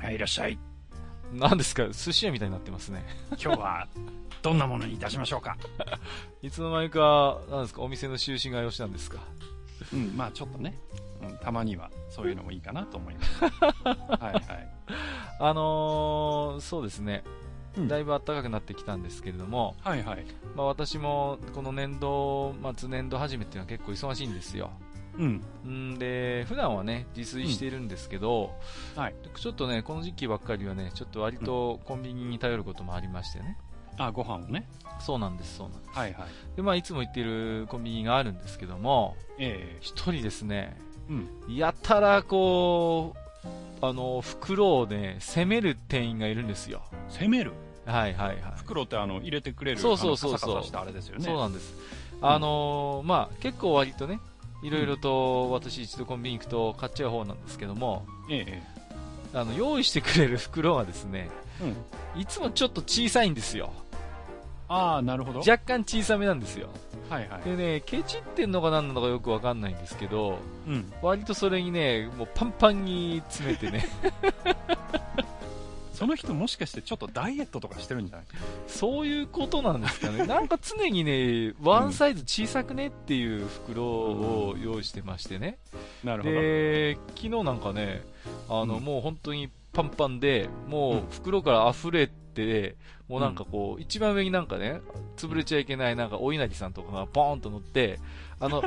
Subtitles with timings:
[0.00, 0.52] はい、いらっしゃい。
[0.52, 3.04] ー何ですか寿司屋みたいになってますね
[3.40, 3.86] 今日は、
[4.42, 5.56] どんなものにいたしましょうか？
[6.42, 9.18] いつの間にかなんですかお店の終身がよしなんですか？
[9.92, 10.76] うん、まあちょっとね、
[11.22, 13.44] うん、たまにはそういうのもいいかなと思います。
[13.44, 14.68] はいはい。
[15.38, 17.22] あのー、そうですね、
[17.76, 20.24] うんだいぶ暖かくなってきたんですけれども、はいはい。
[20.56, 24.70] まあ、私もこの年度末年度始めっていうのは結構忙しいんですよ
[25.20, 25.92] うん。
[25.94, 28.54] んで普段はね自炊しているんですけど、
[28.96, 29.14] はい。
[29.36, 33.58] ちょっとねこの時期ばっかりはねちょっと割とコンビニに頼ることもありましてね、
[33.98, 34.66] あ、ご飯をね。
[35.00, 36.56] そうなんですそうなんですはいはい。
[36.56, 40.76] で、まあ、いつも行っているコンビニがあるんですけどもえ一人ですね
[41.08, 41.56] えうん。
[41.56, 43.18] やたらこう
[43.82, 47.52] あの袋をね攻める店員がいるんですよ攻める？
[47.86, 49.78] はいはいはい袋ってあの、入れてくれる。
[49.78, 50.62] そうそうそうそう。
[50.62, 50.72] そう
[51.38, 51.74] なんです。
[52.20, 54.20] あのーまあ、結構割とね、
[54.62, 58.80] いろいろと私一度コンビニ行くと買っちゃう方なんですけども、ええ
[59.32, 61.28] あの、用意してくれる袋がですね、
[61.62, 62.20] ええうん。
[62.20, 63.72] いつもちょっと小さいんですよ。
[64.68, 65.40] ああ、なるほど。
[65.40, 66.68] 若干小さめなんですよ。
[67.08, 67.42] はいはい。
[67.42, 70.92] でね、ケチってんのか何なのかよくわかんないんですけど、うん。
[71.02, 73.84] 割とそれにね、もうパンパンに詰めてね、
[76.00, 78.26] その人もしかしてちょっとダイエットとかしてるんじゃない？
[78.66, 80.24] そういうことなんですかね。
[80.26, 85.58] なんか常にね、ワンサイズ小さくねっていう袋を用意してましてね。
[86.02, 86.34] なるほど。
[86.34, 88.02] で昨日なんかね
[88.48, 92.76] あの、うんもう本当にパンパンでもう袋から溢れて、
[93.06, 94.80] もうなんかこう、一番上になんかね
[95.18, 98.00] 潰れちゃいけないなんかお稲荷さんとかがポーンと乗って
[98.40, 98.62] あの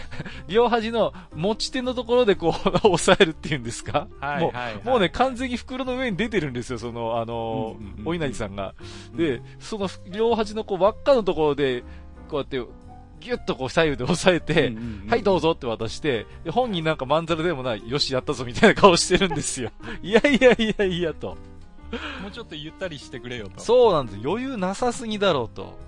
[0.48, 8.74] 両端の持ち手のところでこう 押さえるっていうんですか、もうはいはいはいもうね完全に袋の上に出てるんですよそのあの、うんうんうんお稲荷さんが
[9.14, 11.82] でその両端のこう輪っかのところで
[12.28, 12.62] こうやって
[13.20, 19.70] ギュッとこう左右で押さえて、うんうんうんはい、どうぞって渡して、で本人なんかまんざらでもない、よし、やったぞみたいな顔してるんですよ。
[20.02, 21.36] いやいやいやいやと。
[22.22, 23.60] もうちょっとゆったりしてくれよと。
[23.60, 24.18] そうなんです。
[24.22, 25.78] 余裕なさすぎだろうと。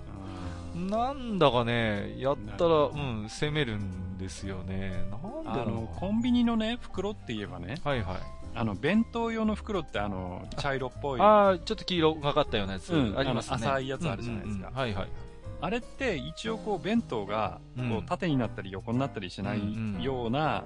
[0.89, 5.05] あなんだかね、やったら、うん、攻めるんですよね。
[5.11, 5.87] なん。
[5.99, 8.17] コンビニのね袋って言えばねはいはい。
[8.53, 13.55] あの弁当用の袋ってあの茶色っぽいあああ、ちょっと黄色がかったようなやつ、うんありますね。
[13.55, 15.71] 浅いやつあるじゃないですかうんうんうんはいはい。
[15.71, 20.65] れって一応こう弁当がこうんう縦になったり横になったりしないうんうんような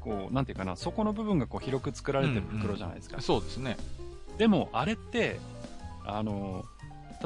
[0.00, 3.76] こうなんていうかなそこの部分がこう広く作られてる袋じゃないですか、そうですね。
[4.38, 5.40] でもあれって
[6.04, 6.64] あの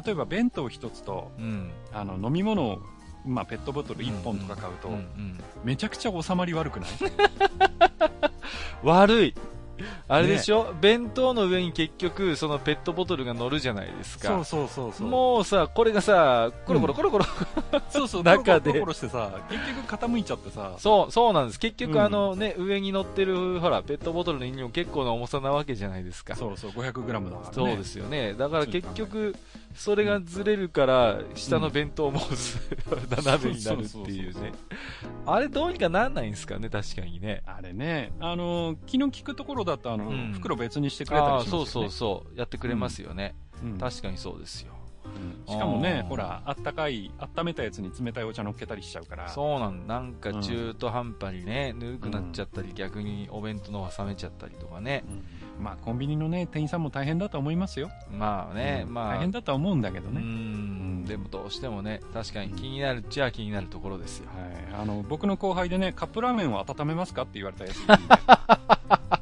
[0.04, 1.70] 例えば弁当一つとうん。
[1.92, 2.78] あの飲み物を
[3.26, 6.90] まあ、ペットボトル1本とか買うと、うんうんめちゃくちゃ収まり悪くない？
[8.82, 9.34] 悪い。
[10.10, 14.28] あれでしょ、弁当の上に結局、そのペットボトルが乗るじゃないですか。
[14.28, 15.06] そうそうそうそう。
[15.06, 17.24] もうさ、これがさ、コロコロコロコロ、
[17.90, 18.22] そうそう。
[18.24, 18.70] 中で。
[18.72, 20.74] コロコロしてさ結局傾いちゃってさ。
[20.78, 21.60] そう、そうなんです。
[21.60, 22.00] 結局、うん。
[22.00, 26.34] あのね、上に乗ってる、ほら、ペットボトルの飲料結構な重さなわけじゃないですか。
[26.34, 27.46] そうそう 500g だからね。
[27.52, 28.34] そうですよね。
[28.34, 29.36] だから結局、
[29.74, 32.58] それがずれるから、下の弁当もず、
[33.08, 34.52] 斜めになるっていうね。
[35.24, 37.42] あれどうにかなんないんですかね、確かにね。
[37.46, 41.66] あれね、あの、気の利くところだと、うん袋別にしてくれたりしますよ、ね。
[41.66, 42.38] そうそうそう。
[42.38, 43.34] やってくれますよね。
[43.62, 44.72] うん確かにそうですよ。
[45.04, 49.28] うんしかもねほら、あったかい、温めたやつに冷たいお茶乗っけたりしちゃうから。
[49.28, 55.04] そうなんなんか中途半端にね、ぬるくなっちゃったり、逆にお弁当の方が冷めちゃったりとかね。
[55.08, 57.90] うんまあ、コンビニのね、店員さんも大変だと思いますよ。
[58.10, 59.14] まあね、うんまあ。
[59.16, 60.20] 大変だとは思うんだけどうね。
[60.20, 64.30] ん、でもどうしてもね、確かに気になるっちゃ気になるところですよ。
[64.30, 64.82] はい。
[64.82, 67.76] あの、僕の後輩でね、カップラーメンを温めますかって言われたやつ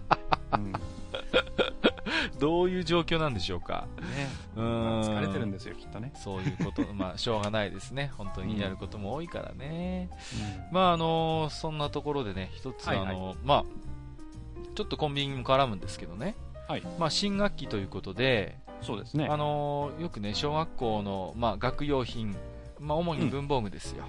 [2.38, 3.86] どういう状況なんでしょうか。
[4.00, 4.28] ね。
[4.56, 5.02] うーん。
[5.02, 6.12] 疲れてるんですよ、きっとね。
[6.14, 8.12] そういうこと、 まあ、しょうがないですね。
[8.16, 10.10] 本当にやることも多いからね。
[10.70, 13.64] まあ、あのそんなところでね、一つ、はいはいあのまあ、
[14.74, 16.34] ちょっとコンビニにも絡むんですけどね。
[16.68, 19.26] はいまあ、新学期ということで、そうですね。
[19.26, 22.36] あのよくね、小学校の、まあ、学用品、
[22.78, 24.04] まあ、主に文房具ですよ。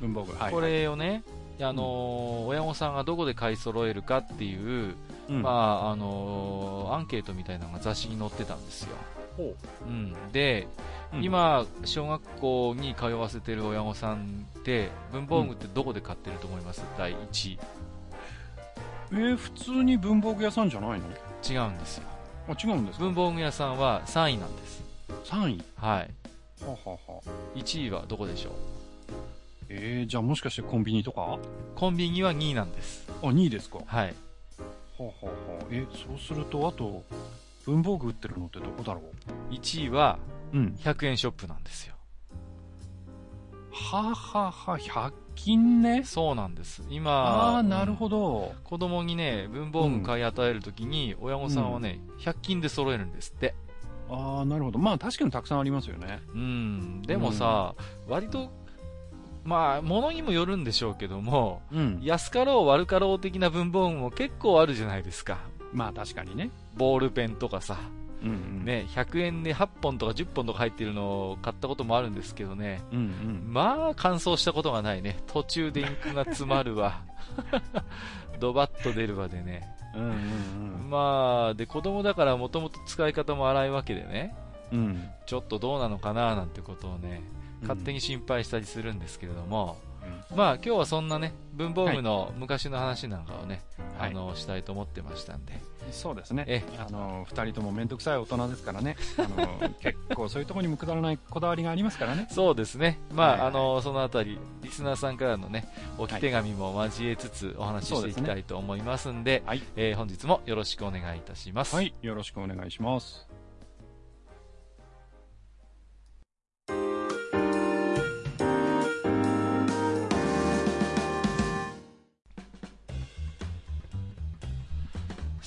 [0.00, 0.32] 文房具。
[0.32, 0.52] はい。
[0.52, 1.24] これをね、
[1.60, 4.56] あの親御さんがどこで買い揃えるかってい
[4.90, 4.94] う、
[5.28, 8.96] うん、まああのアンケートみたいなのが雑誌に載ってたんですよ。
[9.36, 9.54] ほ
[9.86, 10.68] うん、で、
[11.12, 17.58] ううん、今、小学校に通わせてる親御さんって、文房具ってどこで買ってると思います、第1位。
[19.12, 21.06] えー普通に文房具屋さんじゃないの？
[21.48, 22.04] 違うんですよ。
[22.48, 23.04] あ、違うんですか？
[23.04, 24.82] 文房具屋さんは3位なんです。
[25.24, 25.62] ?3 位？
[25.76, 26.10] はい。
[26.64, 28.52] はあはあはあ1位はどこでしょう？
[29.68, 31.22] えー、じゃあもしかしてコンビニとか？
[31.34, 31.38] あ、
[31.74, 33.06] コンビニは2位なんです。
[33.22, 33.78] 2位ですか？
[33.78, 34.06] はは
[34.98, 37.02] はあはあえ、そうすると、あと、
[37.66, 39.00] 文房具売ってるのってどこだろ
[39.50, 40.18] 1位は
[40.52, 40.74] ううん。
[40.78, 41.94] 100円ショップなんですよ。
[43.72, 46.04] はあはあはあ、100均ね？
[46.04, 46.82] そうなんです。
[46.82, 47.96] あ今、あ、なるど。
[47.96, 48.54] ほど。
[48.62, 53.54] 子供にね、文房具買い与えるときに、親御さんはね、100均で揃えるんですって。
[54.08, 54.78] ああ、なるほど。
[54.78, 56.20] まあ確かにたくさんありますよね。
[56.34, 57.02] うん。
[57.02, 57.74] でもさ、
[58.06, 58.52] 割と、
[59.44, 62.00] まあ、物にもよるんでしょうけども、うん。
[62.02, 65.38] 安かろう悪かろう的な文房具も結構あるじゃないですか。
[65.72, 66.50] まあ確かにね。
[66.76, 67.78] ボールペンとかさ、
[68.22, 68.64] うんうん。。
[68.64, 73.52] ね、100円で8本とか10本とか入ってるのを買ったこともあるんですけどね、うんうん。
[73.52, 75.18] まあ、乾燥したことがないね。
[75.26, 77.02] 途中でインクが詰まるわ。
[78.40, 79.68] ドバッと出るわでね。
[79.94, 80.06] うんう
[80.86, 84.34] んまあ、で、子供だからもともと使い方も荒いわけでね、
[84.72, 84.78] うん。
[84.78, 85.08] うん。
[85.26, 87.22] ちょっとどうなのかななんてことをね、
[87.64, 89.76] 勝手に心配したりするんですけれども、
[90.34, 93.62] まあ今日はそんなね、文房具の昔の話なんかをね、
[93.98, 95.60] はいあの、したいと思ってましたんで、
[95.92, 96.44] そうですね。
[96.48, 98.96] えあの、二人とも面倒くさい大人ですからね。
[99.18, 102.26] あの、 結構そういうところにもくだらないこだわりがありますからね。
[102.30, 102.98] そうですね。
[103.12, 105.68] まあ、はいはいあの、そのあたり、リスナーさんからのね、
[105.98, 109.62] 置き手紙も交えつつお話ししていきたいと思いますんで、はい。
[109.76, 111.76] えー本日もよろしくお願いいたします。
[111.76, 111.94] はい。
[112.02, 113.33] よろしくお願いします。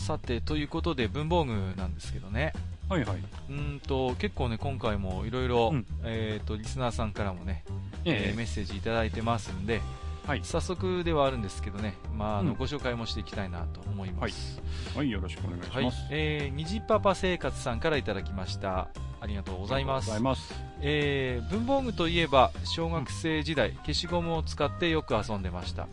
[0.08, 2.54] さて、ということで文房具なんですけどね。
[2.88, 3.18] はいはい。
[3.18, 7.66] うーんと、結構ね、今回もいろいろうん、えっと、リスナーさんからもね、
[8.06, 9.82] ええーメッセージいただいてますんで、
[10.26, 14.62] はい早速ではあるんですけどね、まあ、あの、うんご紹介もしていきたいなと思います。
[14.96, 15.12] えはい。
[15.12, 15.84] よろしくお願いしはい。
[15.84, 15.98] ます。
[16.10, 18.88] えー、虹パパ生活さんからいただきました。
[19.20, 20.22] ありがとうございます。
[20.22, 20.54] ます。
[20.80, 25.90] えー、文房具といえば、小学生時代、消しゴムを使ってよく遊んでました。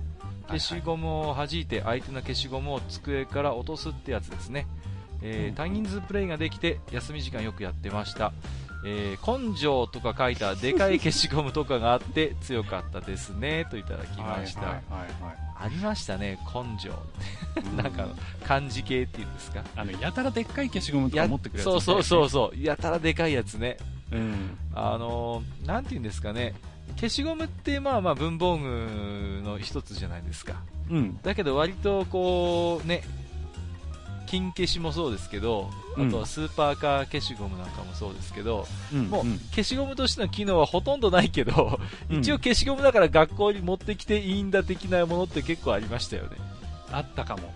[0.49, 4.67] 消しゴムを弾いて相手の消しゴムを机から落とすってやつですね。
[5.23, 8.32] えーうん多人数プレイができて休み時間よくやってました。
[8.87, 14.61] えー根性とか書いたでかい消しゴムとかがあって強かったですね、といただきました。
[14.61, 16.90] はいはいありましたね、根性。
[16.90, 16.97] は
[17.62, 17.76] いはい。
[17.85, 19.62] なんかう漢字系っていうんですか？
[19.76, 23.79] あの、やたらでっかい消しゴムとか持ってくるやつ、そうそうそうそう、やたらでかいやつね。
[24.11, 24.17] う。
[24.17, 24.58] うん。
[24.75, 26.55] あのーなんて言うんですかね、
[26.96, 30.62] 消しゴムってまあまあ文房具の一つじゃないですか。
[30.90, 31.19] うん。
[31.22, 33.02] だけど割とこうね、
[34.26, 39.04] 金消しもそうですけど、うんあとはスーパーカー消しゴムなんかもそうですけど、うん。
[39.04, 41.78] もううん消しゴムとしての機能はほとんどないけど、
[42.10, 46.30] うん一応消しゴムだから学校に持ってきていいんだ的なものって結構ありましたよね。
[46.90, 47.52] あったかも。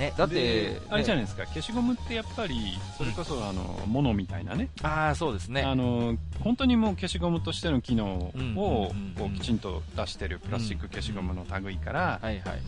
[0.00, 4.70] ね、だってで、あれじゃないねですか、消しゴムってやっぱり、それこそ、あの、ものみたいなね。
[4.82, 5.62] ああ、そうですね。
[5.62, 12.60] あの、本当にもう消しゴムとしての機能を、うんうんうんこう、きちんと出してるプラスチック消しゴムの類から、はいはい。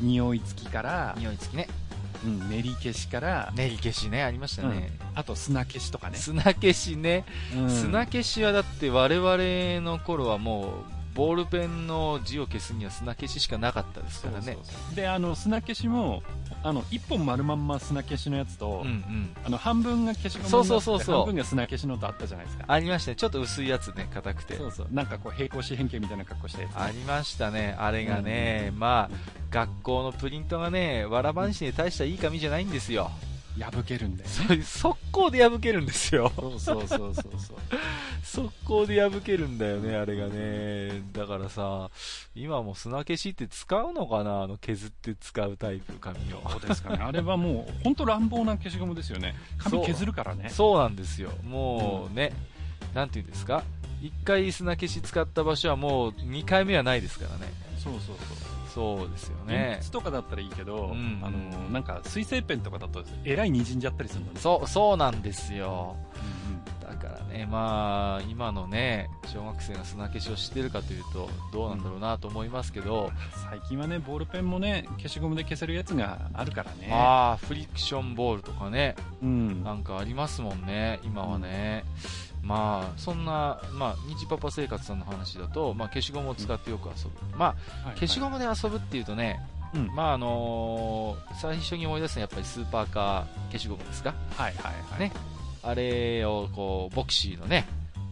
[0.00, 1.68] 匂い付きから、匂い付きね。
[2.24, 4.90] うん、練り消しから、練り消しね、ありましたね。
[5.14, 6.16] あと砂消しとかね。
[6.16, 7.26] 砂消しね。
[7.54, 14.56] うん砂消しはだって我々の頃はもう、ボールペンの字を消すには砂消ししかなかったですからね。
[14.94, 16.22] で、あの、砂消しも、
[16.62, 19.36] あの、一本丸まんま砂消しのやつと、うんうん。
[19.44, 22.64] あの、半分が消しゴムそうそうそうそう半分が砂消しのとあったじゃないですか。
[22.66, 23.16] ありましたね。
[23.16, 24.56] ちょっと薄いやつね、硬くて。
[24.56, 24.86] そうそう。
[24.90, 26.76] なんかこう、平行四辺形みたいな格好したやつ、ね。
[26.78, 27.76] ありましたね。
[27.78, 29.16] あれがね、まあ、
[29.50, 33.10] 学校のプリントがね、わらばんしに大したいい紙じゃないんですよ。
[33.58, 34.62] 破けるんだよね。
[34.62, 36.32] 速攻で破けるんですよ。
[36.36, 37.56] そうそうそうそうそう。
[38.22, 41.02] 速攻で破けるんだよね、あれがね。
[41.12, 41.90] だからさ、
[42.34, 44.42] 今も砂消しって使うのかな？
[44.42, 46.42] あの削って使うタイプ紙を。
[46.50, 46.98] そうですかね。
[47.02, 49.34] あれはもう、本当乱暴な消しゴムですよね。
[49.58, 50.50] 紙削るからね。
[50.50, 51.30] そうなんですよ。
[51.44, 52.32] もうね、
[52.94, 53.64] なんていうんですか？
[54.00, 57.52] 一回砂消し使った場所はもう二回目はないですからね。
[57.82, 58.16] そうそうそう。
[58.78, 59.78] そうですよ鉛ね。
[59.80, 61.38] 筆とかだったらいいけど、うんあの、
[61.70, 64.40] なんか水性ペンとかだと、えらい滲んじゃったりするんだね。
[64.40, 65.96] そう、そうなんですよ。
[66.14, 73.12] うんだからね、まあ、今のね、小学生が砂消しを知ってるかというと、どうなんだろうなと思いますけど、
[73.50, 76.88] 最近はね、ボールペンもね、消しゴムで消せるやつがあるからね。
[76.90, 79.62] ああ、フリクションボールとかね、うん。
[79.62, 81.84] なんかありますもんね、今はね。
[82.42, 87.36] まあ、そんな、まあ、日パパ生活さんの話だと、まあ、消しゴムを使ってよく遊ぶ。
[87.36, 87.54] ま
[87.84, 89.40] あ、消しゴムで遊ぶっていうとね。
[89.94, 94.14] まあ、あのー最初に思い出すのはやっぱりスーパーカー消しゴムですか？
[94.36, 95.00] はいはいはい。
[95.00, 95.12] ね
[95.62, 97.66] あれを、こう、ボクシーのね、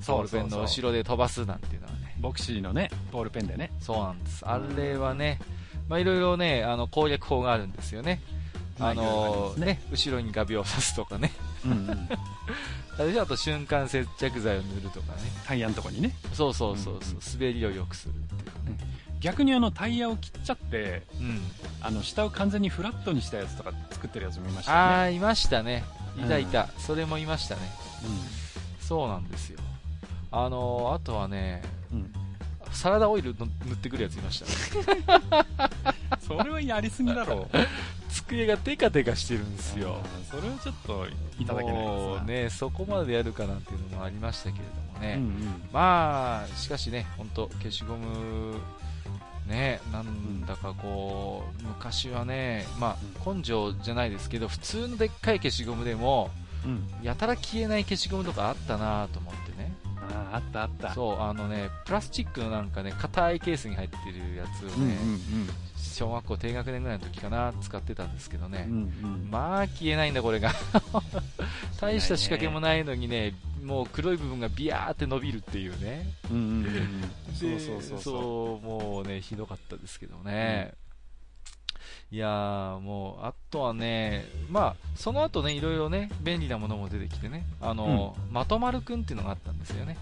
[0.07, 3.71] ボールペンの後ろで飛ばすなんていうのはね、ボクシーのね、ボールペンでね。
[3.81, 4.45] そうなんです。
[4.45, 5.39] あれはね、
[5.89, 8.21] まあ、いろいろね、あの、攻略法があるんですよね。
[8.79, 11.33] あのますねね、後ろに画鋲を刺すとかね。
[11.67, 12.09] うんうん。
[13.21, 15.23] あと瞬間接着剤を塗るとかね。
[15.47, 16.15] タイヤのとこにね。
[16.33, 18.79] そうそうそうそう、うんうん滑りを良くするっていうね。
[19.21, 21.41] 逆にあの、タイヤを切っちゃって、うん。
[21.81, 24.85] あの、下を完全にフラットにしたやつとか作ってるやつもいましたよね。
[24.85, 25.85] ああ、いましたね。
[26.17, 26.69] いたうんいた。
[26.79, 27.61] それもいましたね。
[28.81, 29.59] そうなんですよ。
[30.31, 31.99] あのー、あとはね、うん。
[31.99, 32.13] うん。
[32.73, 35.03] サラダオイルの塗ってくるやついましたね。
[36.21, 37.57] それはやりすぎだろう。
[38.23, 39.99] 机がテカテカしてるんですよ。
[40.31, 41.07] それはちょっと
[41.39, 45.15] いただけないですね、そこまでやるかなんていうのもありましたけれどもね。
[45.19, 45.63] うんうん。
[45.73, 48.59] まあ、しかしね、本当消しゴム、
[49.47, 56.31] ね、なんだかこう、昔はね、まあ、根性じゃないですけど、普通のでっかい消しゴムでも、
[56.65, 56.89] うん。
[57.03, 59.73] やたら消えない消しゴムとかあったなと思ってね。
[60.11, 60.95] ああ、あったあった。
[60.95, 64.97] そう、あのね、プラスチックのなんかね、硬いケースに入ってるやつをうんうんね、
[65.77, 68.75] 小学校低学年ぐらいの時かな、使ってたんですけどねうん。。
[68.75, 69.31] うんうん。
[69.31, 70.53] まあ、消えないんだ、これが。
[71.81, 76.07] 大した仕掛けもないのにね、もう黒い部分がビヤーって伸びるっていうね。
[76.31, 78.01] うんうんうんそうそうそうそう。
[78.03, 80.73] そうもうね、ひどかったですけどね。
[82.13, 89.97] いやー、もう、あとはね、まあ、その後ね、いろいろね、便利なものも出てきてね、あの、まとまるくんっていうのがあったんですよね。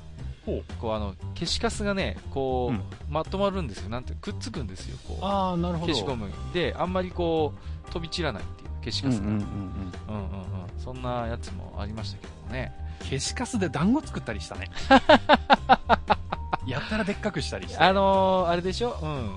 [0.45, 0.65] ほう。
[0.81, 3.89] こう、あの、消しカスがね、こう、うんまとまるんですよ。
[3.89, 5.25] なんて、くっつくんですよ、こう。
[5.25, 5.93] ああ、なるほど。
[5.95, 6.35] 消しゴムに。
[6.53, 7.55] で、あんまりこ
[7.89, 9.29] う、飛び散らないっていう、消しカスが。
[9.29, 9.47] うんうんうんうん。
[9.47, 10.81] うんうんうん。
[10.81, 12.73] そんなやつもありましたけどもね。
[13.01, 14.71] 消しカスで団子作ったりしたね。
[16.67, 17.79] やったらでっかくしたりして。
[17.79, 18.97] あのー、あれでしょ？
[19.03, 19.37] うん。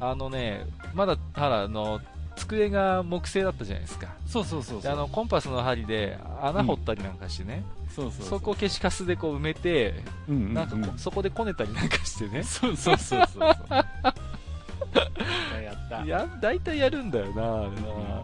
[0.00, 2.00] あのね、まだ、ほら、あの、
[2.36, 4.08] 机が木製だったじゃないですか。
[4.26, 7.64] そうそうそうあの、コンパスの針で穴掘ったりなんかしてね、
[7.94, 12.42] そうそうそこを消しカスでこう埋めて、うんうんうん、なんかそこでこねたりなんかしてね。
[12.44, 13.42] そうそうそうそう。
[15.60, 16.04] やった。
[16.04, 18.22] いや、大体やるんだよな、あれな。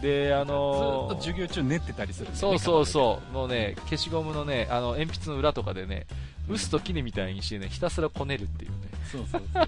[0.00, 6.06] で、あずっのーと授業中練ってたりするねそうそうそう、もうね、消しゴムのね、あの、鉛筆の裏とかでね、
[6.48, 8.76] 薄と杵みたいにしてね、ひたすらこねるっていうね。
[9.10, 9.66] そうそうそう。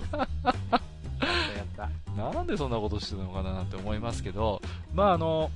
[1.20, 1.90] やった。
[2.32, 4.60] なんでそんなことしてるのかななんて思いますけど、
[4.94, 5.50] まああの、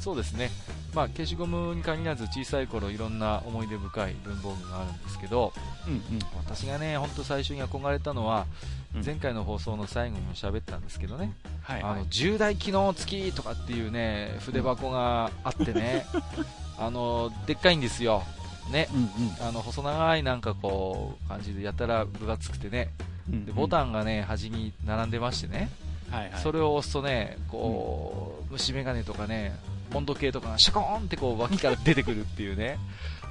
[0.00, 0.50] そうですね、
[0.94, 5.52] まあ消しゴムに限らず小さい頃いろんな思い出深い文房具があるんですけど、
[5.86, 6.02] うんうん。
[6.36, 11.32] 私がね、本当最初に憧れたのは、うん前回の放送の最後にも喋ったんですけどね、
[11.62, 12.06] はいはいあの、。
[12.08, 16.06] 重大機能付きとかっていうね、筆箱があってね、
[16.76, 18.24] あの、でっかいんですよ。
[18.72, 18.88] ね。
[18.92, 23.06] うんあの、細長いなんかこう、感じでやたら分厚くてね、うん。
[23.28, 25.70] でボタンがね、端に並んでましてね、
[26.10, 26.40] はいはい。
[26.40, 29.56] それを押すとね、こう、虫眼鏡とかね、
[29.94, 32.78] 温度計とかがシャコーンってこう脇から出てくるっていうね。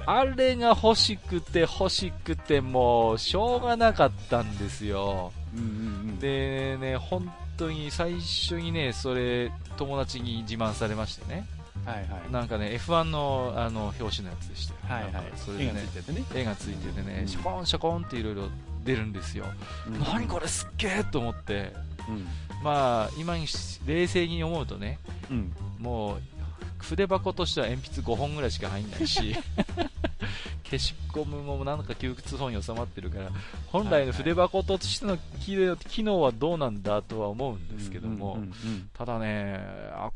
[0.06, 5.32] あれが欲しくて欲しくてもう、しょうがなかったんですよ。
[5.54, 6.18] うんうんうん。
[6.18, 11.46] でね、本当に最初にね、それ、友達に自慢されましてね。
[11.84, 12.32] はいはい。
[12.32, 14.80] なんかね、F1 のあの表紙のやつでしたよ。
[14.82, 15.32] はいはい。
[15.36, 16.24] それでねついててね。
[16.34, 18.48] 絵がついててね、うんシャコーンシャコーンっていろいろ
[18.84, 19.46] 出るんですよ。
[20.12, 21.72] 何これすっげえと思って。
[22.08, 22.26] うん。
[22.62, 23.46] まあ、今に
[23.86, 24.98] 冷静に思うとね、
[25.30, 25.52] うん。
[25.78, 26.20] もう、
[26.82, 29.34] 筆箱としては鉛筆5本ぐらいしか入んないし、
[30.64, 33.30] 消しゴムもなんか窮屈そうに収まってるから、
[33.66, 39.60] 本来の筆箱としての機能はどうなんだとは思うんですけども、うんうんうんただね、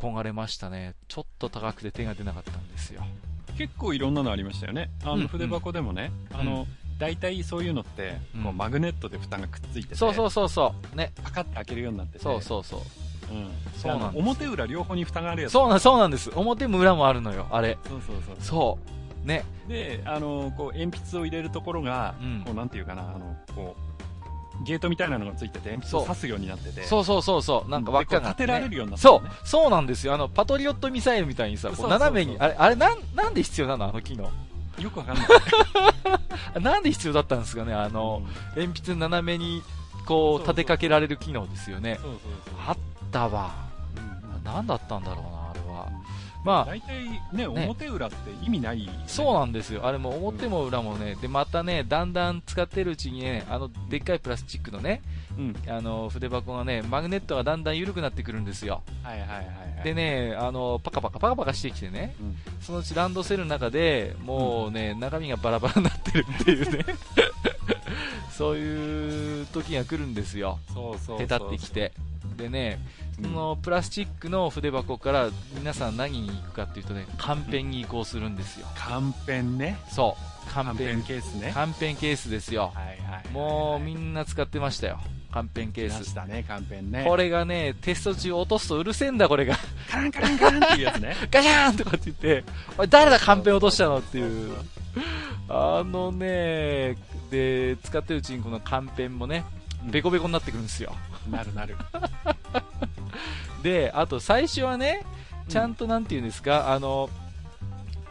[0.00, 0.94] 憧れましたね。
[1.08, 3.04] ちょっと高くて手が出なかったんですよ。
[3.56, 4.90] 結構いろんなのありましたよね。
[5.04, 6.66] あうんの筆箱でもね、うんあの、
[6.98, 10.96] 大体そういうのって、こううんマグネットで蓋がくっついてて、そうそうそうそう。
[10.96, 11.12] ね。
[11.22, 12.80] パカッて開けるようになってて、そうそうそう。
[13.32, 13.50] うん。
[13.76, 15.52] そうなん表裏両方に蓋があるやつ。
[15.52, 16.30] そうなん、そうなんです。
[16.34, 17.78] 表も裏もあるのよ、あれ。
[17.88, 18.36] そうそうそう。
[18.40, 18.78] そ
[19.24, 19.26] う。
[19.26, 19.44] ね。
[19.68, 23.74] で、あの、こう、鉛筆を入れるところが、うんこう、なんていうかな、あの、こ
[24.60, 27.70] う、ゲートみたいなのがついてて、鉛筆を刺すようになってて、そうそうそうそう。
[27.70, 30.14] なんか輪っかがね、立てられるようになってそうそうなんですよ。
[30.14, 34.30] あの、パトリオットミサイルみたいにさ、斜めに、あれ、あれ、なん、なんで必要なのあの機能？
[34.78, 35.26] よくわかんない。
[36.56, 38.22] あ なんで必要だったんですかねあの、
[38.56, 39.62] 鉛筆斜めに、
[40.06, 41.98] こう、立てかけられる機能ですよね。
[42.66, 42.76] あっ
[43.10, 43.52] たわ。
[43.58, 43.74] うん
[44.44, 45.88] なんだったんだろうな、あれは。
[46.44, 49.86] まあ、大体ね、表裏って意味ない、そうなんですよ。
[49.86, 55.00] あれも表も裏もね、で、またね、だんだん使ってるうちにね、あの、でっかいプラスチックのね、
[55.38, 55.54] うん。
[55.68, 58.82] あの、筆箱がね、マグネットがだんだん緩くなってくるんですよ。
[59.02, 59.42] はいはいはいは
[59.80, 59.84] い。
[59.84, 66.84] でね、あの、パカパカパカパカしてきてね、うん、そのうちランドセルの中で、もうね、中身がバラバラになってるっていうね、
[68.30, 70.58] そういう時が来るんですよ。
[70.72, 71.22] そうそうそう。
[71.22, 71.92] へたってきて。
[72.36, 78.66] でね、うんそのプラスチックの筆箱から皆さん何に行くかっていうとね、カンペンに移行するんですよ。
[78.76, 79.78] カンペンね。
[79.88, 81.52] そう、カンペンケースね。
[81.52, 82.72] カンペンケースですよ。
[82.74, 83.28] はいはいはい。
[83.32, 85.00] もうみんな使ってましたよ。
[85.32, 85.94] カンペンケース。
[85.94, 87.04] 来ましたね、カンペンね。
[87.06, 89.56] これがね、テスト中落とすとうるせえんだ、これが。
[89.90, 91.16] カランカランカランっていうやつね。
[91.30, 92.44] ガシャーンとかって言って、
[92.78, 94.54] おい、誰だ、カンペン落としたのっていう。
[95.48, 96.96] あのね、
[97.30, 99.44] で、使ってるうちにこのカンペンもね、
[99.90, 100.94] ベコベコになってくるんですよ。
[101.28, 101.76] なるなる。
[103.62, 105.04] で、あと最初はね、
[105.48, 107.10] ちゃんとなんていうんですか、あの、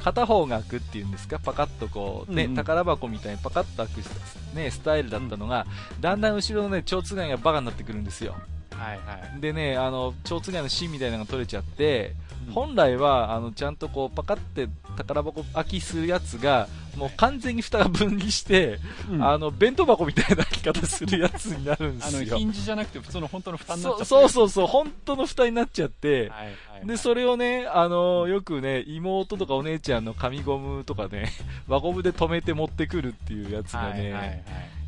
[0.03, 5.65] 片方が開くっていうんですか、パカッとこう、ね、うんうん宝箱みたいにパカッと開く、ね、スタイルだったのが、
[6.01, 8.35] だんだん後ろのね、蝶つがいがバカになってくるんですよ。
[8.71, 9.39] はいはい。
[9.39, 12.15] でね、あの、蝶つがいの芯みたいなのが取れちゃって、
[12.47, 14.67] うん本来は、あの、ちゃんとこう、パカって
[14.97, 22.45] 宝箱開きするやつが、もう完全に蓋が分離して、うんあの、弁当箱みたいな開き方するやつになるんであの、すよヒ。
[22.45, 26.51] ンジじゃなくて普通の本当の蓋になっちゃそってうそうそうそう、本当の蓋になっちゃって、はいは
[26.83, 26.87] い。
[26.87, 31.31] で、それをね、あのよくね、妹とかお姉ちゃんの紙ゴムとかね、
[31.67, 34.43] 輪ゴムで止めて持ってくるっていうやつがね、はいはいはい。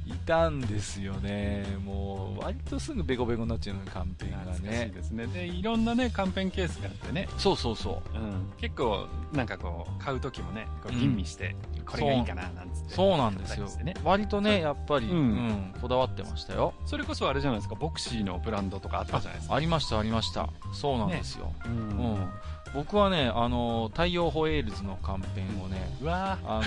[0.06, 1.66] いたんですよね。
[1.84, 4.92] もう、割とすぐベコベコになっちゃうのに、カンペンがね。
[4.94, 5.26] ですね。
[5.28, 7.28] で、いろんなね、カンペンケースがあってね。
[7.38, 8.18] そうそうそう。
[8.18, 8.52] うん。
[8.58, 11.56] 結構、なんかこう、買うときもね、こううん吟味して、
[11.88, 12.94] これがいいかな、なんつって。
[12.94, 13.96] そうなんですよね。
[14.04, 16.74] 割とね、やっぱり、ううんん、こだわってましたよ。
[16.86, 19.56] それこそあれじゃないですか、ボクシーのブランドとかあったじゃないですか。
[19.56, 20.50] ありました、ありました。
[20.74, 21.52] そうなんですよ。
[21.66, 21.78] ううん
[22.14, 22.30] ん。
[22.76, 26.64] 僕はね、あの、太陽ホエールズのカンペンをね、うわあの、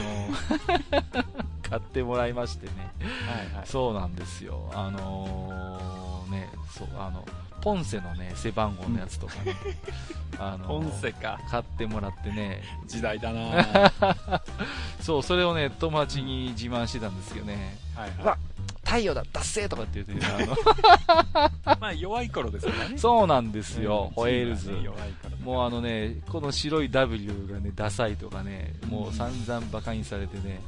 [1.69, 2.73] 買ってもらいましてね。
[2.99, 3.67] ーはいはい。
[3.67, 4.71] そうなんですよ。
[4.75, 7.27] あのー、ね、そう、あの、
[7.61, 9.55] ポンセのね、背番号のやつとかね、
[10.41, 11.39] あのーポンセか。
[11.51, 14.43] 買ってもらってね、時代だなは
[15.01, 18.39] そう、それをね、友達に自慢してたんですけどね、いうわは
[18.89, 21.79] 太陽だ、達成とかって言ってね、 あの、い。
[21.79, 22.97] まあ、弱い頃ですよね。
[22.97, 24.89] そうなんですうんよ、ホエールズね
[25.45, 30.61] もうあのね、この白い W がね、ダサいとかね、もう散々バカにされてね、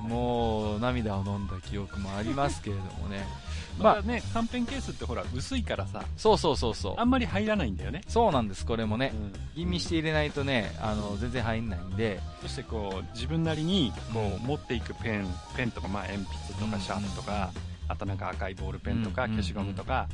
[0.00, 3.26] もう涙を飲んだ記憶もありますけれどもね。
[3.78, 7.04] まあまあね、カンペンケースってほら、薄いからさ、そうそうそうそうあ。
[7.04, 8.02] んまり入らないんだよね。
[8.08, 9.12] そうなんです、これもね。
[9.14, 17.50] うん吟味して入れないとね、あの、全然入んないんで、そしてこう、自分なりに、こう持っていくペン、ペンとか、まあ、鉛筆とうんかシャープとか、
[17.88, 20.08] あとなんか赤いボールペンとか、うん消しゴムとか、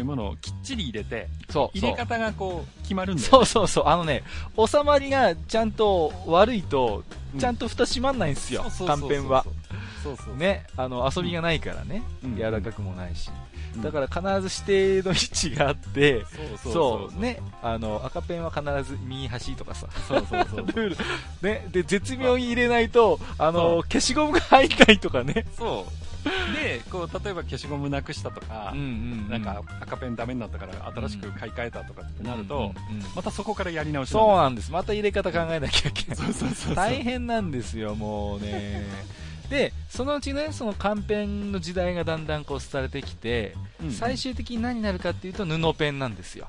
[0.00, 1.78] いうものをきっちり入れて、そう。
[1.78, 3.84] 入れ方がこう、決まるんだよそうそうそう。
[3.86, 4.22] あのね、
[4.56, 7.04] 収まりがちゃんと悪いと、
[7.38, 9.44] ちゃんと蓋閉まんないんですよそう、そうそうンペンは。。
[10.02, 10.36] そうそう。
[10.36, 13.28] ね、あの、遊びがないからね、うん柔らかくもないし。
[13.28, 16.26] うんだから必ず指定の位置があって、そう
[16.58, 16.72] そう
[17.10, 20.66] そう、ね、あの、赤ペンは必ず右端とかさ、そうそうそう。
[20.66, 20.96] ルール、
[21.40, 25.46] ね、で、絶妙に入れないと、あの、消しゴムが入んないとかね。
[25.56, 26.01] そう。
[26.54, 32.72] で、こう、例えば消しゴムなくしたとか、んなんか赤ペンダメになったから新しく買い替えたとかってなると、うんうんうん
[33.14, 34.70] またそこからやり直しそうななんです。
[34.70, 36.16] また入れ方考えなきゃいけない。
[36.16, 36.74] そうそうそう。
[36.74, 38.86] 大変なんですよ、もうね。
[39.50, 46.48] で、そのうちね、そのカンペンの時代がだんだんこう廃れてきて、うん最終的に何になるかっていうと布ペンなんですよ。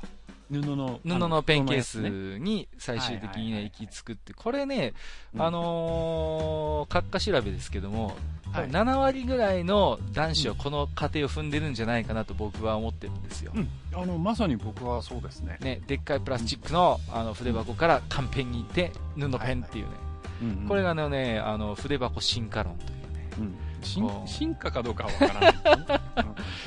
[0.62, 2.08] 布の、布のペンケース
[2.40, 4.34] に最終的にね、行き着くって。
[4.34, 4.94] これね、
[5.34, 5.42] うん。
[5.42, 8.16] あのー、閣下調べですけども、
[8.52, 8.70] はい。
[8.70, 13.52] 7割ぐらいの男子はこの過程を踏んでるんじゃないかなと僕は思ってるんですよ。
[13.56, 15.58] うん、あの、まさに僕はそうですね。
[15.62, 19.92] ね、でっかいプラスチックのあの筆箱からカンペンに行って布ペンっていうね、
[20.42, 20.68] うん。
[20.68, 25.54] これがね、あの筆箱進化論というね、うん進進化かどうかはわからない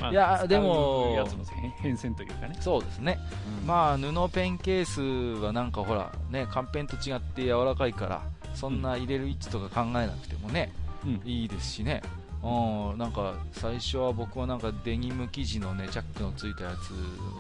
[0.01, 1.15] まあいやでも。
[1.17, 2.57] やつの変変遷というかね。
[2.61, 3.19] そうですね、
[3.61, 3.67] うん。
[3.67, 8.23] まあ布ペンケースはなんかほら、ね、カンペンと違って柔らかいから、
[8.55, 10.73] そんな入れる位置とか考えなくてもね、
[11.05, 11.23] うん。
[11.25, 12.03] いいですしね。
[12.47, 16.95] うん、なんか最初は僕はなんかデニム生地のねチャックのついたやつを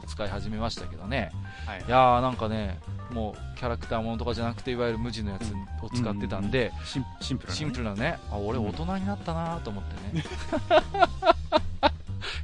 [0.08, 1.30] 使い始めましたけどね。
[1.66, 1.84] はい。
[1.86, 5.52] いやーなんかねもうキャラクターものとかじゃなくていわゆる無地のやつ
[5.84, 7.58] を使ってたんで、シンシンプルなね。
[7.58, 8.18] シンプルなね。
[8.30, 8.68] あ俺うん。
[8.68, 10.24] 大人になったなと思ってね、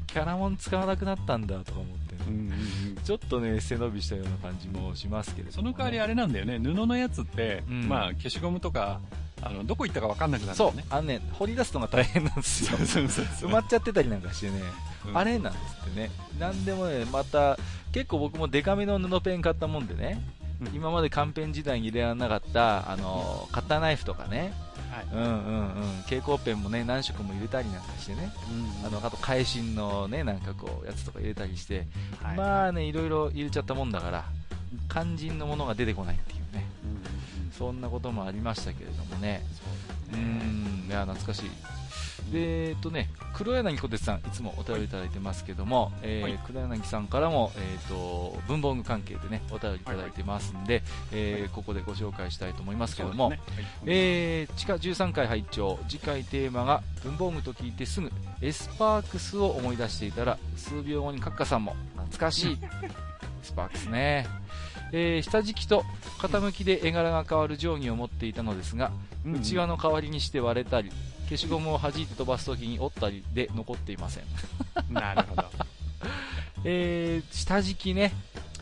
[0.06, 2.44] キャラモン使わなくなったんだとか思ってね、うんうんう
[2.92, 2.96] ん。
[3.02, 7.88] ちょっとね背伸びしたような感じもしますけれどもね、その代わりあれなんだよね、布のやつって、うん。
[7.88, 9.00] まあ消しゴムとか、
[9.44, 10.72] あのどこ行ったか分かんなくなるんだそう。
[10.88, 12.78] あのね掘り出すのが大変なんですよ。
[12.78, 14.62] 埋まっちゃってたりなんかしてね、
[15.08, 15.18] うん。
[15.18, 16.10] あれなんですってね。
[16.38, 17.58] なんでもねまた
[17.92, 20.22] 結構僕もデカめの布ペン買ったもんでね。
[20.60, 20.74] うん。
[20.74, 24.52] 今までカンペン時代に入れられなかったあのカッターナイフとかね。
[24.92, 25.06] はい。
[25.12, 26.02] うんうんうん。
[26.04, 28.32] 蛍光ペンもね何色も入れたりなんかしてね。
[28.86, 31.86] あのあと会心のねなんかこうやつとか入れたりして、
[32.22, 32.36] はい。
[32.36, 34.24] まあねいろいろ入れちゃったもんだから
[34.88, 36.66] 肝心のものが出てこないっていうね。
[36.84, 37.21] うんうんうん
[37.56, 39.42] そんなこともありましたけれどもね。
[40.12, 41.50] うねんいや懐かしい。
[42.32, 46.38] で、えっとね、黒柳小鉄さん、いつもお便りいただいてますけども、えーはい。
[46.46, 53.40] 黒柳さんからも、えっと、文房具関係でね、お便りいただいてますんで、えーここでご紹介したいと思いますけども、ね。
[53.48, 53.66] はい。
[53.86, 58.10] えー地下13回拝聴次回テーマが文房具と聞いてすぐ
[58.40, 62.58] エスパークスを思い出していたら数秒後にカッカさんも懐かしい。
[63.42, 64.26] スパークスね、
[64.92, 65.84] えー下敷きと
[66.18, 68.92] 傾きで絵柄が変わる定規を持っていたのですが、
[69.24, 70.90] うんうん内輪の代わりにして割れたり
[71.28, 74.24] 消しゴムを弾いて飛ばす時に折ったりで残っていません、
[74.92, 75.44] なるほど。
[76.64, 78.12] えー下敷きね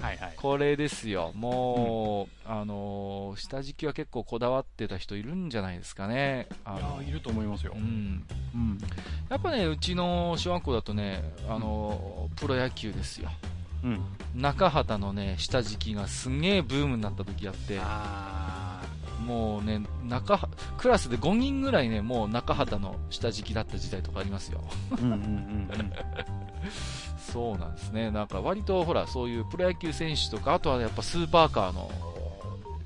[0.01, 0.33] はいはい。
[0.37, 7.79] これですよもう、あのー下敷きは結構こだわってた人いるんじゃないですかねあのいやーいると思いますよう。
[7.79, 8.79] んうん。
[9.29, 13.31] やっぱね、うちの小学校だとね、あの、プロ野球ですよ。
[13.85, 14.01] うん。
[14.35, 18.83] 中畑のね、下敷きがすんげえブームになった時あって、あ
[19.25, 24.62] もうね、中は、クラスで5人ぐらいね、もう中畑の下敷きだった時代とかありますよ。
[24.90, 25.93] ーうんうんうんうん。
[27.19, 28.11] そうなんですね。
[28.11, 31.90] なんか割とほら、そういうプロ野球選手とか、あとはやっぱスーパーカーの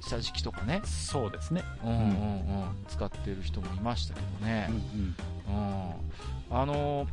[0.00, 1.62] 下敷きとかね、そうですね。
[1.82, 4.70] うんうんうん、使ってる人もいましたけどね。
[4.70, 5.14] うん
[5.54, 5.94] うん。
[6.50, 7.06] あの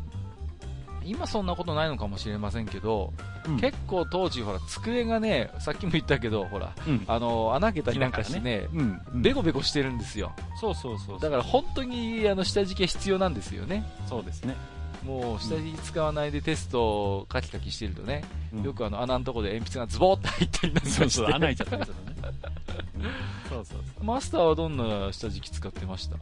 [1.04, 3.14] 今そんなことないのかもしれませんけど、
[3.48, 3.60] うん。
[3.60, 7.04] 結構当時ほら机がねさっきも言ったけどほらうん。
[7.08, 9.02] あの穴開けたりなんかしてねうん。
[9.14, 11.20] うんベコベコしてるんですよそうそうそう。
[11.20, 14.56] だから本当にあの下敷きが必要なんですよねそうですね。
[15.04, 22.16] もう下敷き使わないでテストをカキカキしてるとね、うんよくあの穴のとこで鉛筆がズボーって入ったりなんかしてそうそう、穴開いちゃったりするのね。
[22.96, 23.04] う ん
[23.50, 24.04] そうそうそう。
[24.04, 26.18] マスターはどんな下敷き使ってました？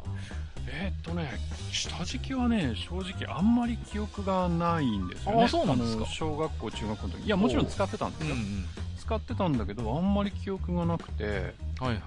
[0.72, 1.32] えーっとね、
[1.72, 5.44] 下敷きはね、正直あんまり記憶がないんですよね。
[5.44, 7.26] あそうなんですか小学校、中学校の時。
[7.26, 8.36] いや、もちろん使ってたんですよ。
[8.36, 8.66] ん
[9.00, 12.00] 使ってたんだけど、あんまり記憶がなくて、はいはい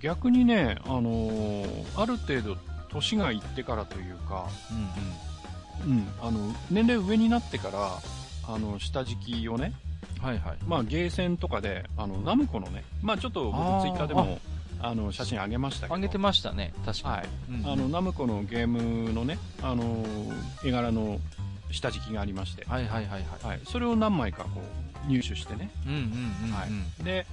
[0.00, 2.56] 逆にね、あのーある程度、
[2.88, 4.86] 年がいってからというか、うんうん
[5.84, 7.98] うん、あの、年齢上になってから、
[8.48, 9.72] あの、下敷きをね、
[10.20, 10.56] はいはい。
[10.66, 14.38] まあ、ゲーセンとかで、あの、ナムコのね、まあ、ちょっと僕ツイッターでも、
[14.80, 14.94] あ。
[14.94, 15.94] の、写真あげましたけど。
[15.94, 17.26] あげてましたね確かに、はい。
[17.50, 17.72] うんうん。
[17.72, 20.04] あの、ナムコのゲームのね、あの、
[20.64, 21.18] 絵柄の
[21.70, 23.46] 下敷きがありまして、はいはいはいはい。
[23.46, 23.60] はい。
[23.64, 24.62] それを何枚かこ
[25.06, 25.70] う、入手してね。
[25.86, 26.04] うんうんうん
[26.46, 26.52] うん。
[26.52, 26.66] は
[27.00, 27.04] い。
[27.04, 27.26] で、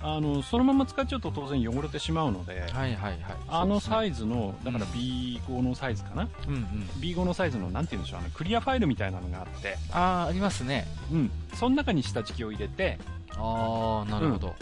[0.00, 3.20] あの、そのまま使っちゃうと当然汚れてしまうので、はいはいはい。
[3.48, 6.62] あのサイイズの、だからうん B5 のサイズかな、うんうん
[7.00, 10.86] ?B5 のサイズの、なんて言うんでしょう、あの、クリアファイルみたいなのがあって、ああありますね。
[11.12, 11.30] うん。
[11.54, 12.98] その中に下敷きを入れて、
[13.36, 14.54] ああなるほど、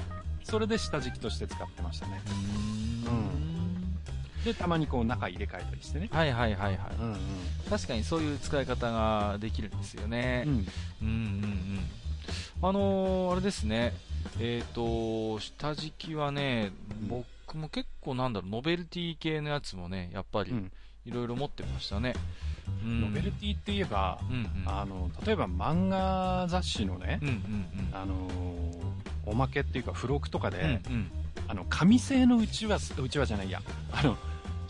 [0.42, 2.20] それで下敷きとして使ってましたね。
[2.27, 4.44] うーん。
[4.44, 6.09] で、たまにこう中入れ替えたりしてね。
[6.12, 7.18] はいはいはいはい、うんうん。
[7.70, 10.53] 確かにそういう使い方ができるんですよね、うん。
[10.53, 10.66] うん、うん
[11.07, 12.04] うんうん
[12.62, 13.92] あのーあれですね。
[14.40, 17.08] えっ、と下敷きはねうん。
[17.08, 20.72] 僕も結構なんだろうノベルティ系のやつもねやっぱりうん。
[21.04, 22.14] いろいろ持ってましたね、
[22.82, 23.00] うん。
[23.02, 24.48] ノベルティって言えば、うんうん。
[24.66, 28.54] あの、例えば漫画雑誌のねうん、うんあのー
[29.26, 30.72] おまけっていうか付録とかで、うんうん。
[30.72, 31.10] うん
[31.46, 33.60] あの、紙製のうちわ、うちわじゃないや、
[33.92, 34.16] あの、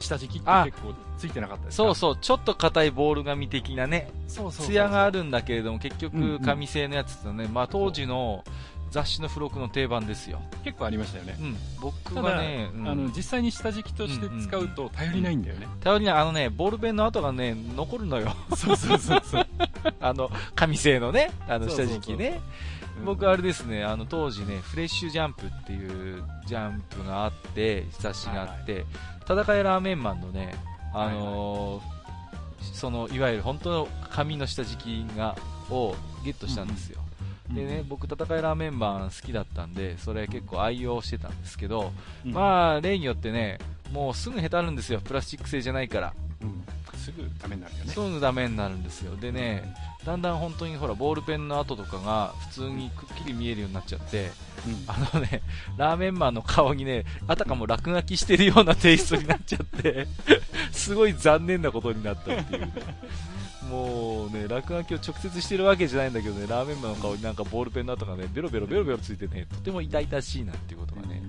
[0.05, 1.85] 下敷きってあ結構ついてなかったですか？
[1.85, 8.45] そうそうちょっと硬いボール紙的なねそうそうそう艶があるんだけれども結うんうん局紙製のやつだね、まあ当時の
[8.91, 11.37] 雑誌の付録の定番ですよ、結構ありましたよね。
[11.41, 12.89] うん、僕はね、うん。
[12.89, 15.67] あの、実際に下敷きとして使うと頼りないんだよね。
[15.83, 16.15] 頼りない。
[16.15, 18.33] あのねボールペンの跡がね残るのよ。
[18.57, 19.47] そうそうそうそう。
[20.01, 22.03] あの紙製のねあの下そうそうそう。
[22.03, 22.41] 敷きね
[23.05, 28.85] 僕あれですねあの当時ねフレッシュジャンプっていうジャンプがあって雑誌があって、
[29.25, 30.55] 戦いラーメンマンのね
[30.93, 31.95] あのー
[32.73, 35.37] そのいわゆる本当の紙の下敷きが
[35.71, 37.05] をゲットしたんですよ、うん
[37.53, 41.93] でね、僕、戦いラーメンマン好きだったんで、それ結構愛用してたんですけど、
[42.25, 42.33] うん。
[42.33, 43.59] まあ、例によってね、
[43.93, 46.15] もうすぐへたるんですよ、プラスチック製じゃないから。
[46.43, 46.65] うん
[47.05, 47.93] すぐダメになるよね。
[47.93, 49.15] すぐダメになるんですよ。
[49.17, 49.75] でね、
[50.07, 54.31] だんだん本当にほら、ボールペンの跡とかが普通にくっきり見えるようになっちゃって、
[54.67, 55.43] うんあのね、
[55.77, 60.07] ラーメンマンの顔にね、あたかも落書きしてるようなテイストになっちゃって、
[60.73, 62.73] すごい残念なことになったっていうね。
[63.71, 71.23] もうね、落書きを直接してるわけじゃないんだけどね、ラーメンマンの顔になんかボールペンの跡がね、ベロベロベロベロついてね、とても痛々しいなっていうことがね、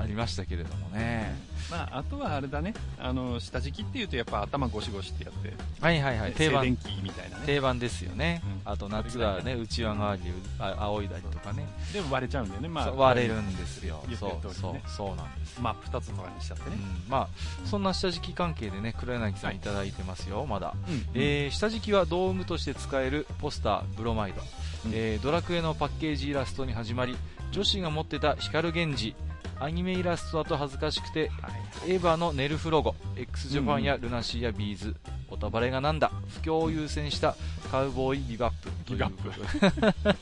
[0.00, 1.36] ありましたけれどもね。
[1.70, 6.64] まあ、あとはあれだね、あの、下敷きっていうとやっぱ頭ゴシゴシってやって、はいはいはい、定番。
[7.02, 7.46] みたいなね。
[7.46, 8.72] 定番ですよね、うん。
[8.72, 12.68] あと夏はね、うちわ代わりにあ仰いだりとかね、で割れちゃうんだよね。
[12.68, 16.76] まあ、割れるんですよ、言ってそうそうそうなんです、真っ二つとかにしちゃってね。
[16.76, 17.28] うん、まあ
[17.66, 21.06] そんな下敷き関係でね黒柳さんはいいただいてますよ、まだ、うん。
[21.14, 24.40] えー下敷きは道具として使えるポスターブロマイド、
[24.86, 24.92] うん。
[24.94, 27.16] えードラクエのパッケージイラストに始まり
[27.50, 29.14] 女子が持ってた光源氏
[29.60, 31.48] アニメイラストだと恥ずかしくては
[31.86, 31.92] い。
[31.92, 34.94] エヴァのネルフロゴ x ジャパンやルナシーやビーズ
[35.30, 37.36] おタバレがなんだ不況を優先した
[37.70, 38.70] カウボーイビバップ。
[38.84, 40.18] というビバップ。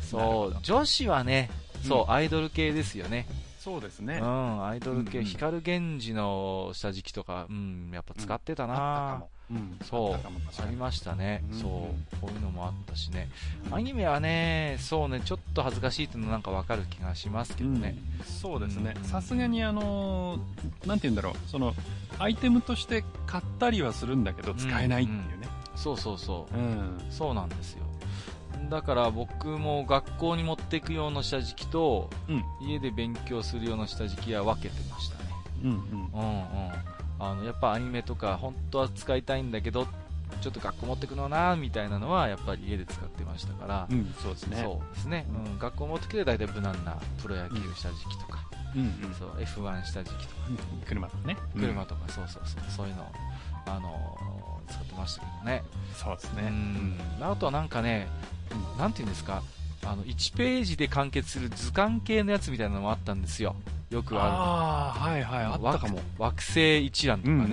[0.00, 1.50] そう女子はね
[1.82, 3.26] そう、うんアイドル系ですよね。
[3.58, 4.18] そうですね。
[4.22, 9.30] うんアイドル系、うんうん光源氏の下敷きとかうんやっぱ使ってたな、あったかも。
[9.50, 9.78] うん。
[9.84, 11.58] そうありましたね、うん。
[11.60, 11.70] そう
[12.20, 13.28] こういうのもあったしね、
[13.66, 18.24] うんアニメはねそうねちょっと恥ずかしいっていうのなんかわかる気がしますけどね、うん。
[18.24, 18.94] そうですね。
[18.96, 19.04] うん。
[19.04, 21.34] さすがにあのーなんて言うんだろう。
[21.48, 21.74] その
[22.18, 25.48] アイテムとして買ったりはするんだけど使えないっていうね。
[25.74, 26.56] そうそうそう。
[26.56, 26.98] うん。
[27.10, 27.82] そうなんですよ。
[28.70, 32.44] だから僕も学校に持っていく用の下敷きとうん。
[32.60, 35.30] 家で勉強する用の下敷きは分けてましたね。
[35.64, 35.76] うんうん。
[35.76, 39.86] うんうんあのやっぱアニメとか本当は使いたいんだけど
[40.40, 44.60] ちょっと学校持ってくのなみたいなのはやっぱり家で使ってましたから、うんそうですね。
[44.62, 45.52] そうですね、うん。
[45.52, 48.40] うん、学校持ってきて大体無難なプロ野球下敷きとか、
[48.74, 49.14] うんうん。
[49.18, 50.42] そう F1 下敷きとか、
[50.86, 51.36] 車とかね。
[51.56, 52.62] 車とか、そうそうそう。
[52.70, 53.10] そういうの
[53.66, 55.62] あのー使ってましたけどね。
[55.94, 56.42] そうですね。
[56.48, 56.98] うん。
[57.20, 58.08] あとはなんかね、
[58.78, 59.42] なんていうんですか？
[59.86, 63.54] あの1ページで完結する図鑑系のやつみたいなのもあったんですよ。
[63.90, 65.44] よくあああはいはい。
[65.44, 65.96] あるったかも。
[65.96, 67.52] 惑惑星一覧とかね、うんうんう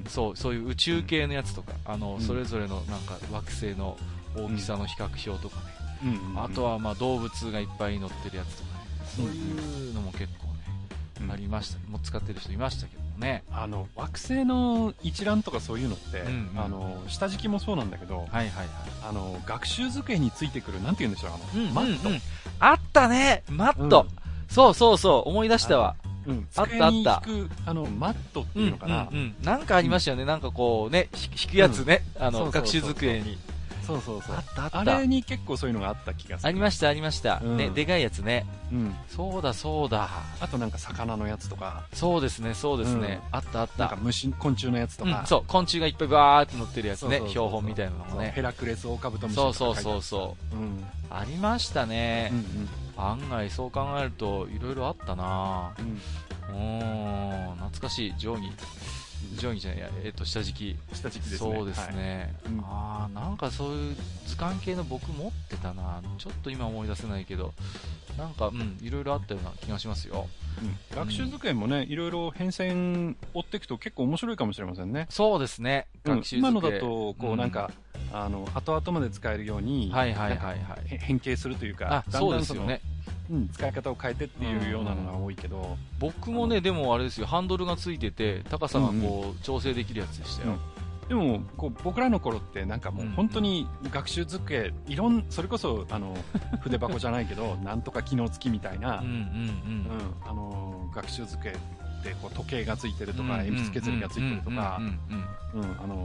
[0.00, 2.20] んそうそういう宇宙系のやつとか、あのうん。
[2.20, 3.96] それぞれのなんか惑星の
[4.36, 5.62] 大きさの比較表とかね、
[6.04, 8.84] うんうんうんあとはまあ動物がいっぱい乗ってるやつとかね、
[9.16, 10.52] そういうのも結構ね、
[11.22, 13.01] うんありました、もう使ってる人いましたけど。
[13.01, 13.44] もね。
[13.52, 18.68] あの惑星の一覧とかそういうのって、うんうんあの下敷きもそうなんだけどはいはいはい。
[19.08, 22.14] あの学習机についてくるなんて言うんでしょうあの、うんマット、うん。
[22.14, 22.22] うん
[22.60, 24.06] あったねマット、
[24.48, 25.96] そうそうそう、思い出したわ。
[26.26, 27.22] うん、あったあった。
[27.66, 32.52] あのマットってうんいうのかな、うんうんなんかありましたよね、なんかこうね、ひ引くやつね、あの、そうそうそう。
[32.52, 33.38] 学習机に。
[33.86, 34.96] そうそうそうあったあった。
[34.96, 37.40] あれに結構そういうのがあった気がするありましたありました。
[37.42, 38.46] うんね、でかいやつね。
[38.72, 40.08] うん、そうだそうだ。
[40.40, 43.20] あとなんか魚のやつとかそうですね、そうですね。
[43.30, 43.78] あったあった。
[43.78, 48.32] なんか虫昆虫のやつとか、うん、そう、昆虫がいっぱいバーって乗ってるやつね標本みたいなのもね。
[48.34, 50.84] ヘラクレスオオカブトムシそうそうそうそあるうんう。
[51.10, 52.36] ありましたねう。
[52.36, 58.50] ん案外そう考えると、いろいろあったなうん、懐かしい、定規。
[59.36, 60.94] 定規じゃないや、えっと、下敷き。
[60.94, 61.54] 下敷きですね。
[61.56, 62.34] そうですね。
[62.44, 62.52] はい。
[62.52, 62.60] うん。
[62.60, 66.02] ああ、なんかそういう図鑑系の僕持ってたな。
[66.18, 67.52] ちょっと今思い出せないけど、
[68.18, 70.28] なんか、うん、いろいろあったような気がしますよ。
[70.60, 70.96] うん。
[70.96, 75.06] 学習机もねいろいろ変遷追っていくと結構面白いかもしれませんね。
[75.10, 75.86] そうですね。
[76.04, 76.16] うん。
[76.16, 77.70] 学習今の机だとこうなんか、
[78.12, 80.58] あの後々まで使えるように、はいはいはいはい。
[80.58, 82.80] なんかへ変形するというかあ、だんだんのそうですよね。
[83.30, 90.58] うん、使い方を変えてっていうようなのが多いけど、僕もね、でもあれですよ、ハンドルがついてて、高さがうんこう、調整できるやつでしたよ。
[91.08, 96.16] でもこう僕らの頃ってなんかもう本当に学習机いろんそれこそあの
[96.62, 99.04] 筆箱じゃないけどなんとか機能付きみたいな、
[100.94, 101.54] 学習机っ
[102.02, 104.80] てこう時計がついてるとか、うん鉛筆削りがついてるとか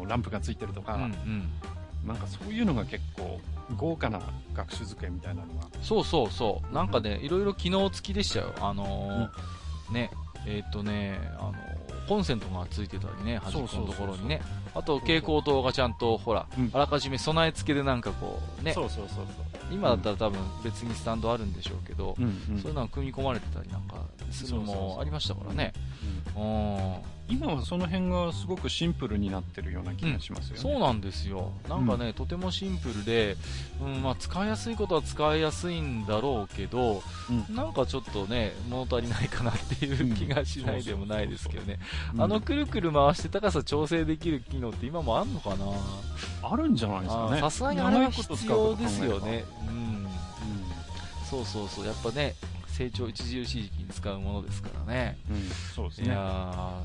[0.08, 1.12] ランプがついてるとか、うんうんう
[2.06, 2.08] ん。
[2.08, 3.40] なんかそういうのが結構
[3.76, 4.22] 豪華な
[4.54, 6.74] 学習机みたいなのが、そうそうそう。
[6.74, 8.54] なんかね、いろいろ機能付きでしたよ。
[8.62, 10.12] あのーね、
[10.46, 11.78] えーっとね、あのー
[12.08, 14.42] コンセントがついてたりね、端っこのところにね。
[14.74, 16.70] あと、蛍光灯がちゃんと、ほら、うん。
[16.74, 19.26] あらかじめ備え付けでなんかこう、ね、そうそうそう
[19.70, 22.62] 今だったら多分別にスタンドあるんでしょうけど、そう、うんうん。
[22.62, 23.96] そういうのが組み込まれてたりなんか
[24.32, 25.74] するのもありましたからね。
[26.36, 26.44] うん。
[26.44, 26.48] う
[26.94, 31.52] ん今はその辺がすごくシンプルになってるような気がしますよね、そうなんですよ。
[31.68, 33.36] なんかね、とてもシンプルで、
[33.82, 41.80] うん、まあ、使いやすいことは使いやすいんだろうけど、うんなんかちょっとね、物足りないかなっていう気がしないでもないですけどね。
[42.14, 45.66] うんあの、くるくる回して高さ調整できる機能って今もあんのかな？
[46.44, 49.46] あるんじゃないですかねさすがにあれは必要ですよね。
[49.68, 49.76] うん。
[49.76, 50.08] うん
[51.30, 51.86] そうそうそう。
[51.86, 52.36] やっぱね、
[52.78, 55.18] 成長著しい時期に使うものですからね。
[55.32, 55.38] うん、
[55.76, 56.84] そうですいや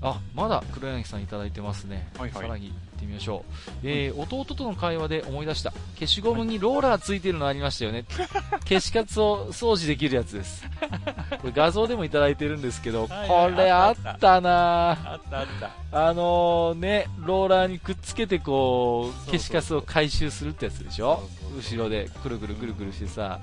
[0.00, 2.08] あ、まだ黒柳さんいただいてますね。
[2.16, 3.70] はいはいさらに行ってみましょう。
[3.82, 5.72] えー弟との会話で思い出した。
[5.94, 8.04] 消しゴムにローラーついてるのありましたよね。
[8.68, 10.64] 消しカツを掃除できるやつです。
[11.42, 15.46] これ画像でもいただいてるんですけど、はいこれあったなあったあっ
[15.90, 21.28] たあのーね、ローラーにくっつけてこう、消しカスを回収するってやつでしょ？
[21.56, 23.40] 後ろでくるくるくるくるしてさ。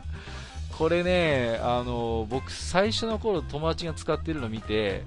[0.81, 5.03] これね、あのー僕最初の頃友達が使ってるの見て、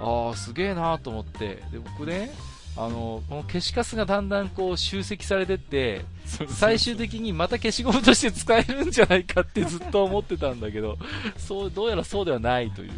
[0.00, 1.62] ああ、すげえなと思って。
[1.70, 2.32] で、僕ね、
[2.76, 6.04] あの、この消しカスがだんだんこう集積されてって、
[6.48, 10.98] 最終的にまた消しゴムとして使えるんじゃないかってずっと思ってたんだけど、
[11.36, 12.90] そう、どうやらそうではないという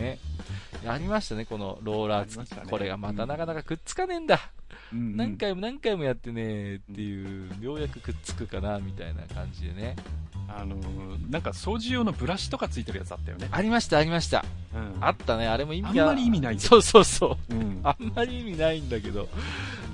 [0.00, 0.18] ね。
[0.86, 2.50] ありましたね、このローラー付き。
[2.50, 4.40] ねこれがまたなかなかくっつかねえんだ。
[4.92, 9.96] うんうん何回も何回もやってねっていう、ようやくくっつくかな、みたいな感じでね。
[10.48, 14.44] あのーなんか掃除用のブラシとかついてるやつあったよね、ありました、ありました。
[14.74, 16.02] うんあったね、あれも意味が。
[16.04, 17.54] あんまり意味ないそうそうそう。
[17.54, 19.28] うんあんまり意味ないんだけど、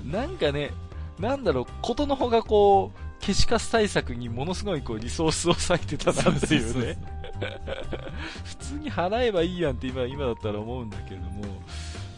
[0.05, 0.71] なんかね、
[1.19, 6.97] なんだろう、ことのほがこう、消しカス対策にものすごいこうリソースを割いてたなっていうね。
[8.43, 11.45] 普通に払えばいいやんって今、今だったら思うんだけれども、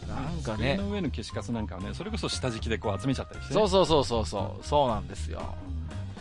[0.08, 0.78] なんかね机。
[0.78, 5.56] の上の消しカスなんかはね、それこそ下敷きでこう集めちゃったりして、そうそうそうそうそう、そうなんですよ。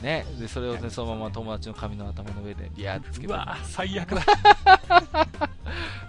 [0.02, 0.24] ね。
[0.38, 3.32] で、それをね、そのまま友達の髪の頭の上でビャーってつけて。
[3.32, 4.22] うわ最悪だ。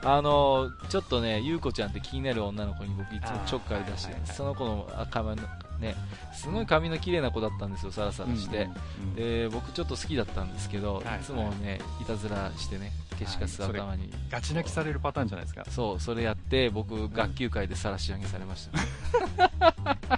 [0.04, 5.36] あのちょっとね、ゆうこちゃんって気になる女の子に僕いつもちょっかい出してはいはいはいその子の髪の、
[5.82, 5.96] ね、
[6.34, 8.70] すごい髪の綺麗な子だったんですよ、サラサラして。
[9.04, 14.10] うんで、僕ちょっと好きだったんですけど、はいいつもね、いたずらしてね、消しカスはいそれ頭に。
[14.30, 15.66] ガチ泣きされるパターンじゃないですか？
[15.70, 18.86] そう、それやって、僕、学級会で晒し上げされました、ね。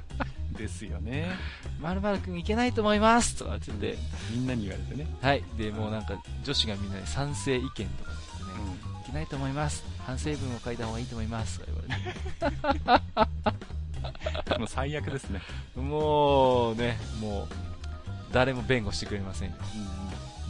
[0.58, 1.28] ですよね。
[1.82, 3.98] まるまるくんいけないと思いますとかって言って、
[4.32, 5.08] みんなに言われてね。
[5.22, 5.44] はい。
[5.58, 9.84] で、もうなんか、女子がみんなに賛成意見とか言ってね、いけないと思います。
[10.06, 11.60] 反省文を書いた方がいいと思います。
[11.60, 11.72] とか
[12.42, 13.02] 言わ
[13.56, 13.73] れて。
[14.60, 15.42] もう最悪ですね。
[15.76, 17.48] もうね、もう、
[18.32, 19.56] 誰も弁護してくれませんよ。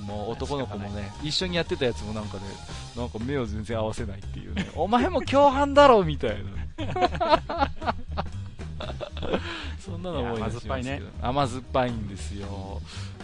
[0.05, 2.43] もう男の子もね、一緒にやってたやつもなんかね、
[2.95, 6.51] なんか目を全然合わせないっていうね、 お前も共犯だろみたいな。
[9.79, 12.81] そんなの思い出しますけど甘酸っぱいんですよ。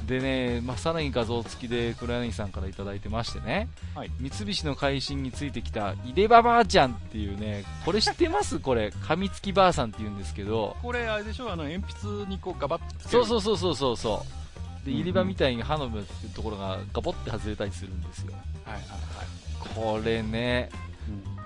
[0.10, 4.12] でね、まあ、さらに画像付きで黒柳さんからいただいてましてね、はい。
[4.20, 8.58] 三菱の会心についてきた、いでばばあちゃんっていうね、これ知ってます？
[8.60, 14.26] これ、噛みつきばあさんって言うんですけど、これ、あれでしょ、あの、鉛筆にこうガバッそうそうそうそうそうそ
[14.84, 14.86] う。
[14.86, 15.02] で、うんうん。
[15.02, 18.34] 入り場みたいに刃の部っていうところがガポって外れたりするんですよ。
[18.66, 19.76] はいはいはい。
[19.76, 20.70] これね、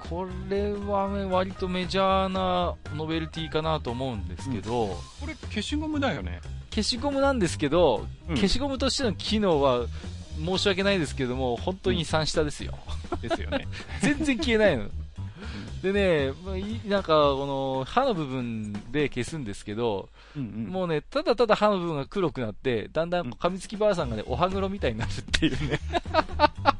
[0.10, 4.88] これはね、割とメジャーなノベルティかなと思うんですけど、
[5.19, 6.39] これ、消しゴムだよね。
[6.73, 9.86] 消しゴムなんですけど、うん消しゴムとしての機能は
[10.43, 12.73] 申し訳ないですけども、本当に3下ですよ。
[13.21, 13.67] ですよね。
[14.01, 14.89] 全然消えないの。
[15.83, 16.33] でね、
[16.88, 25.79] なんか、この、刃の部分で消すんですけど、うんうんもうね、ただただ歯の部分が黒くなって、だんだん噛みつきばあさんがね、お歯黒みたいになるっていうね。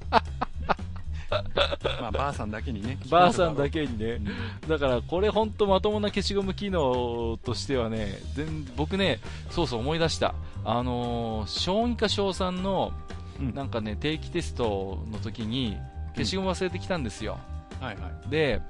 [2.02, 2.98] まあ、ばあさんだけにね。
[3.10, 4.20] ばあさんだけにねう。
[4.20, 4.70] ん。
[4.70, 9.20] だから、これほんとまともな消しゴム機能としてはね、全僕ね、
[9.50, 10.36] そうそう思い出した。
[10.66, 12.92] あのー小2か小3の、
[13.40, 15.78] うんなんかね、定期テストの時に、
[16.16, 17.38] 消しゴム忘れてきたんですよ。
[17.80, 18.30] はいはい。
[18.30, 18.62] で、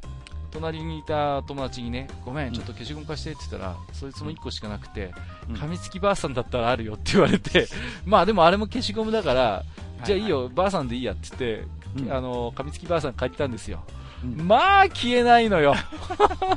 [0.52, 5.13] 隣にいた友達にね、ごめん、んちょっと消しゴム貸してって言ったら、そいつも1個しかなくて、
[5.49, 7.67] うん噛みつきばあさんだったらあるよって言われて、
[8.06, 9.63] まあでもあれも消しゴムだから、
[10.06, 13.84] じゃあいいよ、ばあさんでいいやって言って、うんあの、噛みつきばあさん借りたんですよ。
[14.23, 15.75] うんまあ消えないのよ。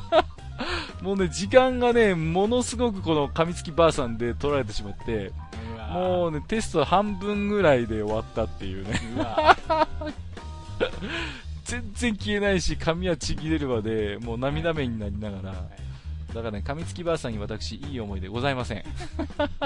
[1.03, 5.33] もうね、時間がね、ものすごくこの噛みつきばあさんで取られてしまって、
[5.93, 9.01] もうね、テスト半分ぐらいで終わったっていうね。
[11.65, 15.59] 全然消えないし、髪はちぎれるまで、もう涙目になりながら、だ
[16.35, 18.85] からね、噛みつきばあさんに私、いい思い出ございません。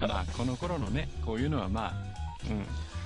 [0.00, 2.15] まあ、この頃のね、こういうのはまあ、うん。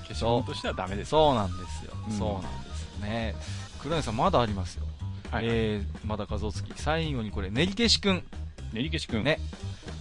[0.09, 1.11] 消しゴムとしてはダメです。
[1.11, 1.93] そうなんですよ。
[2.09, 3.35] うんそうなんですよね。
[3.81, 4.85] 黒柳さん、まだありますよ。
[5.31, 5.45] はい。
[5.47, 6.81] えー、まだ画像付き。
[6.81, 8.23] 最後にこれ、練り消しくん。
[8.73, 9.25] 練り消しくん。
[9.25, 9.39] ね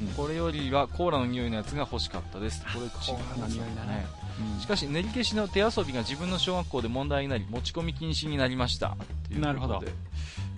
[0.01, 2.61] うんこれよりはコーラの匂いのやつが欲しかったです。
[2.73, 4.05] これ違うコーラの匂いだね
[4.55, 8.95] うんしかし、練り消しの手遊びが自分の小学校で問題になり、持ち込み禁止になりました。
[9.27, 9.83] というなるほど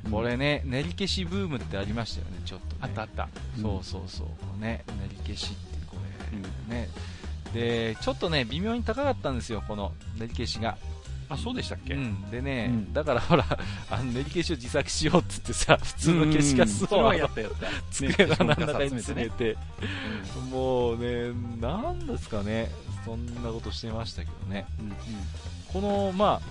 [0.09, 2.71] これね、練り消しブームってありましたよね、ちょっと、ね。
[2.81, 3.29] あったあった。
[3.61, 4.61] そうそうそう。
[4.61, 5.97] ね、練り消しってこ
[6.31, 6.89] れ、うんね。
[7.53, 10.77] で、ちょっとね、微妙に高かったんですよ、この練り消しが。
[11.29, 11.93] あ、そうでしたっけ？
[11.93, 12.29] うん。
[12.29, 13.45] でね、うんだからほら、
[13.89, 17.67] あの練り消しを自作しようっつってさ、 普通の消しカスをはやったやった。
[17.91, 19.57] 机のね中に詰めねて、
[20.51, 22.69] もうね、なんですかね、
[23.05, 24.65] そんなことしてましたけどね。
[24.79, 24.95] うんうん
[25.71, 26.41] この、ま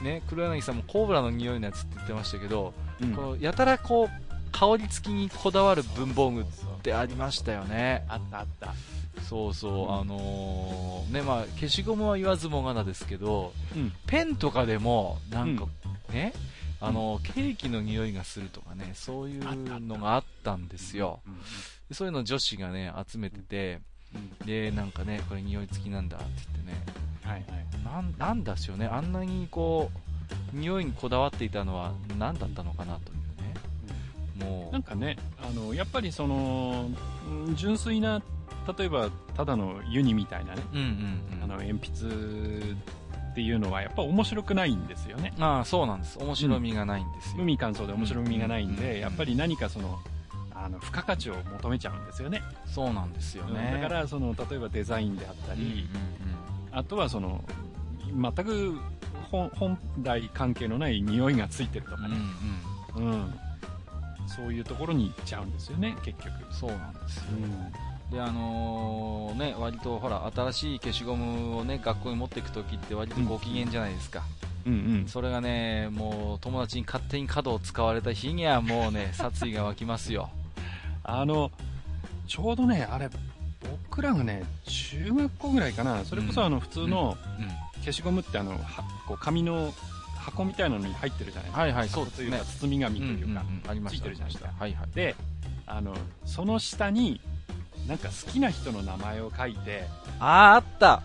[0.00, 6.44] あ、ね、黒柳さんもコーブラの匂いのやつって言ってましたけど、うんこのやたらこう、香り付きにこだわる文房具っ
[6.82, 8.04] てありましたよね。
[8.08, 8.74] あったあった。
[9.22, 10.00] そうそう、うん。
[10.00, 13.92] あのーね、まあ、消しゴムは言わずもがなですけど、うん。
[14.06, 15.66] ペンとかでも、なんか、
[16.12, 16.32] ね、
[16.80, 21.20] あの、ケーキの匂いがするとかね、そういうのがあったんですよ。
[21.92, 23.80] そういうのを女子がね、集めてて、
[24.14, 24.46] うん。
[24.46, 26.82] で、なんかね、これ匂い付きなんだって言ってね、
[27.22, 27.84] はいはい。
[27.84, 33.12] なんなんだしよね、あんなにこう、匂いにこだわっていたのは何だったのかなと
[34.44, 34.64] いうね。
[34.64, 36.90] もなんかね、あの、やっぱりその、
[37.46, 38.22] うん純粋な、
[38.78, 41.44] 例えば、ただのユニみたいなね、う、うんうんうん。
[41.44, 42.72] あの、鉛筆
[43.30, 45.32] っていうのは、やっぱ面白くないんですよね。
[45.38, 46.18] ああ、そうなんです。
[46.18, 47.38] 面白みがないんですよ。
[47.38, 49.98] 無味乾燥で面白みがないんうんで、やっぱり何かその、
[50.54, 52.42] あの、付加価値を求めちゃうんですよね。
[52.66, 53.78] そうなんですよね。
[53.80, 55.88] だから、その、例えばデザインであったうんうんり、
[56.72, 57.44] あとはその、
[58.12, 58.78] 全く
[59.30, 62.12] 本本来関係のない匂いがついてるとかうん。
[62.12, 63.16] うんね。
[63.16, 63.34] うん。
[64.38, 66.54] そういうところに行っちゃうんですよね、結局。
[66.54, 67.22] そうなんですよ。
[67.32, 68.12] うん。
[68.12, 74.22] で、あのーね、割とほら、新しい消しゴムをね、学校に持っていくときって割とご機嫌じゃないですか。
[74.64, 75.08] うんうん。
[75.08, 80.30] それがね、もう友達に勝手に角を使われた日にはもうね、 殺意が湧きますよ。
[81.02, 81.50] あの、
[82.28, 83.10] ちょうどね、あれ、
[83.88, 87.48] 僕らがね、中学校ぐらいかな、それこそあの、普通のうん。
[87.80, 88.58] 消しゴムってあの、は
[89.06, 89.72] こう紙の
[90.30, 91.60] 箱みたいなのに入ってるじゃないですか。
[91.60, 92.40] はいはい、そうですね。
[92.60, 93.98] 包み紙というか、ありました。
[93.98, 94.94] ついてるじゃないですかはいはい。
[94.94, 95.16] で、
[95.66, 97.20] あの、その下に、
[97.86, 99.84] なんか好きな人の名前を書いて、
[100.20, 101.02] あー、あった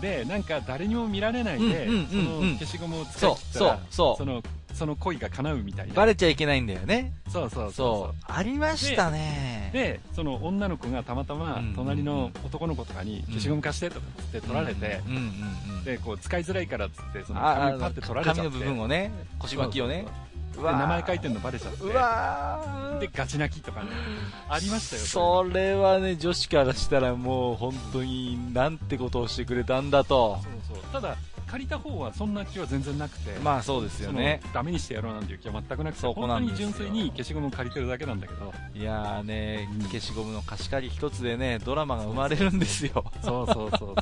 [0.00, 4.42] で、なんか誰にも見られないで、その消しゴムを使いそう、そうそその、
[4.76, 5.92] その恋が叶うみたいな。
[5.92, 5.96] う。
[5.96, 7.12] バレちゃいけないんだよね。
[7.28, 8.24] そうそうそう。
[8.26, 9.70] ありましたね。
[9.72, 15.00] で、その女の子がたまたまうん隣の男の子とかに消しゴム貸してとかつって取られて。
[15.84, 18.40] で、こう使いづらいからっつって、そのあ紙パッて取られちゃって。
[18.42, 19.94] 紙の部分をね、腰巻きをね。
[19.94, 21.84] そうそうそうで名前書いてんのバレちゃって。
[21.84, 23.88] うわーで、ガチ泣きとかね。
[24.48, 25.02] ありましたよ。
[25.02, 30.38] それはね、女子からしたらもう本当になんてことをしてくれたんだと。
[30.70, 30.92] そうそう。
[30.92, 31.16] ただ、
[31.46, 33.38] 借りた方はそんな気は全然なくて。
[33.40, 34.40] まあそうですよね。
[34.52, 38.52] ダメにしてやろうなんていう気は全くなくて、本当に純粋に消しゴムを借りてるだけなんだけど。
[38.74, 43.04] いやーねうん、消しゴムの貸し借り一つでね、ドラマが生まれるんですよ。
[43.22, 43.96] そうそうそうそう。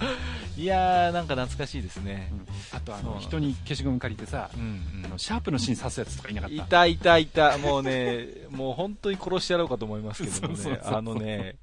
[0.58, 2.32] いやー、なんか懐かしいですね。
[2.74, 6.54] あとあの、人に消しゴム借りてさう、んあの、シャープの芯刺すやつとかいなかった。
[6.56, 11.54] いたいたいた、もうね、 もう本当に殺してやろうかと思いますけどもね、そうそうそうあのね、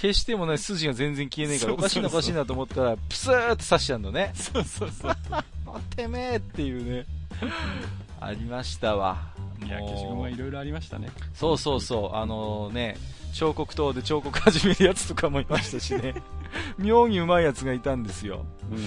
[0.00, 4.30] 消してもね、筋が全然消えねえから、おかしいなおかしいなと思ったら、プスーって刺しちゃうのね。
[4.34, 5.16] そうそうそう。
[5.96, 7.06] てめえっていうね。
[8.20, 9.18] ありましたわ。
[9.64, 11.10] いや、消しゴムはいろいろありましたね。
[11.34, 12.96] そうそうそう、あのね、
[13.32, 16.14] 彫刻刀で彫刻始めるやつとかもいましたしね。
[16.78, 18.44] 妙にうまいやつがいたんですよ。
[18.70, 18.78] うん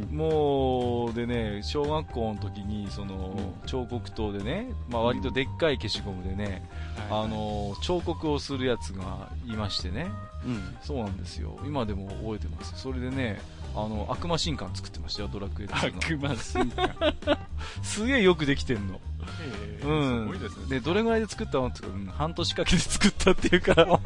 [0.00, 6.68] うんもう、でね、小学校の時に、その、うん彫刻刀でね、まあ割とでっかい消しゴムでね、
[7.10, 10.06] あ、の、彫刻をするやつがいましてね。
[10.44, 10.76] うん。
[10.82, 11.58] そうなんですよ。
[11.66, 12.74] 今でも覚えてます。
[12.76, 13.40] それでね、
[13.76, 15.98] あの、悪魔神官作ってましたよ、ドラクエ2の。
[15.98, 17.38] 悪魔神官。
[17.84, 19.00] すげえよくできてんの。
[19.40, 20.24] ええうん。
[20.24, 20.66] すごいですね。
[20.68, 24.00] で、どれぐらいで作ったのってうん半年かけて作ったっていうから、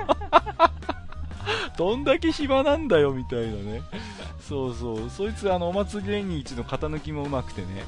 [1.79, 3.83] どんだけ暇なんだよ、みたいなね。
[4.41, 5.09] そうそう。
[5.09, 7.85] そいつ、あの、お祭り連日の型抜きもうまくてね。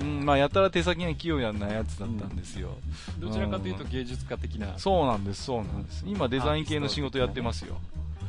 [0.00, 2.76] うん、まあ、やたら手先が器用なやつだったんですよ。
[3.18, 4.78] どちらかというと芸術家的な。
[4.78, 6.04] そうなんです、そうなんです。
[6.06, 7.78] 今、デザイン系の仕事やってますよ。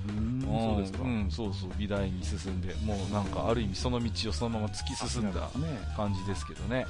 [0.08, 1.04] うんんそうですか。
[1.04, 5.50] うん、そうそう、美大に進んで、もうなんか、ある意味その道をそのまま突き進んだね。
[5.96, 6.86] 感じですけどね。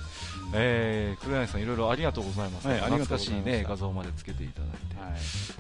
[0.54, 2.68] えー、黒柳さんいろいろありがとうございます。
[2.68, 5.02] はい懐かしいね、画像までつけていただいて。
[5.02, 5.14] はい。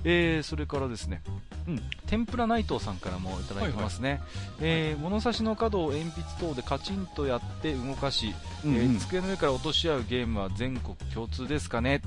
[0.03, 1.21] えー、それからですね、
[1.67, 4.21] うん天ぷら内藤さんからもいただいてますね、
[4.61, 8.33] えー物差しの角を鉛筆等でカチンとやって動かし、
[8.63, 12.01] えー机の上から落とし合うゲームは全国共通ですかね、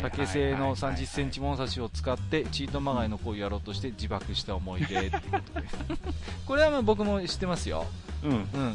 [0.00, 5.18] 竹製の30センチ物差しを使ってチートまがいの行為をやろうとして自爆した思い出っていうこ
[5.54, 5.66] とで
[6.46, 7.86] これはまあ僕も知ってますよ、
[8.22, 8.30] うん。
[8.30, 8.68] うんうんうんう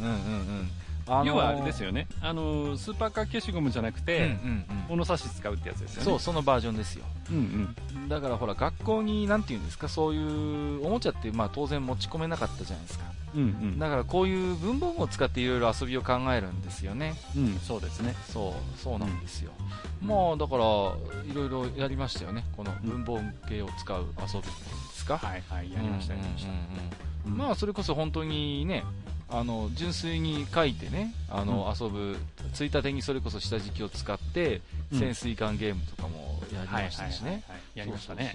[0.63, 0.69] ん、
[1.07, 2.07] あのー要はあれですよね。
[2.21, 6.05] あの、スーパーカー消しゴムじゃなくうんうて、んうん物差し使うってやつですよね。
[6.05, 8.09] そうそのバージョンですようんうん。
[8.09, 9.89] だからほら学校になんて言うんですか？
[9.89, 13.05] そういうおもちゃってまあ当然持ち込めなかったじゃないですか
[13.35, 13.79] うんうん。
[13.79, 18.15] だからこういう文房具を使っていろいろ遊びを考えるんですよねうん、そうですね。
[18.31, 24.53] そうそうなんですよ、うんまあだからいろいろやりましたよねこの文房具系を使う遊びで
[24.93, 26.49] すか、はいはい、やりました、やりました。
[26.49, 28.85] うんうんうんうんまあそれこそ本当にね
[29.29, 32.17] あの純粋に書いてねあの、遊ぶ
[32.53, 34.61] ついたてにそれこそ下敷きを使って、
[34.91, 37.79] うん潜水艦ゲームとかもやりましたしね、はい。
[37.79, 38.33] やりましたね。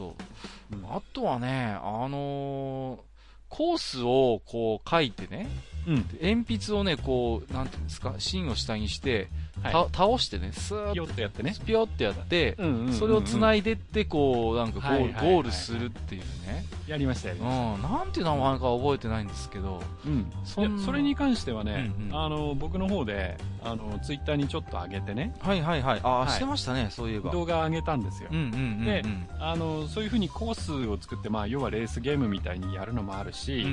[0.91, 3.13] あとはね、あのー
[3.53, 5.47] コースをこう書いてね、
[5.87, 6.07] うん。
[6.23, 9.29] 鉛筆をね、こう、なんていうんですか、芯を下にして、
[9.61, 11.55] はいた倒してね、スーッとやってね。
[11.67, 12.57] ピョってやって、
[12.99, 16.65] それを繋いでって、こう、なんかゴール,、ゴールするっていうね。
[16.87, 17.47] やりました、やりうん、
[17.83, 20.11] なんていう名前か覚えてないんですけど、た。
[20.11, 20.33] うん。
[20.79, 27.31] そそれに関してはね、うんうんあの、僕の方で、あの、ツイッターにちょっと上げてね、はいはいはい、ああ、はいしてましたね、そういえば。
[27.31, 28.31] 動画上げたんですよ。
[28.33, 28.85] うんうんうんうん。
[28.85, 29.05] で
[29.39, 33.73] あの、そういう風にコースを作って、まあ、要はレースゲームみたいにやるのもあるし、うんうんう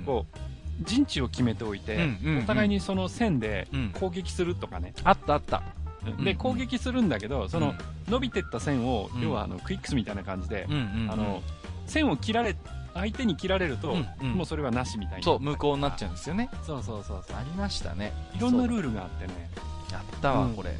[0.00, 0.02] ん。
[0.04, 2.08] こう、陣地を決めておいて、
[2.42, 4.94] お互いにその線でうん攻撃するとかね。
[5.04, 5.62] あったあった。
[6.22, 7.74] で、うん攻撃するんだけど、その、
[8.08, 10.66] 伸びてった線を、うん要はあの、クイックスみたいな感じで
[11.08, 11.42] あの、
[11.86, 12.56] 線を切られ、
[12.94, 15.24] 相手に切られると、もうそれはなしみたいな。
[15.24, 16.48] そう、無効になっちゃうんですよね。
[16.66, 17.36] そうそうそうそう。
[17.36, 18.12] ありましたね。
[18.36, 19.50] いろんなルーールがあってね。
[19.92, 20.70] やったわ、うんこれ。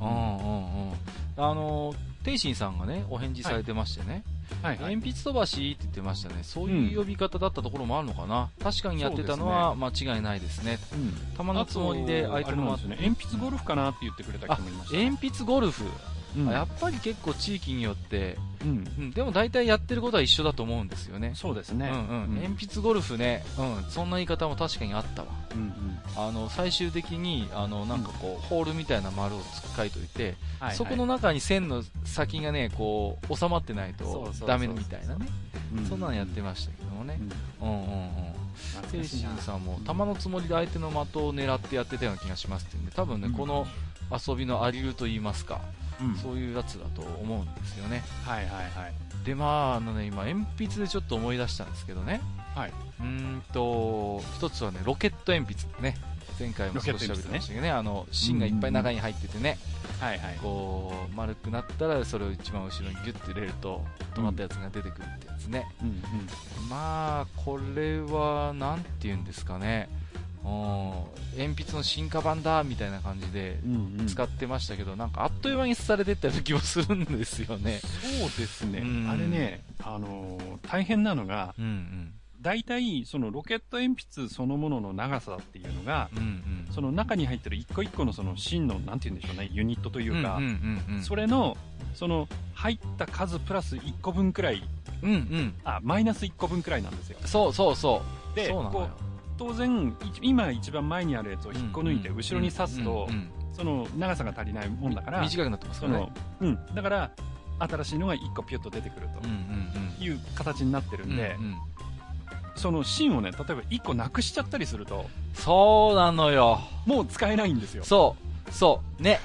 [0.00, 0.92] うんうんうん。
[1.36, 4.22] あの、テイシンさんがね、お返事されてましてね、
[4.62, 4.96] はいはい。
[4.96, 6.40] 鉛筆飛ばしって言ってましたね。
[6.42, 8.50] そういう呼び方だったところもあるのかな。
[8.62, 10.78] 確かにやってたのは間違いないですね。
[10.92, 12.96] うん玉のつもりで相手のね。
[13.00, 14.96] 鉛筆ゴルフかなって言ってくれた人もいました。
[14.96, 15.84] 鉛筆ゴルフ。
[16.36, 18.68] うんやっぱり結構地域によって、うん。
[18.68, 21.32] うん、でも大体やってることは一緒だと思うんですよね。
[21.34, 21.90] そうですね。
[21.92, 22.34] うんうん。
[22.42, 25.28] 鉛筆ゴルフね、うん、そんな言い方も確かにあったわ。
[25.54, 26.00] うんうん。
[26.16, 29.40] あの、最終的に、あの、なんかこう、ホールみたいな丸を
[29.76, 35.26] 書いといて、はいそこの、中に線の先がね、こう、収まってないとダメみたいなね。
[35.84, 37.18] うそんなのやってましたけどもね
[37.60, 37.64] う。
[37.64, 38.10] んうんうん
[38.90, 43.66] 精神さんも、弾のつもりで相手の的を狙ってやってたような気がしますってんで、多分ね、うんこの
[44.10, 45.60] 遊びのありると言いますか、
[46.02, 48.02] うんそういうやつだと思うんですよね。
[48.24, 49.24] はいはいはい。
[49.24, 52.20] で、まあ、あのね、今、鉛筆でちょっと思い出したんですけどね。
[52.54, 52.72] はい。
[53.00, 55.96] うーんと、一つはね、ロケット鉛筆ね。
[56.38, 59.58] 前回も少し喋ってましたけどね、あの、芯がいっぱい中に入っててね、
[60.00, 60.38] はいはい。
[60.40, 63.84] こう、丸くなったら、それを一番後ろにギュッて入れると、
[64.14, 65.66] 止まったやつが出てくるってやつね。
[65.82, 66.68] うんうん。
[66.70, 69.90] まあ、これは、なんて言うんですかね。
[70.44, 77.80] うん、鉛筆の進化版だ、みたいな感じでうんうん使ってましたけど、なんかあっという間にされてったような気もするんですよね。
[77.80, 79.10] そうですねうん。
[79.10, 82.14] あれね、あのー、大変なのが、うんうん。
[82.40, 86.22] 大体、そのロケット鉛筆そのものの長さっていうのが、うんう
[86.70, 86.74] ん。
[86.74, 90.44] その中に入ってる一個一個のその芯の、なんて言うんでしょうね、ユニットというかうん、
[90.88, 91.02] うんうん。
[91.02, 91.56] それの、
[91.94, 94.62] その入った数プラス1個分くらい、
[95.02, 95.54] うんうん。
[95.64, 97.18] あ、マイナス1個分くらいなんですよ。
[97.24, 98.36] そうそうそう。
[98.36, 99.09] で、そうなのよこう、
[99.40, 103.08] 当然、い今一番前にあるやつを引っこ抜いて、うん後ろに刺すと
[103.54, 107.10] その長さが足りないもんだから、短くなってますそからねの。、うん、だから、
[107.58, 109.08] 新しいのが1個ピュッと出てくる
[109.98, 111.16] という形になってるうんん。
[111.16, 111.36] で
[112.54, 116.60] その芯をね、例えば1個なくしちゃったりすると、そうなのよ。
[116.84, 117.84] もう使えないんですよ。
[117.84, 118.29] そう。
[118.50, 119.02] そう。
[119.02, 119.20] ね。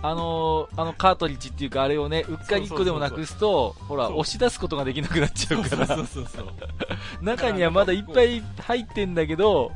[0.00, 6.46] あのーあのカートリッジっていうかあれをね、うっかり1個でもなくすと、ほら、押し出すことができなくなっちゃうから、そうそうそう。
[7.24, 9.72] 中にはまだいっぱい入ってんだけど。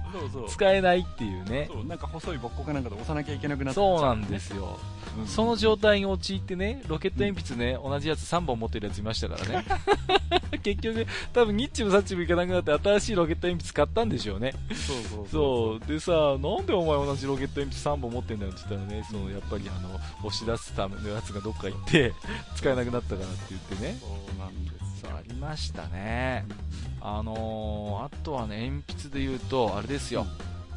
[0.49, 1.69] 使えないっていうね。
[1.73, 4.79] そう、なんか細いボッコかなんかで押さなきゃいけなくなっちゃう、そうなんですよ。
[5.19, 5.27] うん。
[5.27, 9.65] その状態に陥ってね、ロケット鉛筆ね、同じやつ3本持ってるやついましたからね。
[10.63, 14.53] 結局、多分ニッチもサッチもいかなくなって新しいロケット鉛筆買ったんでしょうね。
[14.71, 15.89] そうそうそう。
[15.89, 19.95] でさ、なんでお前同じロケット鉛筆3本持ってんだよって言ったらね、その、やっぱりあの、
[20.27, 22.13] 押し出すためのやつがどっか行って、
[22.57, 23.99] 使えなくなったからって言ってね。
[24.01, 26.47] そうなんですありましたね。
[27.01, 30.27] あのー、あとはね、鉛筆で言うと、あれですよ。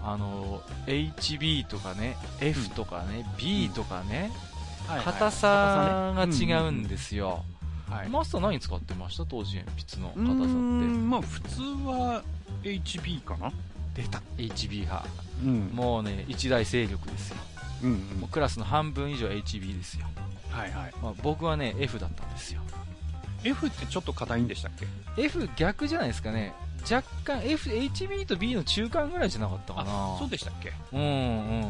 [0.01, 4.31] あのー、HB とかね、F とかね、B とかね、
[5.03, 6.89] 硬さが違うんす。
[6.89, 7.43] ですよ。
[7.89, 8.09] はい。
[8.09, 9.25] マスター何使ってました？
[9.25, 10.51] 当時鉛筆の硬さって。
[10.51, 12.23] んまあ普通は
[12.63, 13.51] HB かな
[13.95, 14.21] 出た。
[14.37, 15.05] HB 派。
[15.43, 17.37] うんもうね、一大勢力ですよ。
[17.83, 20.07] うんうんもうクラスの半分以上 HB ですよ。
[20.49, 20.93] はいはい。
[21.01, 22.61] まあ、僕はね、F だったんですよ。
[23.43, 24.71] F ってちょっと硬いんでしたっ
[25.15, 26.53] け？F 逆じゃないですかね。
[26.89, 30.17] 若干 F、HB と B の中間ぐらいじゃなかったかな。
[30.19, 30.71] そうでしたっけ？
[30.93, 31.61] うんうん。
[31.61, 31.65] う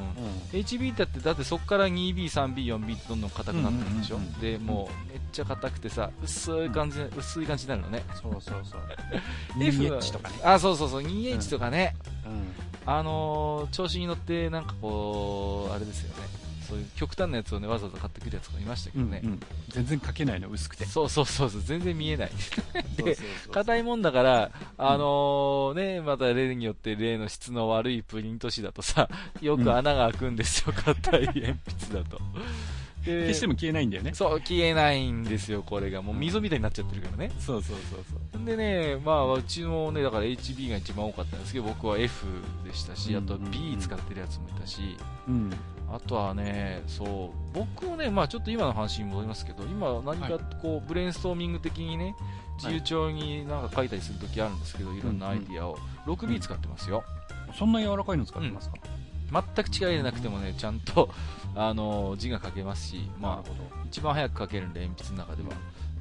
[0.54, 8.00] HB だって、だってそこから 2B、3B、4B ってどんどん硬くなってるんでしょ、うんうんうんうんで、もうめっちゃ硬くてさ、薄い感じ、薄い感じになるのね。
[8.00, 8.02] ん。
[8.22, 8.82] そうそうそう。
[9.64, 10.36] F は 2H とかね。
[10.44, 11.96] あ、そうそうそう、2H とかね。
[12.26, 12.46] うん。
[12.86, 16.46] あのー、調子に乗って、なんかこう、あれですよね。
[16.68, 19.22] そういう極端なやつをね、わざわざ買ってくるやつがいましたけどね。
[19.24, 20.86] うん全然書けないの薄くて。
[20.86, 22.32] そうそうそうそう、全然見えない。
[22.98, 29.10] そうそうそう硬いもんだから、あのね、また例によって例の質の悪いプリント紙だとさ、
[29.42, 32.20] よく穴が開くんですよ、硬い鉛筆だと。
[33.06, 34.14] で消しても消えないんだよね。
[34.14, 36.02] そう、消えないんですよ、これが。
[36.02, 37.32] もう溝みたいになっちゃってるからね。
[37.40, 38.00] そうそうそう
[38.34, 38.46] そう。
[38.46, 42.26] でね、まあ、うちもね、だから HB が一番多かったんですけど、僕は F
[42.66, 44.98] でしたし、あと B 使ってるやつもいたし、
[45.28, 45.54] うん。
[45.92, 52.16] あとはね、そう、僕もね、まあちょっと今の話に戻りますけど、今何かこう、ブレインストーミング的にね、
[52.58, 55.78] 自由帳になんか書いたりするときあるんですけど、いろんなアイディアを、
[56.08, 57.04] 6B 使ってますよ。
[57.58, 58.76] そんな柔らかいの使ってますか？
[59.32, 61.10] 全く力入れなくてもね、ちゃんと、
[61.56, 63.50] あの、字が書けますし、まあ。
[63.88, 65.50] 一番早く書けるんで、鉛筆の中では。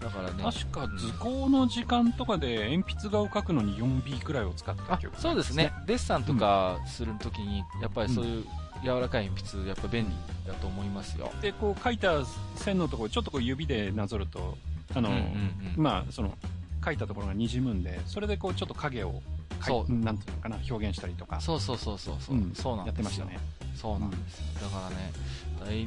[0.01, 8.45] だからね、確か図工の時間とかで鉛筆画を描くのに 4B くらいを使ってたあ記憶がそうですね、デッサンとかするときに、やっぱりそういう
[8.85, 10.11] 柔らかい鉛筆、やっぱ便利
[10.47, 11.33] だと思いますよ。
[11.41, 12.23] でこう書いた
[12.57, 14.59] 線のところちょっとこう指でなぞると
[14.95, 15.83] あの、うんうんうん。
[15.83, 16.37] まあその
[16.85, 19.23] 書いたところが滲むんでそれでこうちょっと影を
[19.63, 19.93] そう。
[19.93, 21.41] なんていうのかな表現したりとか。
[21.41, 22.53] そうそうそうそうそう、うん。
[22.55, 25.13] そうなんやってですよましたねそうなんですよ、だからね
[25.61, 25.87] 大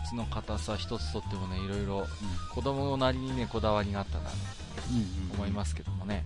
[0.00, 2.06] 筆の硬さ一つとってもねいろいろ
[2.54, 4.36] 子供なりにねこだわりがあったなと
[4.90, 6.24] うん思いますけどもね、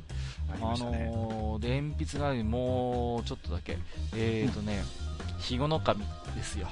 [0.52, 3.78] ありあましたね、のーで鉛筆がねもうちょっとだけ。
[4.14, 4.82] えーとね、
[5.38, 6.04] 肥後守
[6.36, 6.68] ですよ。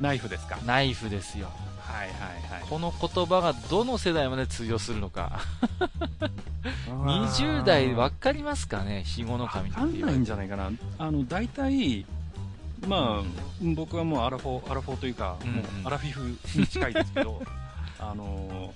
[0.00, 0.58] ナイフですか？
[0.66, 1.50] ナイフですよ。
[1.80, 2.68] はいはいはい。
[2.68, 5.40] この言葉がどの世代まで通用するのか。
[6.88, 10.70] 20代分かりますかね肥後守ってわかん言われてないんじゃないかな。
[10.98, 12.04] あの大体
[12.86, 13.22] まあ、
[13.74, 17.42] 僕はもうアラフォーアラフォーというか、うんうんもうアラフィフに近いですけど
[17.98, 18.72] あの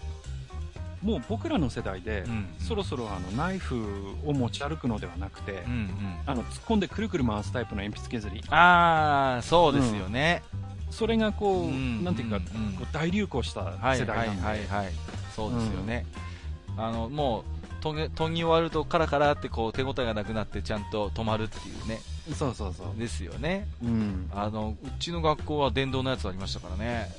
[1.02, 6.18] もう僕らの世代で、うんそろそろあのナイフを持ち歩くのではなくて、うんうん。
[6.26, 10.42] あの突っ込んでくるくる回すタイプの鉛筆削りああ、そうですよね。
[10.90, 14.92] それがこう、うんなんていうか、うんうんこう大流行したはいはい世代なんで、はいはい。
[15.34, 16.04] そうですよね。
[16.76, 17.44] あの、もう、
[17.82, 22.00] 研ぎ終わるとカラカラってこう手応えがなくなってちゃんと止まるっていうね。
[22.34, 23.66] そうそうそう、ですよね。
[23.82, 27.10] うん、あの、うちの学校は電動のやつありましたからね。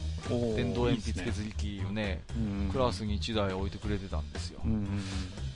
[0.55, 4.67] 電動鉛筆削り機をね、うんクラスに1台置いてくれてたんですよう。
[4.67, 5.01] んうん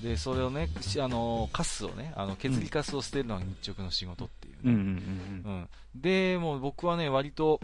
[0.02, 4.60] で、それをね、しあの、カスをね、あの、削りカスを捨てるのが日直の仕事っていうね。
[4.66, 4.80] うんうん
[5.46, 5.70] うんうん。
[5.96, 7.60] で、もう僕はね、割と、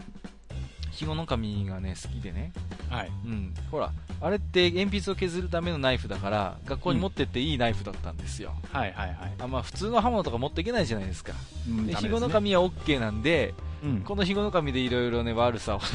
[0.92, 2.52] ひごの紙がね、好きでね。
[2.90, 3.54] うんはいうん。
[3.70, 3.90] ほら、
[4.20, 8.52] あれって鉛筆を削るためのナイフだから、学校に持ってっていいナイフだったんですよ。
[8.70, 11.32] はいはいはいあまあ、普通の刃物とか持っていけないじゃないですか。
[11.32, 11.38] で、
[11.68, 15.80] うんですねひごの紙は OK なんで、うんこのひごの紙でいろいろね、悪さを。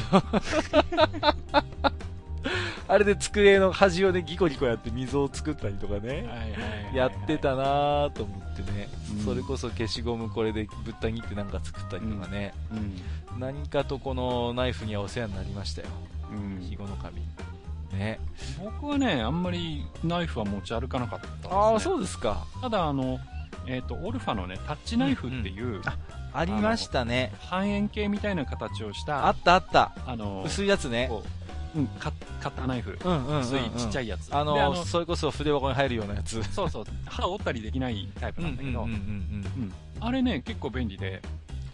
[2.88, 6.26] あれで机の端をね、ギコギコやって溝を作ったりとかね。
[6.94, 15.88] やってたなぁと思ってね、うんそれこそ消しゴムこれでぶった切ってなんか作ったりとかね、うん何かとこのナイフにはお世話になりましたよ。
[16.32, 17.20] うんひごの紙。
[17.92, 18.18] ね。
[18.62, 22.46] 僕はねあんまりナイフは持ち歩かなかったです、ね、ああ、そうですか。
[22.60, 23.18] ただあの
[23.66, 25.96] えっ、とオルファのねタッチナイフっていう、あ
[26.32, 27.32] ありましたね。
[27.40, 29.92] 半円形みたいな形をしたあったあった。
[30.06, 31.10] あの薄いやつね。
[31.98, 33.40] カッターナイフ、うんうんうんうん。
[33.40, 34.34] 薄いちっちゃいやつ。
[34.34, 36.42] あでのそれこそ筆箱に入るようなやつ。
[36.52, 36.84] そうそう。
[37.06, 38.86] 歯折ったりできないタイプなんだけど、
[40.00, 41.20] あれね結構便利で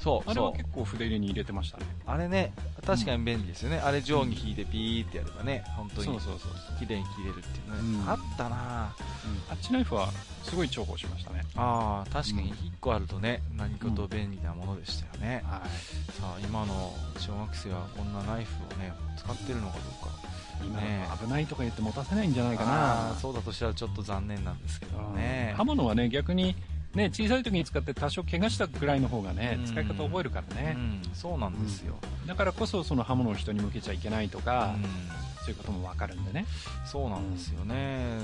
[0.04, 0.52] そう、あれは。
[0.52, 2.52] 結構筆入れに入れてましたねあれね、
[2.86, 3.78] 確かに便利ですよね。
[3.78, 8.00] あれ定規引いてピーってやればね、本当にそうそうそう綺麗に切れるっていうね。
[8.02, 9.48] うんあったなぁ。
[9.48, 10.10] タッチナイフは
[10.42, 15.42] すごい重宝しましたねああ、確かにうん1個あるとね、何かと便利なものでしたよね。
[15.46, 20.34] はいさあ、今の小学生はこんなナイフをね、使ってるのかどうか。
[20.62, 22.66] 今ね危ないとか言って持たせないんじゃないかあ
[23.10, 25.56] なーそうだとしたらちょっと残念なんですけどねうん。
[25.56, 26.54] 刃物はね逆に
[26.94, 29.66] ね小さい時に使って多少怪我したぐらいの方がねうん。
[29.66, 30.74] 使い方覚えるからね。
[30.76, 31.96] うん、そうなんですよ。
[32.26, 35.24] だからこそその刃物を人に向けちゃいけないとかうん。
[35.44, 36.46] そういうこともわかるんでね。
[36.86, 38.16] そうなんですよね。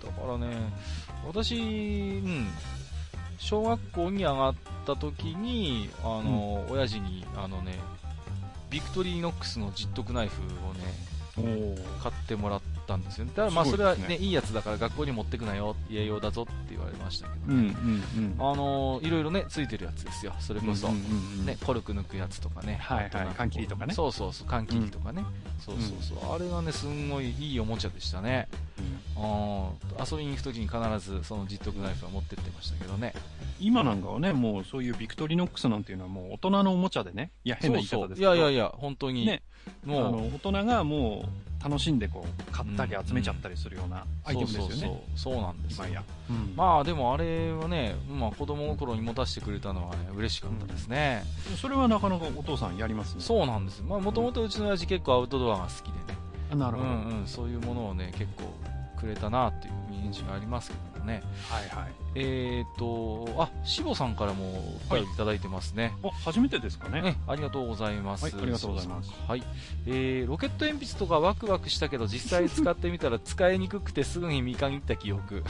[0.00, 0.46] だからね、
[1.26, 2.46] 私、うん、
[3.38, 4.54] 小学校に上がっ
[4.86, 7.74] た時に、あの、親父に、あのね、
[8.70, 10.80] ビクトリーノックスの実得ナイフをね、
[12.02, 13.32] 買ってもらったんですよね。
[13.34, 17.76] だからまあそれはね、ねいいやつだから学校に持ってくなよ、家用だぞって言われましたけどうんね。
[17.82, 20.34] うんうんあのいろいろね、ついてるやつですよ。
[20.40, 20.88] それこそ。
[20.88, 21.00] うんうん
[21.40, 22.78] うんね、コルク抜くやつとかね。
[22.80, 25.24] はいはい缶切りとかねそうそうそう、缶切りとかね。
[25.60, 26.34] そうそうそう。
[26.34, 28.48] あれがね、すんごいいいおもちゃでしたね。
[28.78, 33.14] うんあー遊びに行くときに必ずその実得ナイフは持ってってましたけどね。
[33.60, 37.32] 今なんかはねもうそういうビクトリノックスなんていうのはもう大人のおもちゃでね。
[37.44, 38.34] いや変な言い方ですけど。
[38.34, 39.26] いやいやいや、本当に。
[39.26, 39.42] ね。
[39.84, 41.28] あもう、の大人がも
[41.60, 45.34] う楽しんでこう買ったり集めちゃったりするようなアイテムですよね、そうそうそう。
[45.34, 45.86] そうなんですよ。
[46.30, 46.52] うん。
[46.56, 51.24] まあでもあれはね、まあ子供の頃に持たせてくれたのはね、嬉しかったですね。
[51.60, 53.20] それはなかなかお父さんやりますね。
[53.20, 53.82] そうなんです。
[53.82, 56.18] まあもともとうちの親父結構アウトドアが好きでね。
[56.54, 58.44] なるほど、うんうん、そういうものをね、結構
[58.98, 61.22] くれたなっていうイメージがありますけどもね。
[61.50, 64.44] はいはいえーと、あ、しぼさんからも
[64.90, 65.94] お便りいただいてますね。
[66.02, 68.24] お初めてですかねね、ありがとうございます。
[68.24, 69.42] はいありがとうございますはい。
[69.86, 75.44] えー、ロケット鉛筆とかワクワクしたけど、実際使ってみたら使いにくくてすぐに見限った記憶。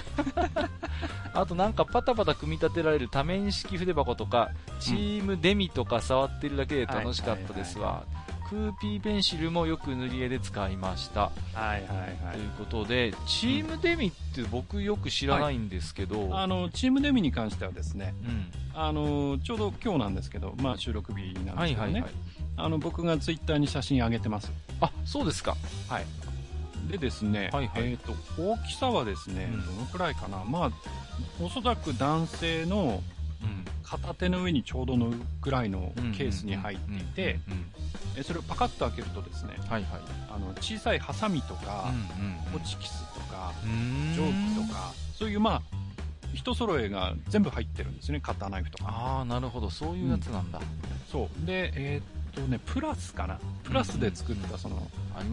[1.33, 8.05] あとなんかパタパタ組み立てられる多面式筆箱とか、チームデミとか触ってるだけで楽しかったですわ。
[8.49, 11.21] クーピーペンシルもよく塗り絵で使いました。
[11.21, 11.81] はいはい
[12.25, 18.81] はということで、チームデミって僕よく知らないんですけど、あのチームデミに関してはですねうん。
[18.81, 22.13] あのちょうど今日なんですけど、まあ、収録日なんですけどね、はいはいはい。
[22.57, 25.57] あの僕がツイッターに写真上げてますあ、そうですか。
[25.89, 26.07] はい
[26.91, 30.71] でですね、はいはいえー、と大きさはですね、うんどのくらいかなまあ
[31.39, 33.18] おそらく男性のうん。
[33.83, 37.41] 片手の上にちょうどのぐらいのケースに入っていて、
[38.23, 40.01] それをパカッと開けるとですねはいはい。
[40.31, 44.15] あの小さいハサミとか、うんホチキスとかうん。
[44.17, 45.63] 定規とかそういうまあ
[46.35, 48.91] 人揃えが全部入ってるんですねカッターナイフとか。
[48.91, 49.71] ああなるほど。
[49.71, 50.61] そういうやつなんだ、
[51.11, 51.47] そう。
[51.47, 53.39] でえーっとねプラスかな。
[53.65, 54.87] プラスで作ったその、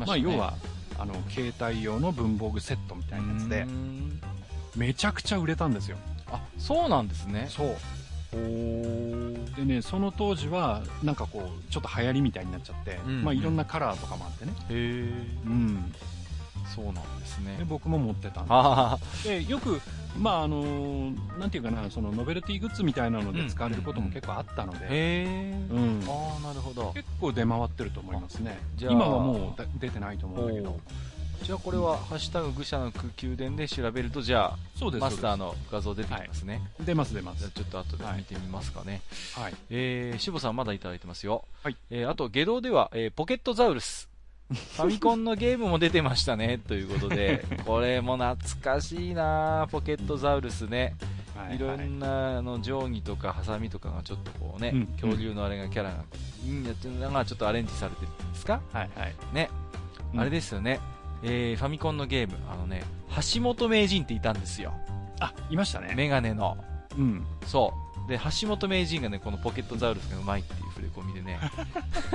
[0.06, 0.54] まあ要は
[0.98, 4.22] あの携帯用の文房具セットみたいなやつでうん。
[4.78, 5.98] めちゃくちゃ売れたんですよ
[6.36, 7.48] あそうなんですね。
[7.50, 7.76] そう。
[8.34, 14.52] おでねその当時はなんかこうちょっと流行りみたいになっちゃって、うんまあいろんなカラーとかもあってね。
[14.52, 15.04] へえ
[15.46, 15.94] うん。
[16.74, 17.56] そうなんですね。
[17.58, 19.80] で僕も持ってたんあでよく
[20.18, 26.04] まああのーなんていうかなそのノベルティグッズみたいなので使われることも結構あったので、あへえうん。
[26.08, 26.92] ああなるほど。
[26.94, 28.58] 結構出回ってると思いますね。
[28.76, 28.94] じゃあ。
[28.94, 30.80] 今はもうだ出てないと思うんだけど
[31.44, 35.02] じゃあこれは、ハッシュタグ愚者の宮殿で調べると、じゃあ、そうです。
[35.02, 35.46] マスターの。
[35.46, 36.62] の画像出てきますね。
[36.80, 37.40] 出ます出ます。
[37.40, 39.02] じゃあちょっと後で見てみますかね。
[39.36, 39.54] はい。
[39.70, 41.46] えー、しぼさんまだいただいてますよ。
[41.64, 41.78] はい。
[41.90, 44.10] えー、あと、下道では、えー、ポケットザウルス。
[44.48, 50.96] ファミコンのゲームも出てましたね、 ということで、これも懐かしいなポケットザウルスね。
[51.36, 56.04] はいろんな、あの、定規とかハサミとかがちょっとこうね、うん恐竜のあれがキャラが、う
[57.00, 58.62] のがちょっとアレンジされてるんですか？
[58.72, 59.16] はいはい。
[59.34, 59.50] ね。
[60.14, 60.80] うんあれですよね。
[61.24, 62.84] えー、ファミコンのゲーム、あのね、
[63.34, 64.74] 橋本名人っていたんですよ。
[65.20, 65.94] あ、いましたね。
[65.96, 66.58] メガネの。
[66.98, 67.26] うん。
[67.46, 67.74] そ
[68.08, 68.10] う。
[68.10, 71.40] で、橋本名人がね、このポケットザウルスがうまいっていう触れ込みでね、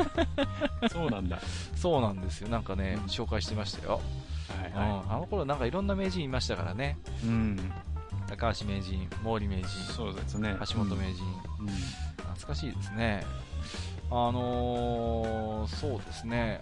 [0.92, 1.36] そうなんだ。
[1.36, 1.42] は
[1.74, 2.48] そうなんですよ。
[2.48, 4.00] なんかねうん、紹介してましたよ。
[4.56, 4.66] うん。
[4.66, 6.98] いはあの頃なんかいろんな名人いましたからね。
[7.24, 7.26] い。
[7.26, 7.72] うん。
[8.28, 10.56] 高橋名人、毛利名人、そうですね。
[10.70, 11.24] 橋本名人、
[11.60, 11.66] うん。
[11.66, 13.24] 懐かしいですね。
[14.10, 16.60] あのー、そうですね。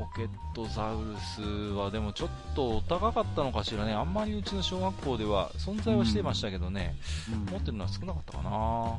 [0.00, 1.42] ポケットザウルス
[1.74, 3.92] はでもちょっとお高かったのかしらね。
[3.92, 6.96] あんまりうちの小学校では存在はしてましたけどね。
[7.30, 8.98] うん持ってるのは少なかったかな。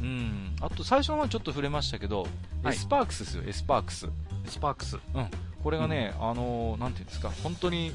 [0.00, 0.56] うん。
[0.62, 2.22] あと最初の方ちょっと触れましたけど、
[2.62, 4.08] はいエスパークスですよ、エスパークス。
[4.46, 4.98] スパークス。
[5.62, 7.92] これがね、あのーなんていうんですか、本当に、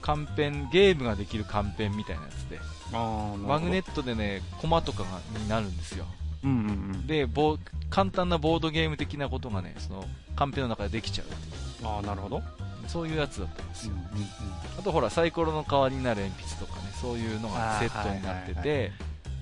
[0.00, 2.58] カンペン、ゲームができるカンペンみたいなやつで、
[2.92, 6.06] マグネットでね、コマとかがになるんですよ。
[6.44, 7.06] うんうんうん。
[7.06, 7.28] で、
[7.90, 10.04] 簡単なボードゲーム的なことがね、その、
[10.36, 12.42] カンペの中でできちゃうああ、なるほど。
[12.86, 13.94] そういうやつだったんですよ。
[13.94, 14.00] うん
[14.78, 18.92] あとほら、サイコロの代わりになる鉛筆とかね、そういうのがセットになってあーはいて、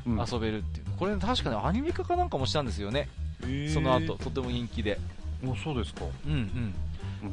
[0.07, 0.27] うんうん。
[0.33, 0.87] 遊べるっていう。
[0.99, 3.09] これ確かね、アニメ化かなんかもしたんですよね。
[3.73, 4.17] その後、。
[4.17, 4.99] とても人気で。
[5.47, 6.05] お、そうですか。
[6.27, 6.39] うんうん。
[6.39, 6.75] うん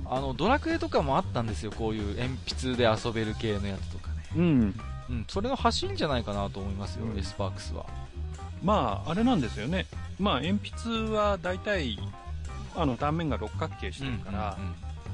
[0.05, 4.16] あの、ドラクエとかもあったんですよ、こういう鉛筆で遊べる系のやつとかね。
[4.36, 4.80] うん。
[5.09, 7.86] うん、それの走りんじゃないかなと思いますよ、うんエスパークスは。
[8.64, 9.86] まあ、あれなんですよね。
[10.20, 11.99] まあ、鉛筆は大体、
[12.76, 14.74] あの、断面が六角形してるから、うんうん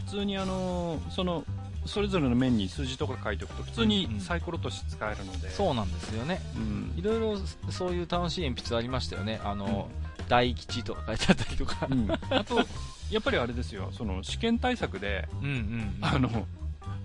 [0.10, 1.45] 普通にあの、その、
[1.86, 5.52] それぞれの面に数字とか書いておくと、普通にうんうんサイコロとして使えるので。
[5.52, 6.41] そうなんですよね。
[6.56, 6.93] うん。
[6.97, 7.38] いろいろ
[7.70, 9.39] そういう楽しい鉛筆ありましたよね。
[9.43, 9.88] あの、
[10.28, 11.88] 大吉とか書いてあったりとか。
[11.88, 12.12] うん。
[12.12, 12.58] あと、
[13.12, 15.97] やっぱりあれですよ、その、試験対策で、うんうん。
[16.02, 16.47] あの、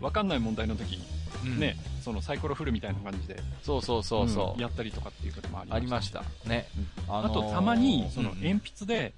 [0.01, 0.99] わかんない問題の時、
[1.45, 4.59] うんね、そのサイコロ振るみたいな感じで、そうそうそうそう。
[4.59, 6.23] んやったりとかっていうこともありありました。
[6.47, 6.67] ね。
[7.09, 9.15] あのーあと、たまに、その、うん鉛筆で、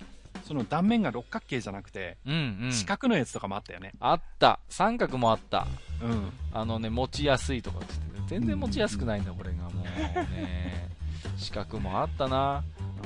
[0.46, 2.16] その断面が六角形じゃなくて。
[2.24, 3.92] 四角のやつとかもあったよね。
[4.00, 4.60] あった。
[4.68, 5.66] 三角もあった。
[6.02, 6.32] うん。
[6.52, 10.88] あのね、持ちやすいとかって言って全然持ちやすくないんだ、これがもうね。
[11.36, 12.62] 四角もあったな。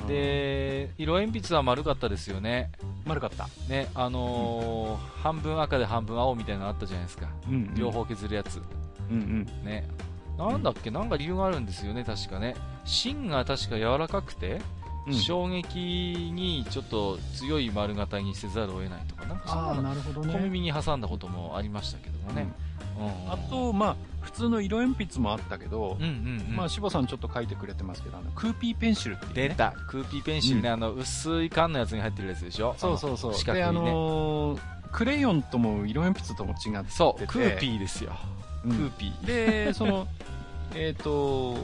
[0.07, 2.71] で、色鉛筆は丸かったですよね。
[3.05, 3.47] 丸かった。
[3.69, 7.27] ね、あのー半分赤で半分青みたいなのあったじゃないですか。
[7.47, 7.91] うん両。
[7.91, 8.61] 方削るやつ。
[9.09, 9.65] うんうん。
[9.65, 9.87] ね。
[10.37, 10.89] なんだっけ？
[10.91, 12.55] なんか理由があるんですよね、確かね。
[12.85, 14.61] 芯が確か柔らかくて、
[15.07, 15.79] うん衝撃
[16.31, 20.01] にちょっと強い丸型にせざるを得ないとか、なんかそんなね。
[20.33, 22.47] 小耳に挟んだこともありましたけどもね。
[22.99, 26.55] うんうんあと、まあ、普通の色鉛筆もあったけどうん、うんうん。
[26.55, 29.71] まあ、しぼさんちょっと書いてくれてますけど、あの、クーピーペンシルってね出た。
[29.87, 32.75] クーピーペンシルね、うんあの、薄い缶のやつに入ってるやつでしょ？
[32.77, 33.31] そうそうそう。
[33.33, 33.67] で、四角いね。
[33.67, 34.59] あのー
[34.91, 36.91] クレヨンとも色鉛筆とも違ってて。
[36.91, 38.11] そう、クーピーですよ。
[38.65, 39.25] うんクーピー。
[39.25, 40.05] で、その、
[40.75, 41.55] えっと、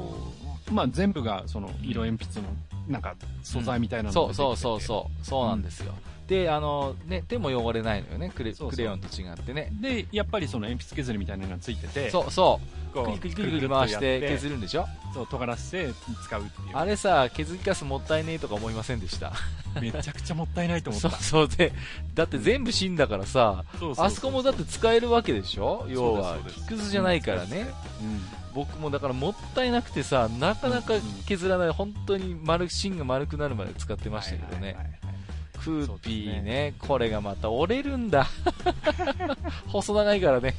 [0.71, 2.47] まあ、全部が、その、色鉛筆の、
[2.87, 5.25] なんか、素材みたいなのそうが出てきててそうそうそう。
[5.25, 5.93] そうなんですよ。
[6.27, 9.69] で、あの、ね、手も汚れないのよね、クレクレヨンと違ってね。
[9.79, 12.59] で、やっぱりその鉛筆削りみたいなのがついてて、そうそ
[12.93, 13.03] う。
[13.05, 14.51] クリクリクリクリ回して削る。
[14.53, 14.85] るんでしょ？
[15.13, 16.69] そう、尖らせて使うっていう。
[16.73, 19.33] あれさ、削りカスもったいねえとか思いませんでした？
[19.79, 21.11] めちゃくちゃもったいないと思った。
[21.11, 21.71] そうそうで、
[22.15, 23.63] だって全部死んだからさ、
[23.97, 25.85] あそこもだって使えるわけでしょ？
[25.89, 27.67] 要は木くずじゃないからね。
[28.55, 30.95] 僕もだからもったいなくてさ、なかなか
[31.27, 34.67] 削らない、本当に丸、芯が丸くなるまで使ってましたけどね。
[34.67, 34.99] はいはいはい
[35.71, 38.27] はいクーピーそうですね、これがまた折れるんだ。
[39.67, 40.55] 細長いからね。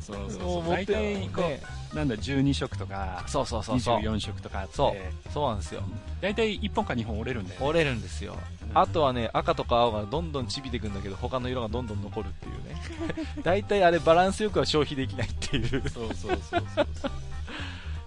[0.00, 0.76] そうそうもそうう。
[0.76, 3.98] 大体、こね、う、なんだ、12色とか、そうそうそうそう。
[4.00, 4.94] 24色とかあって、そ
[5.28, 5.82] うそうなんですよ。
[6.20, 7.66] 大体1本か2本折れるんだよね。
[7.66, 8.34] 折れるんですよ。
[8.34, 12.80] うんあとはね、赤とか青がどんどんちびてくんだけど、他の色がどんどん残るっていうね。
[13.44, 15.88] 大体あれバランスよくは消費できないっていう。
[15.90, 17.10] そうそうそうそうそう。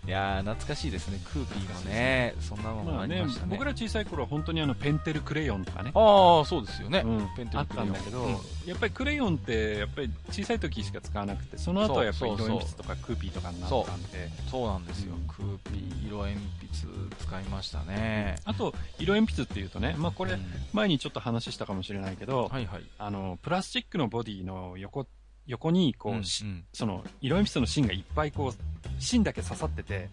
[0.07, 1.19] いやー、懐かしいですね。
[1.25, 3.47] クーピーもね、そんなものまありましたね。
[3.51, 5.91] 僕ら小さい頃は本当にあの、ペンテルクレヨンとかね。
[5.95, 7.01] ああ、そうですよね。
[7.05, 15.13] うんペンテあっルクレヨンたんだけど、うんやっぱりクレヨンって、やっぱり小さい時しか使わなくて、その後はやっぱり色鉛筆とかクーピーとかになったんで、そうなんですよ。
[15.13, 18.35] うんクーピー、色鉛筆使いましたね。
[18.45, 22.83] あと、色鉛筆っていうとね、まあこれうん、前にちょっと話したかもしれないけど、はいはい。
[22.97, 25.07] あの、プラスチックのボディの横、
[25.47, 30.09] 横に、こう、うんしうんその、色鉛筆の芯がいっぱいこう、芯だけ刺さってて、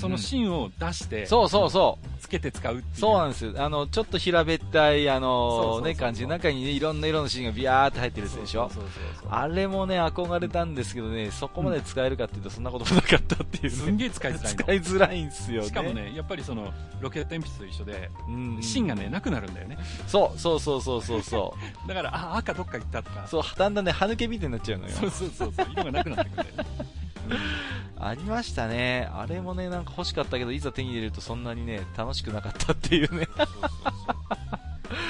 [0.00, 2.20] その芯を出して、そうそうそう。
[2.20, 2.94] つけて使うっていう。
[2.94, 3.52] そうなんですよ。
[3.56, 6.26] あの、ちょっと平べったい、あのね、感じ。
[6.26, 8.70] 中にね、いろんな色のシーンがビヤーって入ってるやつでしょ。
[9.28, 13.70] あれもね、憧れたんですけどね、そこまで使えるかっていうと、そんなこともなかったっていうね。
[13.70, 15.68] すんげえ使いづらいの使いづらいんですよね。
[15.68, 19.78] しかも、ね、やっぱりその、ロケット鉛筆と一緒で、うん、芯がね、なくなるんだよね。
[20.06, 21.54] そう、そうそうそうそうそ
[21.86, 23.28] だから、あ、赤どっか行ったとかう。。
[23.28, 24.92] そう、だんだんね、歯抜けみたいになっちゃうのよ。
[24.92, 27.01] そうそうそうそう、色がなくなってくるんだよね。
[28.02, 29.08] ありましたね。
[29.12, 33.28] あれもね、なんか欲しかったけど、いざ手に入れるとそんなにね、楽しくなかったっていうね。
[33.36, 33.72] そうそうそう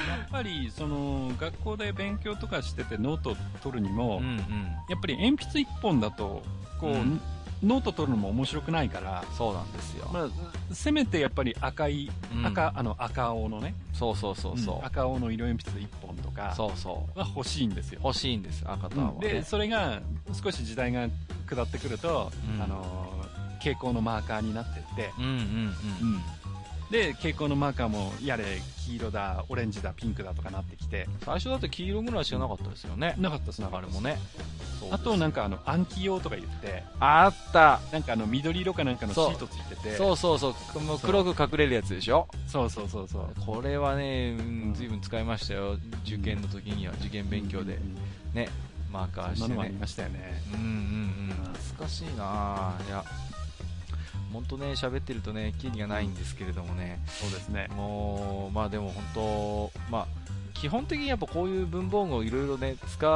[0.08, 4.40] やっぱり、その、学校で勉強とかしててノート取るにも、うんうん。
[4.88, 6.42] やっぱり鉛筆一本だと、
[6.80, 7.20] こう、うん
[7.62, 10.08] ノート取るのも面白くないから、そうなんですよ。
[10.12, 10.28] まあ、
[10.74, 14.78] せめてやっぱり赤い、うん赤、あの、赤青のね、そうそうそうそう。
[14.80, 17.18] ん赤青の色鉛筆一本とか、そうそう。
[17.18, 18.00] は欲しいんですよ。
[18.02, 20.00] 欲しいんです、赤と青は、ねで、それが
[20.42, 21.08] 少し時代が
[21.48, 23.22] 下ってくると、うんあのー
[23.62, 25.72] 蛍光のマーカーになってって、うんうんうん。
[26.92, 28.44] で、蛍光のマーカーもやれ
[28.84, 33.14] 黄色だ、オレンジだ、ピンクだとかなってきて、最初だって黄色ぐらいしかなかったですよね。
[33.18, 34.18] なかったですなかったあれもね。
[34.90, 37.80] あとなんかあの暗記用とか言って、あった。
[37.92, 40.80] なんかあの緑色かなんかのシートついてて、そうそうそう。
[40.80, 42.28] もう黒く隠れるやつでしょ？
[42.46, 43.26] そうそうそうそう。
[43.46, 45.78] これはね、ううんん、ずいぶん使いましたよ。
[46.04, 47.80] 受験の時には、受験勉強でう。
[47.80, 47.96] ん
[48.34, 48.48] ね、
[48.92, 49.60] マーカーしてね。
[49.60, 50.42] ありましたよね。
[50.52, 51.52] うんうんうん。
[51.54, 53.04] 懐かしいなぁいや、
[54.32, 57.00] 本当ね、喋ってるとね、キリがないんですけれどもね。
[57.06, 57.68] そうですね。
[57.76, 60.06] もう、まあでも本当、まあ、
[60.54, 63.06] 基本的にやっぱこういう文房具をいろいろね、使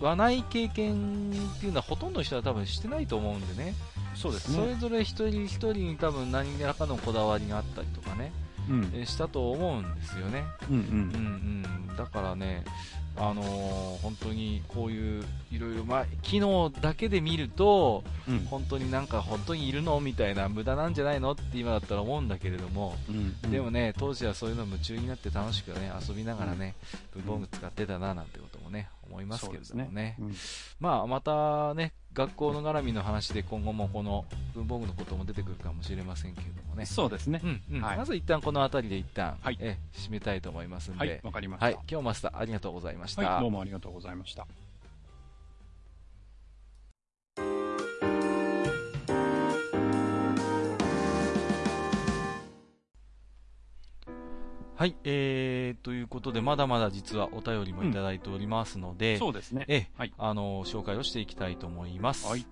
[0.00, 3.74] わない経験っていうのはほとんどの人は多分してないと思うんでね。
[4.14, 4.56] そうですね。
[4.56, 8.32] それぞれ一人一人に多分何らかのこだわりがあったりとかね、
[8.68, 8.90] うん。
[8.94, 10.44] えしたと思うんですよね。
[10.70, 11.86] うんううんん。
[11.88, 11.96] うん。
[11.96, 12.64] だからね、
[13.16, 18.38] あのー本当にこういういろいろ、まあ、機能だけで見ると、うん。
[18.46, 26.74] 本当になんか本当にいるのみたいな無駄なんじゃないのって今だったら思うんだけれども、うんでもね、当時はそういうの夢中になって楽しくね、遊びながらね、
[27.14, 30.16] 文房具使ってたななんてこともね、思いますけれどもね。
[30.18, 30.34] うん
[30.78, 36.86] まあ、またね、学校の絡みの話で今後もこの文房具のことも出てくるかもしれませんけれどもね。
[36.86, 37.46] そうですねう。
[37.46, 37.82] ん、うん。
[37.82, 40.98] はいまず一旦この辺りで一旦、はいえ、締めたいと思いますんで。
[40.98, 41.66] はい、わかりました。
[41.66, 43.22] はい、今日マスターありがとうございました。
[43.22, 44.46] はい、どうもありがとうございました。
[54.80, 59.66] はい、えー、ということで、まだまだ実はお便りもいただいておりますので、そうですね。
[59.68, 62.26] ええ、はいあの、紹介をしていきたいと思います。
[62.26, 62.46] はい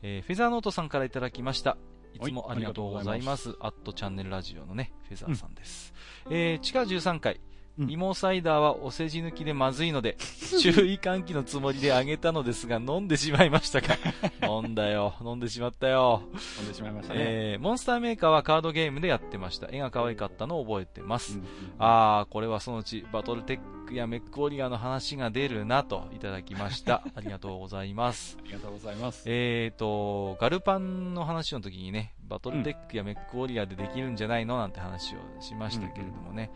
[0.00, 1.76] えーフェザーノートさんからいただきました。
[2.12, 3.56] いつもはいありがとうございます。
[3.58, 5.92] アットチャンネルラジオのね、フェザーさんです。
[6.30, 7.40] えー地下13回、
[7.78, 10.16] うん芋サイダーはお世辞抜きでまずいので、
[10.62, 13.96] 注意喚起のつもりであげたのですが、飲んでしまいましたか？
[14.46, 15.14] 飲んだよ。
[15.24, 16.22] 飲んでしまったよ。
[16.58, 17.20] 飛んでしまいましたね。
[17.20, 19.68] えーモンスターメーカーはカードゲームでやってました。
[19.72, 21.38] 絵が可愛かったのを覚えてます。
[21.38, 21.44] うん
[21.78, 27.02] あー、これはそのうちバトルテックやメックオリガーの話が出るなといただきました。
[27.14, 28.36] ありがとうございます。
[28.40, 29.24] ありがとうございます。
[29.26, 36.50] えーと、ガルパンの話の時にね、バトルテックやメックオリガーでできるんじゃないのなんて話をしましたけれどもね、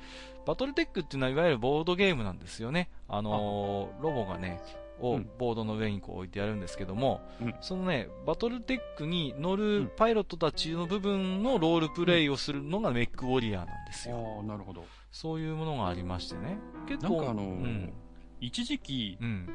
[0.47, 2.91] バトルテックっていうのはいわゆるボードゲームなんですよね。
[3.09, 4.61] あのーロボがね、
[5.01, 14.37] をうんボードの上にこう置いてあるんですけども、うんそのね、バトルテックに乗るうんパイロットたちの部分のロールプレイをするのがメックウォリアーなんですよ。
[14.39, 14.85] ああ、なるほど。
[15.11, 16.59] そういうものがありましてね。
[16.87, 17.93] 結構、なんかあのーうん。
[18.41, 19.49] 一時期、うん。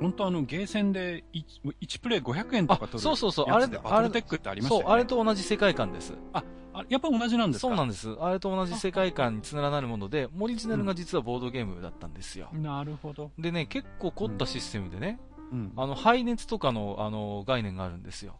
[0.00, 4.84] 本当あの、ゲーセンで 1, プレイ500円とか取るあそうそうそうあれバトルテックってありましたよね。
[4.86, 6.14] そう、あれと同じ世界観です。
[6.32, 6.44] あ
[6.88, 7.68] やっぱ同じなんですか？
[7.68, 8.16] そうなんです。
[8.20, 12.50] あれと同じ世界観につながるもので、オリジナルが実はボードゲームだったんですよ。
[12.52, 13.32] なるほど。
[13.36, 15.18] でね、結構凝ったシステムでね、
[15.50, 18.38] うんあの、排熱とかの、あの、概念があるんですよ。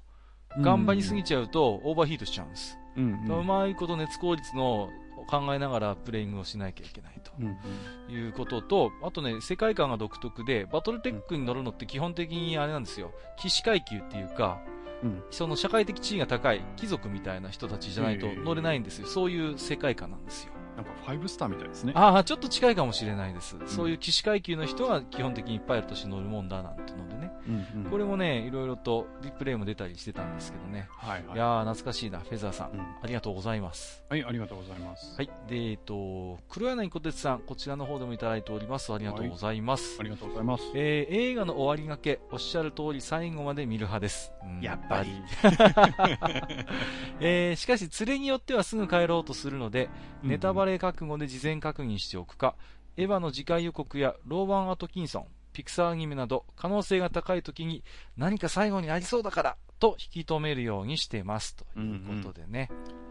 [0.60, 2.78] 頑張りすぎちゃうと、オーバーヒートしちゃうんです。
[2.96, 4.88] うんうまいこと熱効率の
[5.26, 13.12] 考えながらプレイングをしなきゃいけないということと、あとね、世界観が独特で、バトルテックに乗るのって基本的にあれなんですよ。
[13.38, 14.60] 騎士階級っていうか、
[15.02, 19.06] うんその社会的地位が高い貴族みたいな人たちじゃないと乗れないんですよ。
[19.06, 20.52] そういう世界観なんですよ。
[20.78, 21.92] なんかファイブスターみたいですね。
[21.96, 23.56] ああ、ちょっと近いかもしれないです。
[23.66, 27.32] そういう騎士階級の人は基本的にパイロットして乗るもんだなんてのでね。
[27.48, 30.88] うんうんこれもね、いろいろとリプレイも出たりしてたんですけどね。
[30.98, 32.70] はいはいいやー、懐かしいな、フェザーさん。
[32.72, 34.04] うんありがとうございます。
[34.08, 35.16] はい、ありがとうございます。
[35.16, 35.30] はい。
[35.48, 38.92] で、えっと、黒柳小鉄さん、こちらの方でもいただいております。
[38.92, 39.96] ありがとうございます。
[39.98, 40.64] ありがとうございます。
[40.74, 44.32] えー映画の終わりがけ、おっしゃる通り最後まで見る派です。
[44.44, 45.10] うんやっぱり。
[47.20, 49.88] えーしかし、連れによってはすぐ帰ろうとするので、
[50.22, 52.54] うんネタバレ覚悟で事前確認しておくか、
[52.98, 57.82] エヴァの次回予告やローバン・アトキンソン、ピクサーアニメなど、可能性が高い時に
[58.16, 61.56] 何か最後にありそうだからと引き止めるようにしてます。
[61.56, 62.70] ということでね。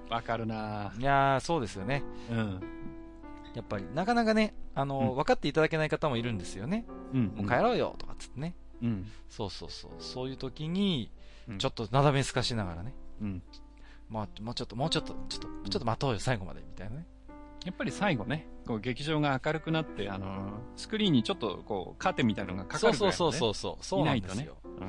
[0.09, 2.03] わかるないやー、そうですよね。
[2.29, 2.61] うん。
[3.55, 6.85] やっぱり、なかなかね、あの、うん分かっていただけない方もいるんですよね。
[7.13, 7.25] うん。
[7.35, 8.55] もう帰ろうよ、とかっつってね。
[8.81, 9.11] うん。
[9.29, 9.91] そうそうそう。
[9.99, 11.11] そういう時に、
[11.49, 12.93] うんちょっとなだめすかしながらね。
[13.21, 13.41] うん。
[14.09, 17.07] まあ、もうちょっと、もうちょっと、ちょっと、ちょっと待とうよ、最後まで、みたいなね。
[17.67, 23.15] やっぱり最後ね、こう劇場が明るくなって、あのースクリーンにちょっとこう、カーテンみたいなのがかかるぐらい、ね。
[23.17, 23.85] そうそうそうそう。
[23.85, 24.55] そうなんですいないよ。
[24.63, 24.87] とね。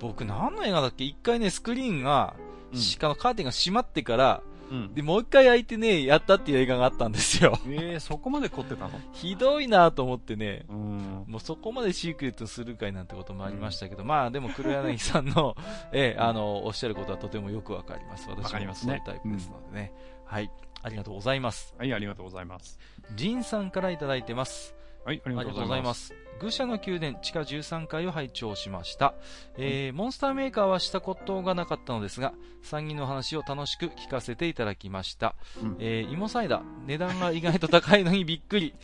[0.00, 1.04] 僕、何の映画だっけ？
[1.04, 2.34] 一回ね、スクリーンが、
[2.72, 4.76] うんしかのカーテンが閉まってから、うん。
[4.78, 4.94] うん。
[4.94, 7.56] で、もう一回開いてね、やったっていう映画があったんですよ。
[7.68, 8.98] えー、そこまで凝ってたの？
[9.14, 10.66] ひどいなと思ってね。
[10.68, 11.24] うん。
[11.28, 15.54] もうそこまでシークレットするかいなんてこともありましたけど、まあでも黒柳さんの、
[15.94, 18.28] ええ、あの、おっしゃることはとてもよくわかります。
[18.28, 19.92] 私もますねそういうタイプですのでね。
[20.24, 20.50] はい。
[20.86, 21.74] ありがとうございます。
[21.76, 22.78] はい、ありがとうございます。
[23.16, 24.76] ジンさんからいただいてます。
[25.04, 26.14] はい、ありがとうごございます。
[26.40, 29.14] 愚者の宮殿地下13階を拝聴しました。
[29.56, 35.34] えー、モンスターメーカーはしたことがなかったのですが、3人の話を楽しく聞かせていただきました。
[35.60, 38.74] うんえー、芋サイダー、値段が意外と高いのにびっくり。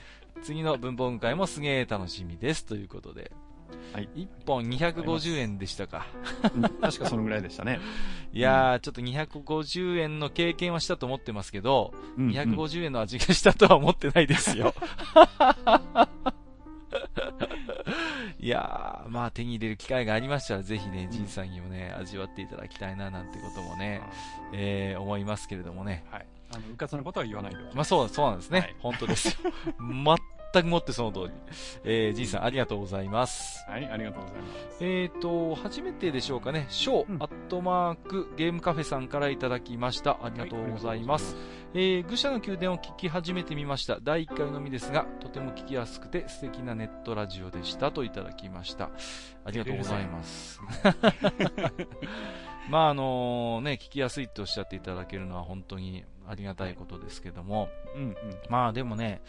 [0.43, 2.65] 次の文房具会もすげー楽しみです。
[2.65, 3.31] ということで。
[3.93, 6.07] はい1本250円でしたか。
[6.55, 7.81] うん確かそのぐらいでしたね。
[8.33, 14.75] いやー、ちょっと250円の経験はしたと思ってますけど、うん250円の味がしたとは思ってないですよ。
[18.39, 24.03] いやー、まあ手に入れる機会がありましたら、ぜひね、ジンさんにもね、味わっていただきたいな、なんてこともね、
[24.53, 26.05] えー、思いますけれどもね。
[26.11, 26.27] はい。
[26.53, 27.59] あの、うかつなことは言わないで。
[27.75, 28.61] まあそう、そうなんですね。
[28.61, 29.53] はい本当ですよ。
[30.53, 31.31] 全くもってその通り。
[31.85, 33.65] えー、ジンさんありがとうございます。
[33.69, 34.79] はい、ありがとうございます。
[34.81, 40.19] えーと、初めてでしょうかね、ショー、うんアットマーク、ゲームカフェさんからいただきました。
[40.23, 41.37] ありがとうございます。
[41.75, 43.99] えー、愚者の宮殿を聞き始めてみました。
[44.03, 48.91] 第1回のみですが、とても聞きやすくて素敵なネットラジオでしたといただきました。
[49.45, 50.61] ありがとうございます。
[52.69, 58.17] まああのね、聞きやすいとおっしゃっていただけるのは本当にありがたいことですけども、うんうん。
[58.49, 59.23] まあでもね、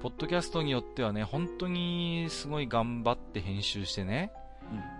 [0.00, 4.32] ポッドキャストによってはね、本当にすごい頑張って編集してね、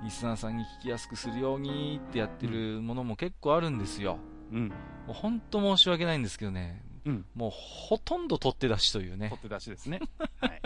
[0.04, 4.18] リスナーさんに聞きやすくするようにってやってるものも結構あるんですよ。
[4.52, 4.58] うん。
[4.58, 4.68] うん。
[4.68, 4.74] も
[5.10, 7.24] う本当申し訳ないんですけどね、うん。
[7.34, 9.42] もうほとんど取って出しというね取っ。
[9.42, 10.00] て出しですね。
[10.40, 10.62] はい。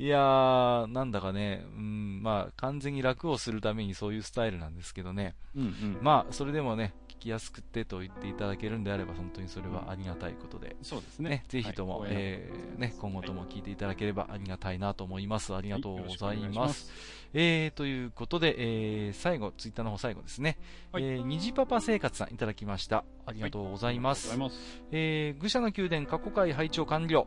[0.00, 5.34] いやー、なんだかね、うん、まあ完全に楽をするためにそういうスタイルなんですけどね。
[5.56, 5.98] うんうん。
[6.02, 10.76] まあそれでもね、聞きやすくてと言っていただけるんであれば本当にそれはありがたいことで。
[10.82, 11.30] そうですね。
[11.30, 15.54] ね、ぜひとも、はいえーね、今後とも聞いていただければありがたいなと思います。
[15.54, 16.52] ありがとうございま。
[16.52, 16.90] します
[17.34, 20.56] えー、ということで、えー、最後、ツイッターの方最後ですね。
[20.92, 23.04] はいえー、虹パパ生活さんいただきました。
[23.26, 24.30] ありがとうございます。
[24.30, 24.86] ありがとうござい。
[24.92, 27.26] えー、愚者の宮殿過去回拝聴完了。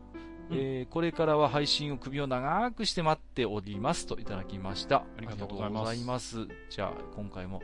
[0.50, 4.96] うんえーこれからは配信を首を長くして待っておりますといただきました。
[4.96, 7.62] ありがとうございますありがとうございますじゃあ、今回も、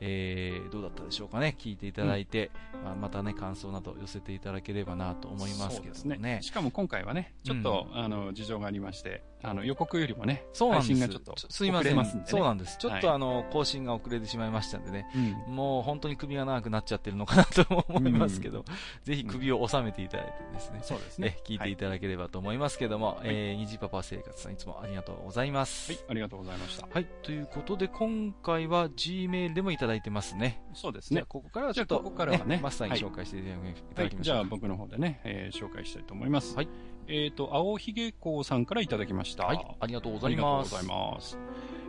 [0.00, 1.56] えー、どうだったでしょうかね。
[1.58, 2.50] 聞いていただいて、
[2.84, 6.38] まあ、またね、感想など寄せていただければなと思いますけどそうですもね。
[6.42, 10.88] しかも今回はね、ちょっと、あの、事情がありまして、あの、予告よりもね、そうなんです。
[10.88, 11.92] 配信がちょっとちょすいません。
[11.92, 12.78] 遅れますんでねそうなんです。
[12.78, 15.06] ちょっと、はいあの、更新が遅れてしまいましたんでね。
[15.46, 15.54] うん。
[15.54, 18.64] もう本当に首が長くなっちゃってるのかなと思いますけど、
[19.04, 21.42] ぜひ首を収めていただいてですね、そうですねえ。
[21.46, 25.92] 聞いていただければと思いますけども、えー、虹パパ生活さんいつもありがとうございます。
[25.92, 26.86] はい、ありがとうございました。
[26.90, 30.62] はい、ということで今回は G メールでもいただいてますね。
[30.74, 31.24] そうですね。
[31.28, 34.22] ここからはちょっと、じゃあここからはねマスターにはい紹介していただはいきま、しょう。
[34.22, 36.56] じゃあ僕の方でね、えー紹介したいと思います。
[36.56, 36.68] はい。
[37.08, 39.46] えっ、と、青ひげこうさんからいただきました。
[39.46, 40.70] はい、ありがとうござあいます。
[40.74, 41.38] りがとうございます。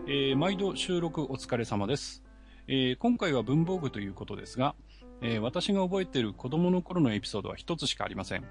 [0.08, 2.24] えー毎度収録お疲れ様です。
[2.68, 4.76] えー今回は文房具ということですが、
[5.22, 8.44] えー私が覚えている子供の頃のエピソードは一つしかありません。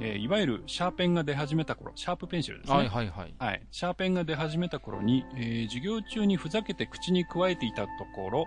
[0.00, 2.76] えーいわゆるシャーペンが出始めた頃、シャープペンシルですね。
[2.76, 3.34] はいはいはい。
[3.38, 3.62] はい。
[3.70, 8.46] シャーペンが出始めた頃に、えー授業中にふざけて口に加えていたところ、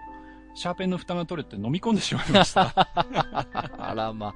[0.55, 2.73] シャーペンの蓋が取れて飲み込んでしまいました。
[3.77, 4.33] あらま、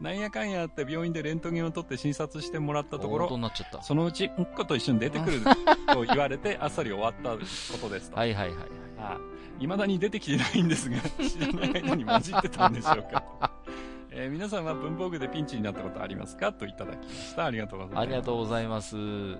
[0.00, 3.82] なんやかんやあって病院でレントゲンを取って診察してもらったところなっちゃった。
[3.82, 7.38] そのうち、うんこと一緒に出てくると 言われて、あっさり終わったこ
[7.88, 8.16] とですと。
[8.16, 8.56] はいはいはい。
[8.98, 9.18] あ
[9.58, 13.50] 未だに出てきてないんですが、知らない間に混じってたんでしょうか。
[14.18, 16.50] えー皆さんは文房具でピンチになったことありますか？
[16.50, 17.44] といただきました。
[17.44, 18.00] ありがとうございます。
[18.00, 18.96] ありがとうございます。
[18.96, 19.34] は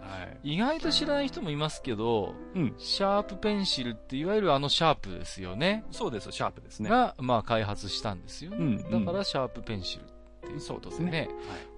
[0.45, 0.53] い。
[0.53, 2.75] 意外と知らない人もいますけど、うん。
[2.77, 5.83] シャープペンシルっていわゆるあのシャープですよね。
[5.91, 6.91] そうです、シャープですね。
[6.91, 8.57] が、まあ開発したんですよね。
[8.59, 8.63] う
[8.99, 10.07] んだからシャープペンシルっ
[10.43, 11.11] ていうそうですことでね。
[11.11, 11.29] ね。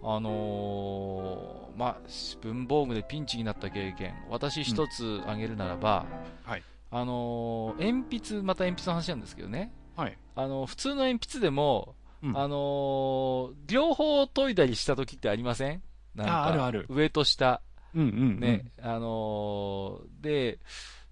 [0.02, 1.96] あのーまあ、
[2.42, 6.04] 文房具でピンチになった経験、私一つ挙げるならば、
[6.42, 6.64] はい。
[6.90, 10.18] あのー鉛筆、また鉛筆の話なんですけどね、はい。
[10.34, 12.36] あの、普通の鉛筆でも、うん。
[12.36, 15.82] あのー両方研いだりした時ってありません？
[16.14, 16.86] なんかああるある。
[16.88, 17.60] 上と下、
[17.94, 18.40] うんうん、うん。
[18.40, 20.58] ね、あのーで、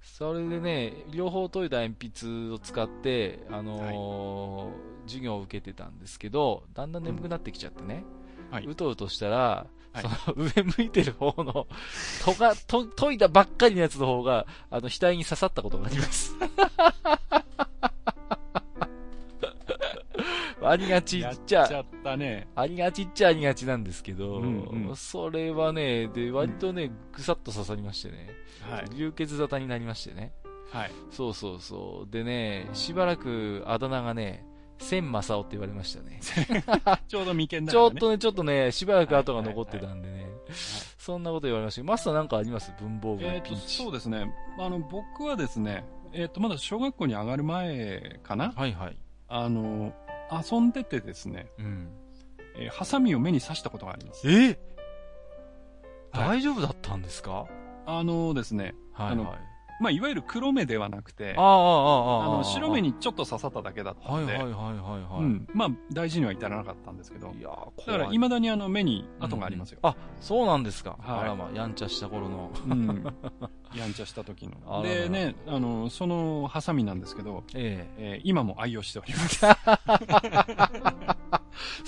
[0.02, 8.04] それでね、両方研いだ鉛筆を使って、あのー授業を受けてたんですけど、だんだん眠くなってきちゃってね、
[8.50, 8.64] はい。
[8.66, 10.02] うとうとしたら、はい。
[10.02, 11.68] その上向いてる方の、
[12.24, 16.34] とが、と、研いだばっかりのやつの方が、あの、額に刺さったことがあります。
[20.68, 22.48] ありがちやっちゃっち、ゃったね。
[22.54, 28.84] ありがちっちゃありがちなんですけど、うんうんそれはね、で、割とね、ぐさっと刺さりましてね、はい。
[28.94, 30.32] 流血沙汰になりましてね。
[30.72, 30.90] はい。
[31.10, 32.12] そうそうそう。
[32.12, 34.44] でね、しばらくあだ名がね、
[34.78, 36.20] 千正夫って言われましたね。
[37.08, 37.72] ちょうど眉間だね。
[37.72, 40.26] ちょっとね、ちょっとね、しばらく後が残ってたんでね。
[40.98, 42.72] そんなこと言われましたマスターなんかあります？
[42.80, 43.76] 文房具えっ、と、のピンチ。
[43.76, 44.32] そうですね。
[44.58, 48.96] あの、僕はですね、えっ、と、まだ小学校に上がる前かなはいはい。
[49.28, 49.92] あの、
[50.30, 51.88] 遊んでてですね、うん。
[52.56, 54.28] えーハサミを目に刺したことがあります。
[54.30, 54.46] え？
[54.46, 54.58] はい
[56.38, 57.46] 大丈夫だったんですか？
[57.86, 59.12] あのですね、はいはい。
[59.12, 59.34] あの
[59.78, 64.76] まあ、いわゆる黒目ではなくて、あの、白目にちょっと刺さっただけだったんで、はいはいはいはい
[65.12, 65.22] はい。
[65.22, 65.48] うん。
[65.52, 68.00] まあ、大事には至らなかったんですけど、いやーだ怖い。
[68.00, 69.78] から未だにあの、目に跡がありますよ。
[69.82, 70.96] あ、そうなんですか。
[71.00, 72.50] はいあらま、やんちゃした頃の。
[72.68, 73.04] うん。
[73.76, 74.82] やんちゃした時の。
[74.82, 79.46] でね、あの、そのハサミなんですけど、ええー今も愛用しております。
[79.46, 79.56] え。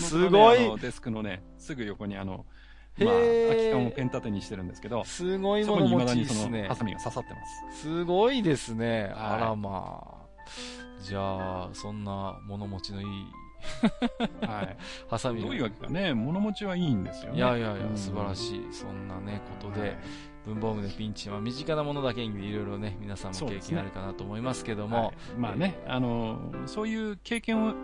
[0.02, 2.46] すごいデスクのね、すぐ横にあの、
[3.04, 6.74] まあ、空き缶をペン立てにしてるんですけど、すごいもの持ちですねハ。
[6.74, 7.40] サミが刺さってま
[7.72, 7.82] す。
[7.82, 9.02] すごいですね。
[9.02, 10.18] はいあらまあ。
[11.00, 13.06] じゃあ、そんな物持ちのいい
[14.46, 14.76] はい。
[15.08, 17.38] ハサミがどういうわけかね、物持ちはいいんですよね。
[17.38, 18.66] いやいやいや、うん素晴らしい。
[18.72, 19.96] そんなね、ことで、はい
[20.46, 27.74] 文房具でピンチは身近なものだけにいろいろね、皆さんも経験あるかなと思いますけどはも、いまあね、あの、そういう経験を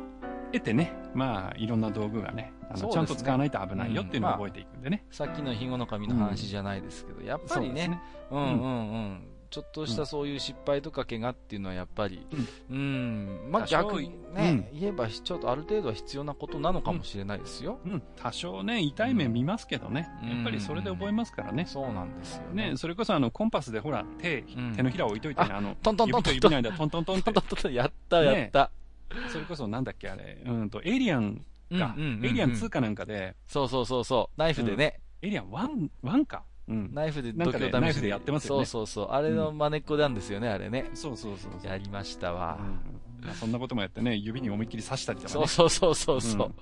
[0.55, 2.93] 得てね、まあ、いろんな道具がね、あのね。
[2.93, 5.05] ちゃんと使わないと危ないよっていうのをうん覚えていくんでね。
[5.11, 8.01] さっきのひごの紙の話じゃないですけど、やっぱりね
[8.31, 8.49] そうね。
[8.55, 9.29] うんうんうん。
[9.51, 12.27] ちょっとしたそういう失敗とか怪我っていうのはやっぱり、
[12.69, 17.79] うん、まあ多少逆にね、言えばちょっとある程度は必要なことなのかもしれないですよ。
[17.87, 20.31] うん、多少ね、痛い目見ますけどね、うん。
[20.31, 21.67] やっぱりそれで覚えますからね。
[21.69, 22.71] そうなんですよね。
[22.71, 24.75] ね、それこそあの、コンパスでほら、手、うん。
[24.75, 27.73] 手のひらを置いといてね、あの、トントントントン指と指の間トントントントントントン。
[27.75, 28.73] やったやった。
[29.31, 34.41] それこそなんだっけあれ、うんと、エイリアンか、うんうんうんうんエイリアン2かなんかで、そうそうそうそう。
[34.41, 36.45] ナイフでね、エイリアン1、1か。
[36.67, 36.95] うん。
[36.95, 39.15] ナイフでなんか度胸試しでナイフでやってますよねそうそうそう。
[39.15, 40.91] あれの真似っこなんですよね、あれね。
[40.95, 41.71] そうそうそうそう。
[41.71, 42.59] やりましたわ。
[42.61, 45.47] うんまあそんなこともやってね、指に思いっきり刺したりとかね。
[45.47, 46.53] そうそうそうそう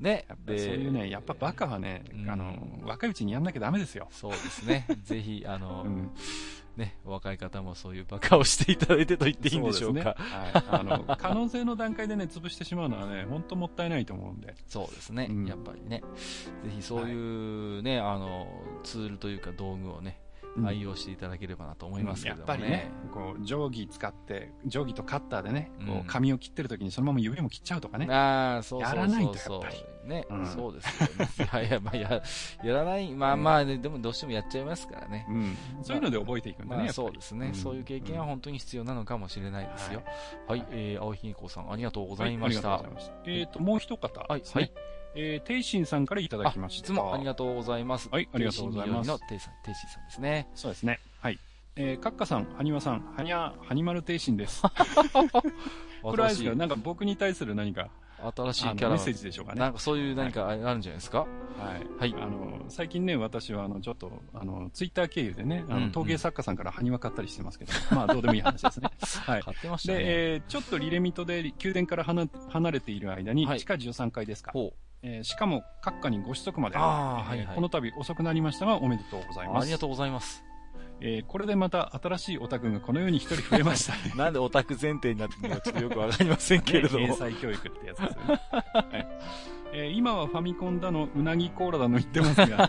[0.00, 4.08] ねそういうね、やっぱバカはね、うんあの、若いうちにやんなきゃダメですよ。
[4.10, 4.86] そうですね。
[5.02, 6.10] ぜひ、あの、うん。
[6.80, 10.00] ね、お若い方もそういうバカをしていただいてと言っていいんでしょうか。
[10.00, 10.16] ねはい。
[10.70, 14.54] あの、可能性の段階でね、 潰してしまうのはね、本当もったいないと思うんで。
[14.66, 16.02] そうですね、うんやっぱりね。
[16.64, 18.48] ぜひそういうね、あの、
[18.82, 20.29] ツールというか道具をね、うん
[20.64, 22.54] 愛用していただければなと思いますけやどもね。
[22.54, 28.06] っぱりね、こう、定規使って、定規とカッターでね、こうんう、紙を切ってる時にそのまま指も切っちゃうとかね。
[28.10, 28.98] ああ、そうそうそう。
[28.98, 29.68] やらないとやっぱ
[30.08, 31.28] ね、うんそうですよね。
[31.38, 32.22] いやいや、まあ、や、
[32.64, 35.26] やらない、まあまあね、でもどうしてもやっちゃいますからね。
[35.28, 35.56] うん。
[35.82, 36.84] そういうので覚えていくんだね。
[36.84, 40.02] まあそうですね、んそういう経験は本当に必要なのかもしれないですよ。
[40.48, 42.74] はい、はいえー、青ひげこさん、ありがとうござはいました。
[42.74, 43.30] ありがとうございました。
[43.30, 44.72] えっと、もう一方はいですね。
[45.14, 46.84] えー、テイシンさんからいただきました。
[46.84, 48.08] いつもありがとうございます。
[48.10, 50.48] はいありがとうございますのテイさん、テイシンさんですね。
[50.54, 51.00] そうですね。
[51.20, 51.38] はい。
[51.76, 54.62] えー、カッカさん、ハニワさん、ハニャ、ハニマルテイシンです。
[56.02, 57.90] これはですか、なんか僕に対する何か、
[58.36, 59.60] 新しいキャラメッセージでしょうかね。
[59.60, 62.10] なんかそういう何かあるんじゃないですか、はい。
[62.10, 68.90] はいあの、最近ね、私は、あの、ちょっと、あの、ツイッター経由でね、あの、うんうん陶芸作家さんから埴輪買ったりしてますけど、 まあ、どうでもいい話ですね。
[69.24, 69.42] はい。
[69.42, 69.98] 買ってましたね。
[69.98, 74.52] で、えーちょっとリレミトで宮殿から離離れている間に、はい地下13階ですか。
[74.52, 79.56] ほえーしかも、閣下にご子息まであーはいはいえーこの度遅くなりましたが、おめでとうございます。
[79.58, 80.44] うありがとうございます。
[81.02, 83.94] えーこれでまた新しいオタクがこの世に一人増えました。
[84.16, 87.06] なんでオタク前提になってるのかちょっとよくわかりませんけれども。
[87.06, 88.40] ね 英才教育ってやつですよね。
[88.52, 89.06] はい
[89.72, 92.68] えー今はファミコンだの、うなぎコーラだの言ってますが、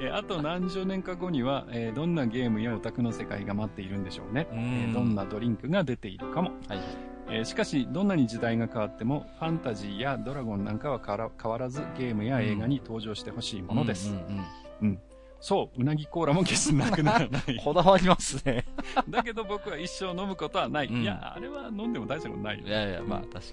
[0.00, 4.48] えーあと何十年か後には、えーどんなゲームやオタクの世界が待っているんでしょうね。
[4.50, 6.50] うえーどんなドリンクが出ているかも。
[6.68, 7.09] はいはい。
[7.30, 14.10] えーしかし、どんなに時代が変わっても、ファンタジーやドラゴンなんかは変わら変わらず、ゲームや映画に登場してほしいものです。
[14.10, 14.44] うん
[14.82, 14.98] うん
[15.42, 17.58] そう、うなぎコーラも決してなくならなうんい。
[17.64, 18.66] こだわりますね。
[19.08, 20.86] だけど僕は一生飲むことはない。
[20.86, 22.70] うんいや、あれは飲んでも大したことないよい。
[22.70, 23.46] やいや、まあ確かに。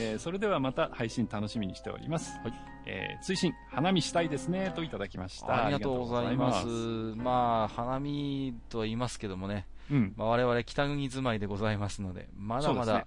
[0.00, 2.38] えーそれではまた配信楽しみにしております。
[2.42, 2.52] はい
[2.86, 5.64] えー追伸、花見したいですね、といただきました。
[5.64, 6.66] ありがとうございます。
[6.66, 10.14] ままあ、花見とは言いますけどもね、うん。
[10.16, 13.06] まあ、我々北国住まいでございますので、まだまだ、ね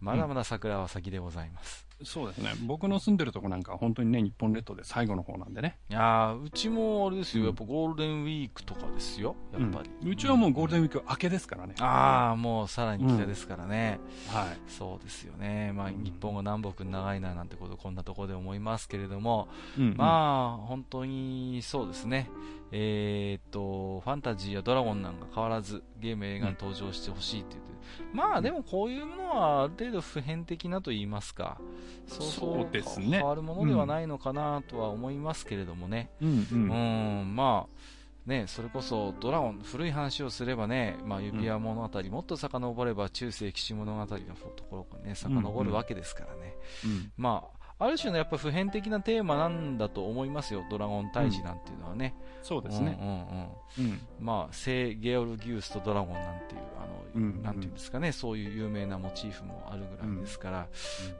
[0.00, 1.86] まだまだ桜は先でございます。
[2.02, 2.52] そうですね。
[2.66, 5.78] 僕の住んでるとこなんかは本当にね、日本列島で最後の方なんでね。
[5.88, 9.90] いやーうちもあれですよ、うんやっぱゴールデンウィークとかですよ、やっぱり。
[10.02, 11.74] うんうちはもうゴールデンウィーク明けですからね。
[11.80, 14.00] ああ、もうさらに北ですからね。
[14.28, 14.58] はい。
[14.68, 15.72] そうですよね。
[15.72, 19.48] まあ、うん日本が南北に長いななんてこと、こんなところで思いますけれども、
[19.78, 22.28] うんまあ、本当にそうですね。
[22.76, 27.72] えーっと、ファンタジーやドラゴンなんか変わらず、ゲーム映画に登場してほしいって言って、
[28.12, 31.60] まあでもこういうものはある程度普遍的なと言いますか、
[32.08, 36.10] そうですね変わるものではないのかなとは思いますけれどもね。
[36.20, 36.32] うんう。
[36.50, 37.22] うん。
[37.22, 46.56] ん、まあ、ね、それこそドラゴン、古い話をすればね、まあ、指輪物語、もっと遡れば中世騎士物語のところにね、遡るわけですからね。
[46.84, 47.12] うん。
[47.16, 52.14] まあ、ある種のやっぱ普遍的なテーマなんだと思いますよ、ドラゴン退治なんていうのはね。
[52.42, 52.98] そうですね。
[53.00, 53.92] うんうんうん。
[53.92, 54.00] うん。
[54.20, 60.68] まあ、聖ゲオルギウスとドラゴンなんていう、あの、うんなんていうんですかね、そういう有名なモチーフもあるぐらいですから、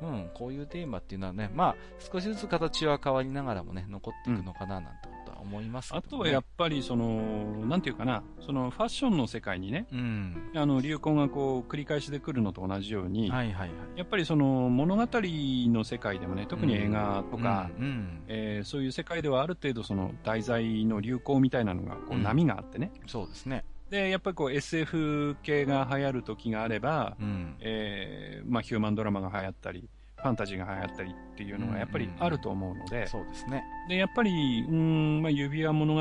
[0.03, 10.51] うん、こういうテーマっていうのはね、まあ、少しずつ形は変わりながらもね、残っていくのかななんてことは思いますけど、ねあとはやっぱりその、なんていうかな、そのファッションの世界にね、うん。
[10.57, 13.71] あの流行がこう繰り返しで来るのと同じように、はいはいはい。
[13.97, 23.65] やっぱりその物語の世界でもね、特に映画とか、うん、うんえーそういう世界ではある程度その題材の流行みたいなのがこううん波があってね、そうですね。
[23.91, 27.57] で、やっぱりこう SF 系が流行る時があれば、うん。
[27.61, 29.89] えーまあヒューマンドラマが流行ったり、
[30.25, 33.63] ファンタジーが流行ったりっていうのがやっぱりあると思うので、そうですね。
[33.91, 34.31] で、やっぱり、
[34.67, 36.01] うーん、まあ指輪物語、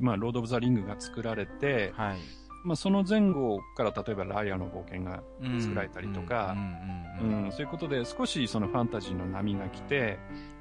[0.00, 2.18] まあロード・オブ・ザ・リングが作られて、はい。
[2.64, 5.24] まあその前後から例えばライアの冒険が
[5.60, 10.18] 作られたりとかうんうんうんうんうん、そういうことで少しそのファンタジーの波が来て、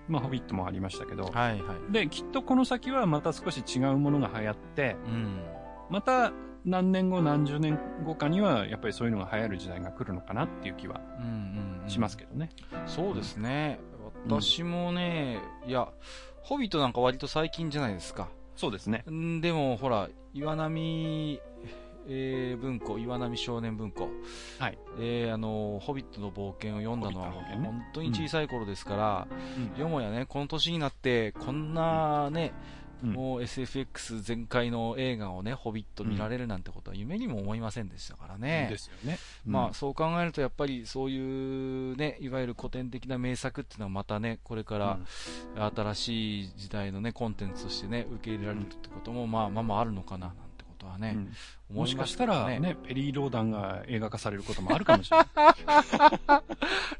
[0.09, 1.91] まあ、ホビットもありましたけど、はいはい。
[1.93, 5.43] で、きっとこの先はまた少し違うものが流行って、うん。
[5.89, 6.33] また
[6.65, 12.49] 何年後何十年後かにはやっぱりそういうのが流行る時代が来るのかなっていう気はうんうんうんしますけどね。
[12.85, 13.79] そうですね。
[14.25, 15.89] 私もね、いや、
[16.41, 18.29] ホビットなんか割と最近じゃないですか。
[18.55, 19.03] そうですね。
[19.11, 21.41] んでも、ほら、岩波、
[22.07, 24.09] えー文庫、岩波少年文庫。
[24.59, 24.77] はい。
[24.99, 29.27] えーあの、ホビットの冒険を読んだのは、ね本当に小さい頃ですから、
[29.75, 38.67] うんよもやね、この年になって、こんなね、うんもう SFX 全開の映画をね、ホビット見られるなんてことは夢にも思いませんでしたからね。
[38.69, 39.17] ですよね。
[39.45, 44.99] まあ、そう考えると、やっぱりそういうね、いわゆる古典的な名作っていうのはまたね、これから
[45.75, 51.17] 新しい時代のね、コンテンツとしてね、受け入れられるってことも、まあまあまああるのかな、なんてことはね、
[51.69, 51.75] うん。
[51.75, 55.27] もしかしたらね、ペリー・ローダンが映画化されることもあるかもしれない。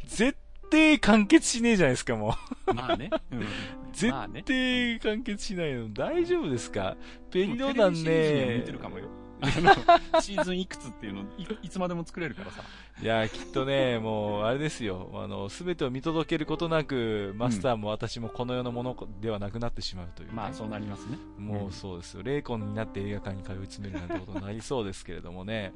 [0.06, 0.38] 絶
[0.74, 2.36] 対完結しねえじゃないですか、も
[2.68, 2.74] う。
[2.74, 3.10] まあね。
[3.32, 3.45] うん
[3.94, 5.94] 絶対完結しないの。
[5.94, 6.98] 大丈夫ですか？
[7.32, 9.06] ペリローダンテレビシリーズにはね見てるかもよ。
[10.22, 12.64] シーズンいくつっていうのい、いつまでも作れるからさ。
[13.02, 15.12] いや、きっとね、もう、あれですよ。
[15.16, 21.18] あの、すべてを見届けることなく、マスターも私もこの世のものではなくなってしまうという、ねまあそうなりますね。
[21.38, 22.24] もうそうですよ。
[22.24, 25.74] 霊魂になって映画館に通い詰めるなんてことになりそうですけれどもね。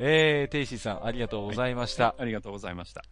[0.00, 2.14] えー、テイシーさん、ありがとうございました。
[2.18, 3.02] ありがとうございました。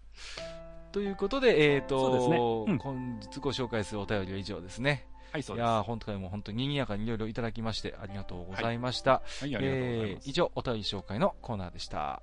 [0.93, 5.07] ということで、えーと、ねうん本日ご紹介するお便りは以上ですね。
[5.33, 5.65] はい、そうです。
[5.65, 9.11] いやー、本当にもう本当に賑やかにいろいろいただきまして、ありがとうございました。
[9.13, 10.25] はい、ありがとうございます。
[10.25, 12.23] えー以上、お便り紹介のコーナーでした。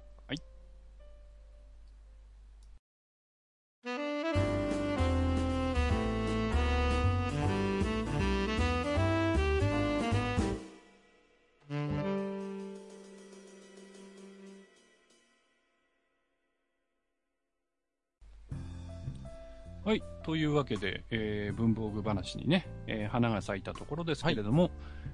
[19.86, 19.99] はい。
[20.02, 20.24] はい。
[20.24, 24.72] というわけで、えー文房具話にね、えー花が咲いたところですけれども、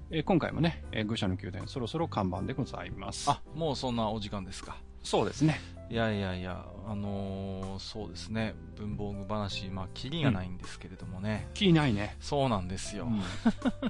[0.10, 3.30] えー今回もね、えー愚者の宮殿、そろそろ看板でございます。
[3.30, 4.78] あ、もうそんなお時間ですか。
[5.04, 5.60] そうですね。
[5.90, 11.50] いやいやいや、あのーそうですね、文房具話、まあ、キリがないんですけれどもね。
[11.54, 12.16] 気にないね。
[12.22, 13.06] そうなんですよ。
[13.06, 13.22] うん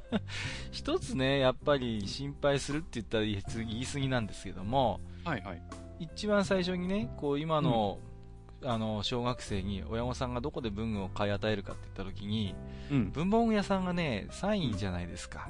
[0.71, 3.33] 一つね、やっぱり心配するって言ったら言
[3.81, 5.61] い過ぎなんですけども、はいはい。
[5.99, 7.99] 一番最初にね、こう今の、
[8.63, 12.55] あの、小学生に親御さんがどこで文具を買い与えるかって言った時に、
[12.91, 13.11] うん。
[13.11, 15.49] 文房具屋さんがね、3位じゃないですか。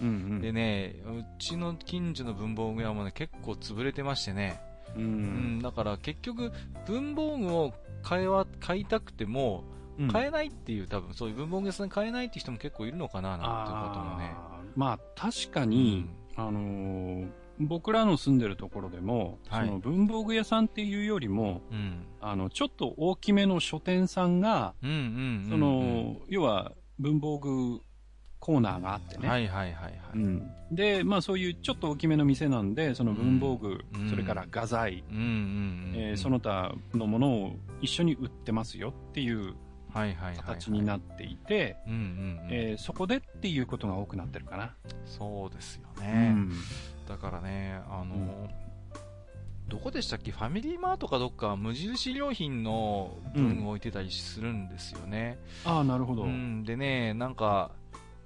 [0.00, 0.40] うんうん。
[0.40, 4.60] でね、うちの近所の文房具屋もね、結構潰れてましてね、
[4.96, 4.98] う。
[4.98, 6.52] うんん、だから結局、
[6.86, 14.32] 文房具を買いは買いたくても、うん買えないっていう、多分そういう文房具屋さんで買えないっていう人も結構いるのかな、なんてこともね。
[14.76, 17.28] まあ確かに、あのー
[17.60, 22.04] 僕らの住んでるところでも、はいその文房具屋さんっていうよりも、うん。
[22.20, 24.74] あの、ちょっと大きめの書店さんが。
[24.80, 27.80] その、要は文房具
[28.40, 29.28] コーナーがあってね。
[29.28, 29.92] はいはいはいはい。
[30.14, 35.04] うん、で、まあそういうちょっと大きめの店なんで、その文房具、うんそれから画材、
[36.16, 39.54] その他のものを一緒に売ってますよっていう。
[40.36, 41.76] 形になっていて、
[42.76, 44.74] そこでっていうことが多くなってるかな。
[45.06, 46.28] そうですようね。
[46.28, 46.52] ん。
[47.08, 48.50] だからね、あの、うん
[49.70, 50.30] どこでしたっけ？
[50.30, 55.38] ファミリーマートかどっか無印良品の分を置いてたりするんですよね。
[55.66, 56.22] ああ、なるほど。
[56.22, 57.72] うん、でね、なんか、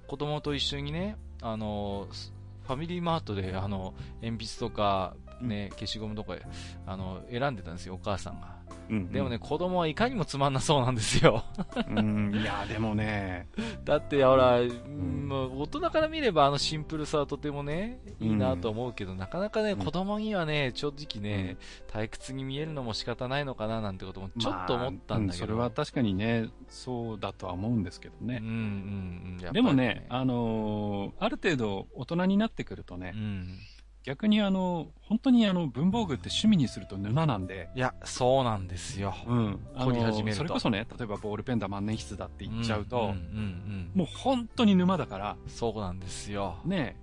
[0.07, 2.31] 子供と一緒にね、あの、す
[2.65, 6.37] ファミリーマートで、あの、鉛筆とか、ね、消しゴムとか、
[6.85, 8.52] あの、選んでたんですよ、お母さんが。
[8.89, 11.43] うんでもね、、子供はいかにもつまんなそうなんですよ。
[11.89, 13.47] うん、いや、でもね、
[13.85, 21.57] だって、ほら、うん大人から見ればあのシンプルさはとてもね、いいなと思うけど、なかなかね、うん子供にはね、正直ね、
[21.87, 25.55] 退屈に見えるのも仕方ないのかななんてこともちょっと思ったんだけど。
[25.55, 28.39] まあうそれは確かにね、そうだとは思うんですけどね。
[28.41, 29.53] うんうんうん。
[29.53, 33.59] でもね、あのーある程度大人になってくるとねう、ん。
[34.03, 39.15] 逆にあの、本当にあの、文房具って趣味にすると沼なんで、いや、そうなんですよ。
[39.25, 39.67] うん。
[39.75, 45.49] あ凝り始めるとそれこそね、例えばボールペンだ万年筆だって言っちゃうと、んうんうんもう本当に沼だから、うん。
[45.49, 46.57] そうなんですよ。
[46.65, 47.02] ねえ、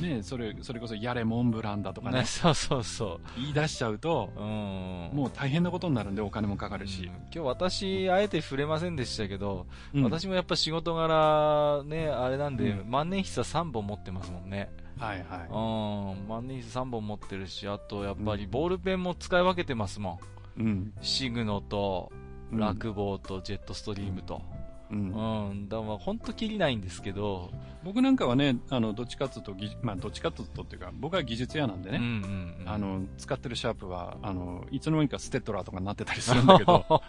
[0.00, 4.40] ねえ、それ、それこそやれモンブランだとかねね、、そうそうそ言い出しちゃうと、う。
[4.40, 5.10] うん。
[5.12, 7.04] もう大変なことになるんでお金もかかうんるし。
[7.04, 14.70] 今日私、あえて触れませんでしたけど、うん私もやっぱ仕事柄、ね、あれなんで、う万年筆は3本持ってますもんね。
[14.98, 20.20] はいはうん、万年筆3本持ってるし、あとやっぱりうんボールペンも使い分けてますも
[20.58, 20.60] ん。
[20.60, 20.64] い。
[20.64, 20.92] うん。
[21.00, 24.42] シグノと、うんラボーと、ジェットストリームと。
[24.90, 27.50] うんうん、だから本当きりないんですけど、
[27.84, 32.68] 僕なんかはね、あの、どっちかっていうと、ぎまあ、どっちかっていうとっていうか、僕は技術屋なんでうんうね、んうん。
[32.68, 37.02] あの、使ってるシャープは、あの、いつの間にかステッドラーとかになってたりするんだけど、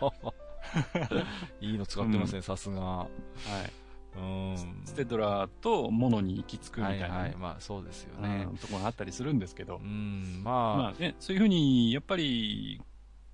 [1.60, 2.82] いいの使ってますね、さすが。
[2.82, 4.18] はい。
[4.18, 4.58] うん。
[4.86, 8.54] ステッドラーとモノに行き着くみたはいいなね、はい、まあそうですよねう。
[8.54, 12.82] んところがあったりするんですけどう、ん、まあ、まあね、そういうふうに、やっぱり、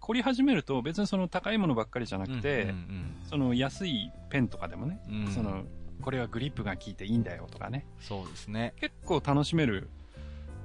[0.07, 5.65] 凝り始めると、別にその高いものばっかりじゃなくて、うんその安いペンとかでもね、うんうんその、
[6.01, 8.73] これはグリップが効いていいんだよとかね、そうですね。
[8.79, 9.89] 結構楽しめる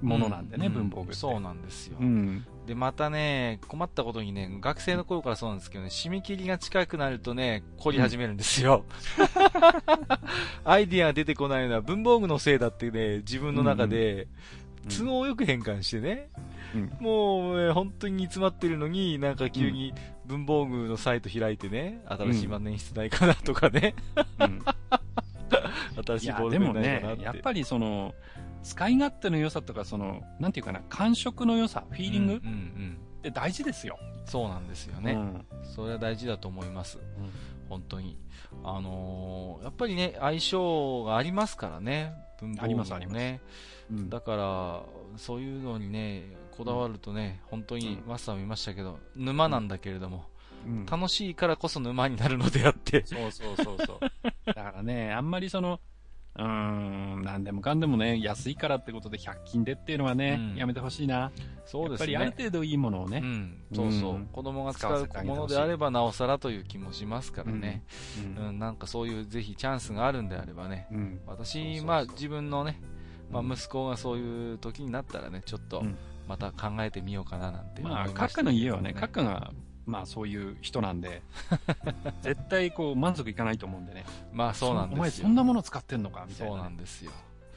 [0.01, 1.15] ものなんでね、う文房具って。
[1.15, 1.97] そうなんですよ。
[2.01, 2.47] うん。
[2.69, 8.85] で、またね、困ったことにね、学生の頃からそうなんですけどね、締め切りが近くなるとね、凝り始めるんですよ。
[10.65, 14.29] アイディアが出てこないのは文房具のせいだってね、自分の中で、
[14.89, 16.31] 都合よく変換してね、
[16.75, 19.95] うんもう、ね、本当に煮詰まってるのに、なんか急に
[20.25, 23.95] 文房具のサイト開いてね、新しい万年筆ないかなとかね、
[24.39, 24.63] うん
[26.05, 27.25] 新しいボールペンでもねないかなっ、て。
[27.25, 28.15] やっぱりその、
[28.63, 32.41] 使い勝手の良さとか、その、なんていうかな、感触の良さ、フィーリングっ
[33.23, 33.99] て大事ですよ。
[34.25, 35.13] そうなんですよね。
[35.13, 36.99] うんそれは大事だと思います。
[37.69, 38.19] 本当に。
[38.65, 42.63] あのーやっぱりね、相性がありますからね、文房具もね。
[42.65, 43.19] ありますあります
[43.93, 44.11] うん。
[44.11, 44.83] だから、
[45.19, 48.09] そういうのにね、こだわるとね、本当にうん。
[48.09, 50.25] マスターも言いましたけど、沼なんだけれども、
[50.67, 50.87] うん。
[50.87, 54.01] 楽しいからこそ沼になるのであって、そうそうそうそう。
[54.47, 55.81] だからね、あんまりその、
[56.35, 60.57] うーん、なんでもかんでもね、安いからってことで100均でっていうのはね、うん。
[60.57, 61.31] やめてほしいな。
[61.67, 62.35] そうですやっぱりあるね。
[62.37, 63.21] 程度いいものをね。
[63.23, 64.27] うん、そうそう、うん。
[64.27, 67.83] 子供が使うものであればなおさらという気もしますからね、
[68.37, 68.49] うん。
[68.49, 68.59] うん。
[68.59, 71.21] なんかそういうぜひチャンスがあるんであればね、うん。
[71.27, 72.81] 私、そうそうそうまあ自分のね、
[73.33, 75.97] まあ、うん息子がそういう時になったらね、ちょっとうん
[76.29, 79.51] また考えてみようかななんて思いまあ、閣下の家はね、閣下が、
[79.87, 81.23] まあそういう人なんで、
[82.23, 84.05] 絶対こう満足いかないと思うんでね。
[84.33, 84.99] まあそうなんですよ。
[84.99, 87.11] お前そんなもの使ってんのかみたいそうなね、なんですよ。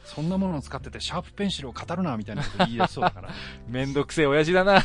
[0.05, 3.29] そんなものを使っててシャープペンシルを語るなみたいなこと言い出しそうだから。
[3.67, 4.81] めんどくせえ親父だな。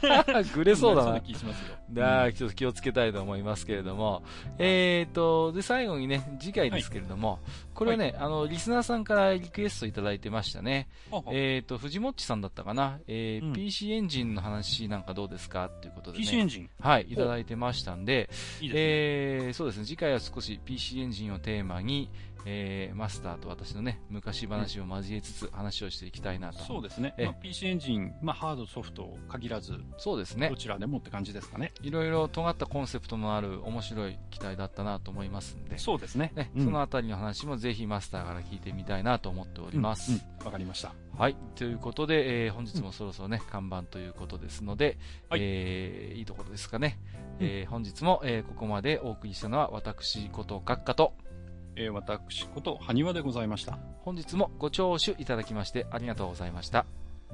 [0.54, 1.20] ぐれそうだな。
[1.20, 1.76] 気しますよ。
[1.90, 4.22] だーちょっと気をつけたいと思いますけれども。
[4.58, 7.40] えーと、で、最後にね、次回ですけれども、
[7.74, 10.88] これはね、あの、リスナーさんからリクエストいただいてましたね。
[11.10, 12.98] ほうほうえーと、藤もっちさんだったかな。
[13.08, 15.66] えーうん PC エンジンの話なんかどうですか？
[15.66, 16.44] っていうことで PC エね。
[16.44, 16.70] ンジン？
[16.80, 18.30] はい、いただいてましたんで、
[18.60, 18.80] いいですね。
[18.82, 22.08] えーそうですね、次回は少し PC エンジンをテーマに、
[22.44, 26.58] えーマスターと私のね、昔話を交えつつ話をしていきたいなと。
[26.60, 27.14] そうですね。
[27.18, 30.56] ええまあ、PC エンジン、まあ、ハード、ソフト限らず、そうですねど。
[30.56, 31.72] ちらでもって感じですかね。
[31.82, 36.32] いろいろ尖ったコンセプトのある面白い機体だったなと思いますんで、そうですね。
[36.34, 40.12] ね、うんそのあたりの話もぜひマスターから聞いてみたいなと思っております。
[40.12, 40.94] うんうんわかりました。
[41.18, 41.36] はい。
[41.54, 44.96] ということで、えー本日もそろそろね、看板ということですので、
[45.28, 46.98] はいえーいいところですかね。
[47.40, 51.12] うんえー本日も、えーここまでお送りしたのは私こと閣下と、
[51.82, 53.78] えー私こと、埴輪でございました。
[54.02, 56.84] 本日もご聴取いただきましてありがとうございました。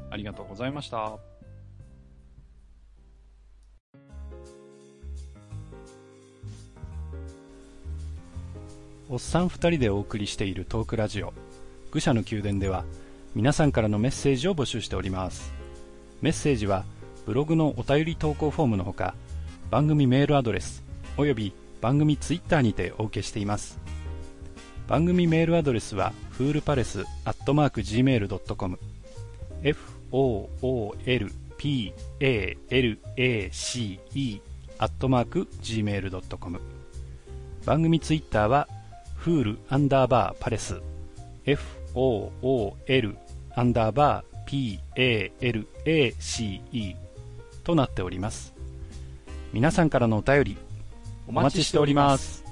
[0.08, 1.18] ありがとうございました。
[9.08, 11.32] おっさん二人でお送りしているトークラジオ
[11.92, 12.84] 愚者の宮殿では
[13.36, 15.52] 皆さんからのメッセージを募集しております
[16.22, 16.84] メッセージは
[17.24, 19.14] ブログのお便り投稿フォームのほか
[19.70, 20.82] 番組メールアドレス
[21.16, 23.85] および番組ツイッターにてお受けしています
[24.88, 28.78] 番組メールアドレスはフールパレスアットマーク Gmail.com
[31.58, 31.92] foolpalace
[34.78, 36.60] アットマーク Gmail.com
[37.64, 38.68] 番組ツイッターは
[39.16, 40.80] フールアンダーバーパレス。
[41.44, 43.16] fool
[43.56, 44.80] アンダーバー
[46.14, 46.94] palace
[47.64, 48.54] となっております。
[49.52, 50.56] 皆さんからのお便り
[51.26, 52.45] お待ちしております。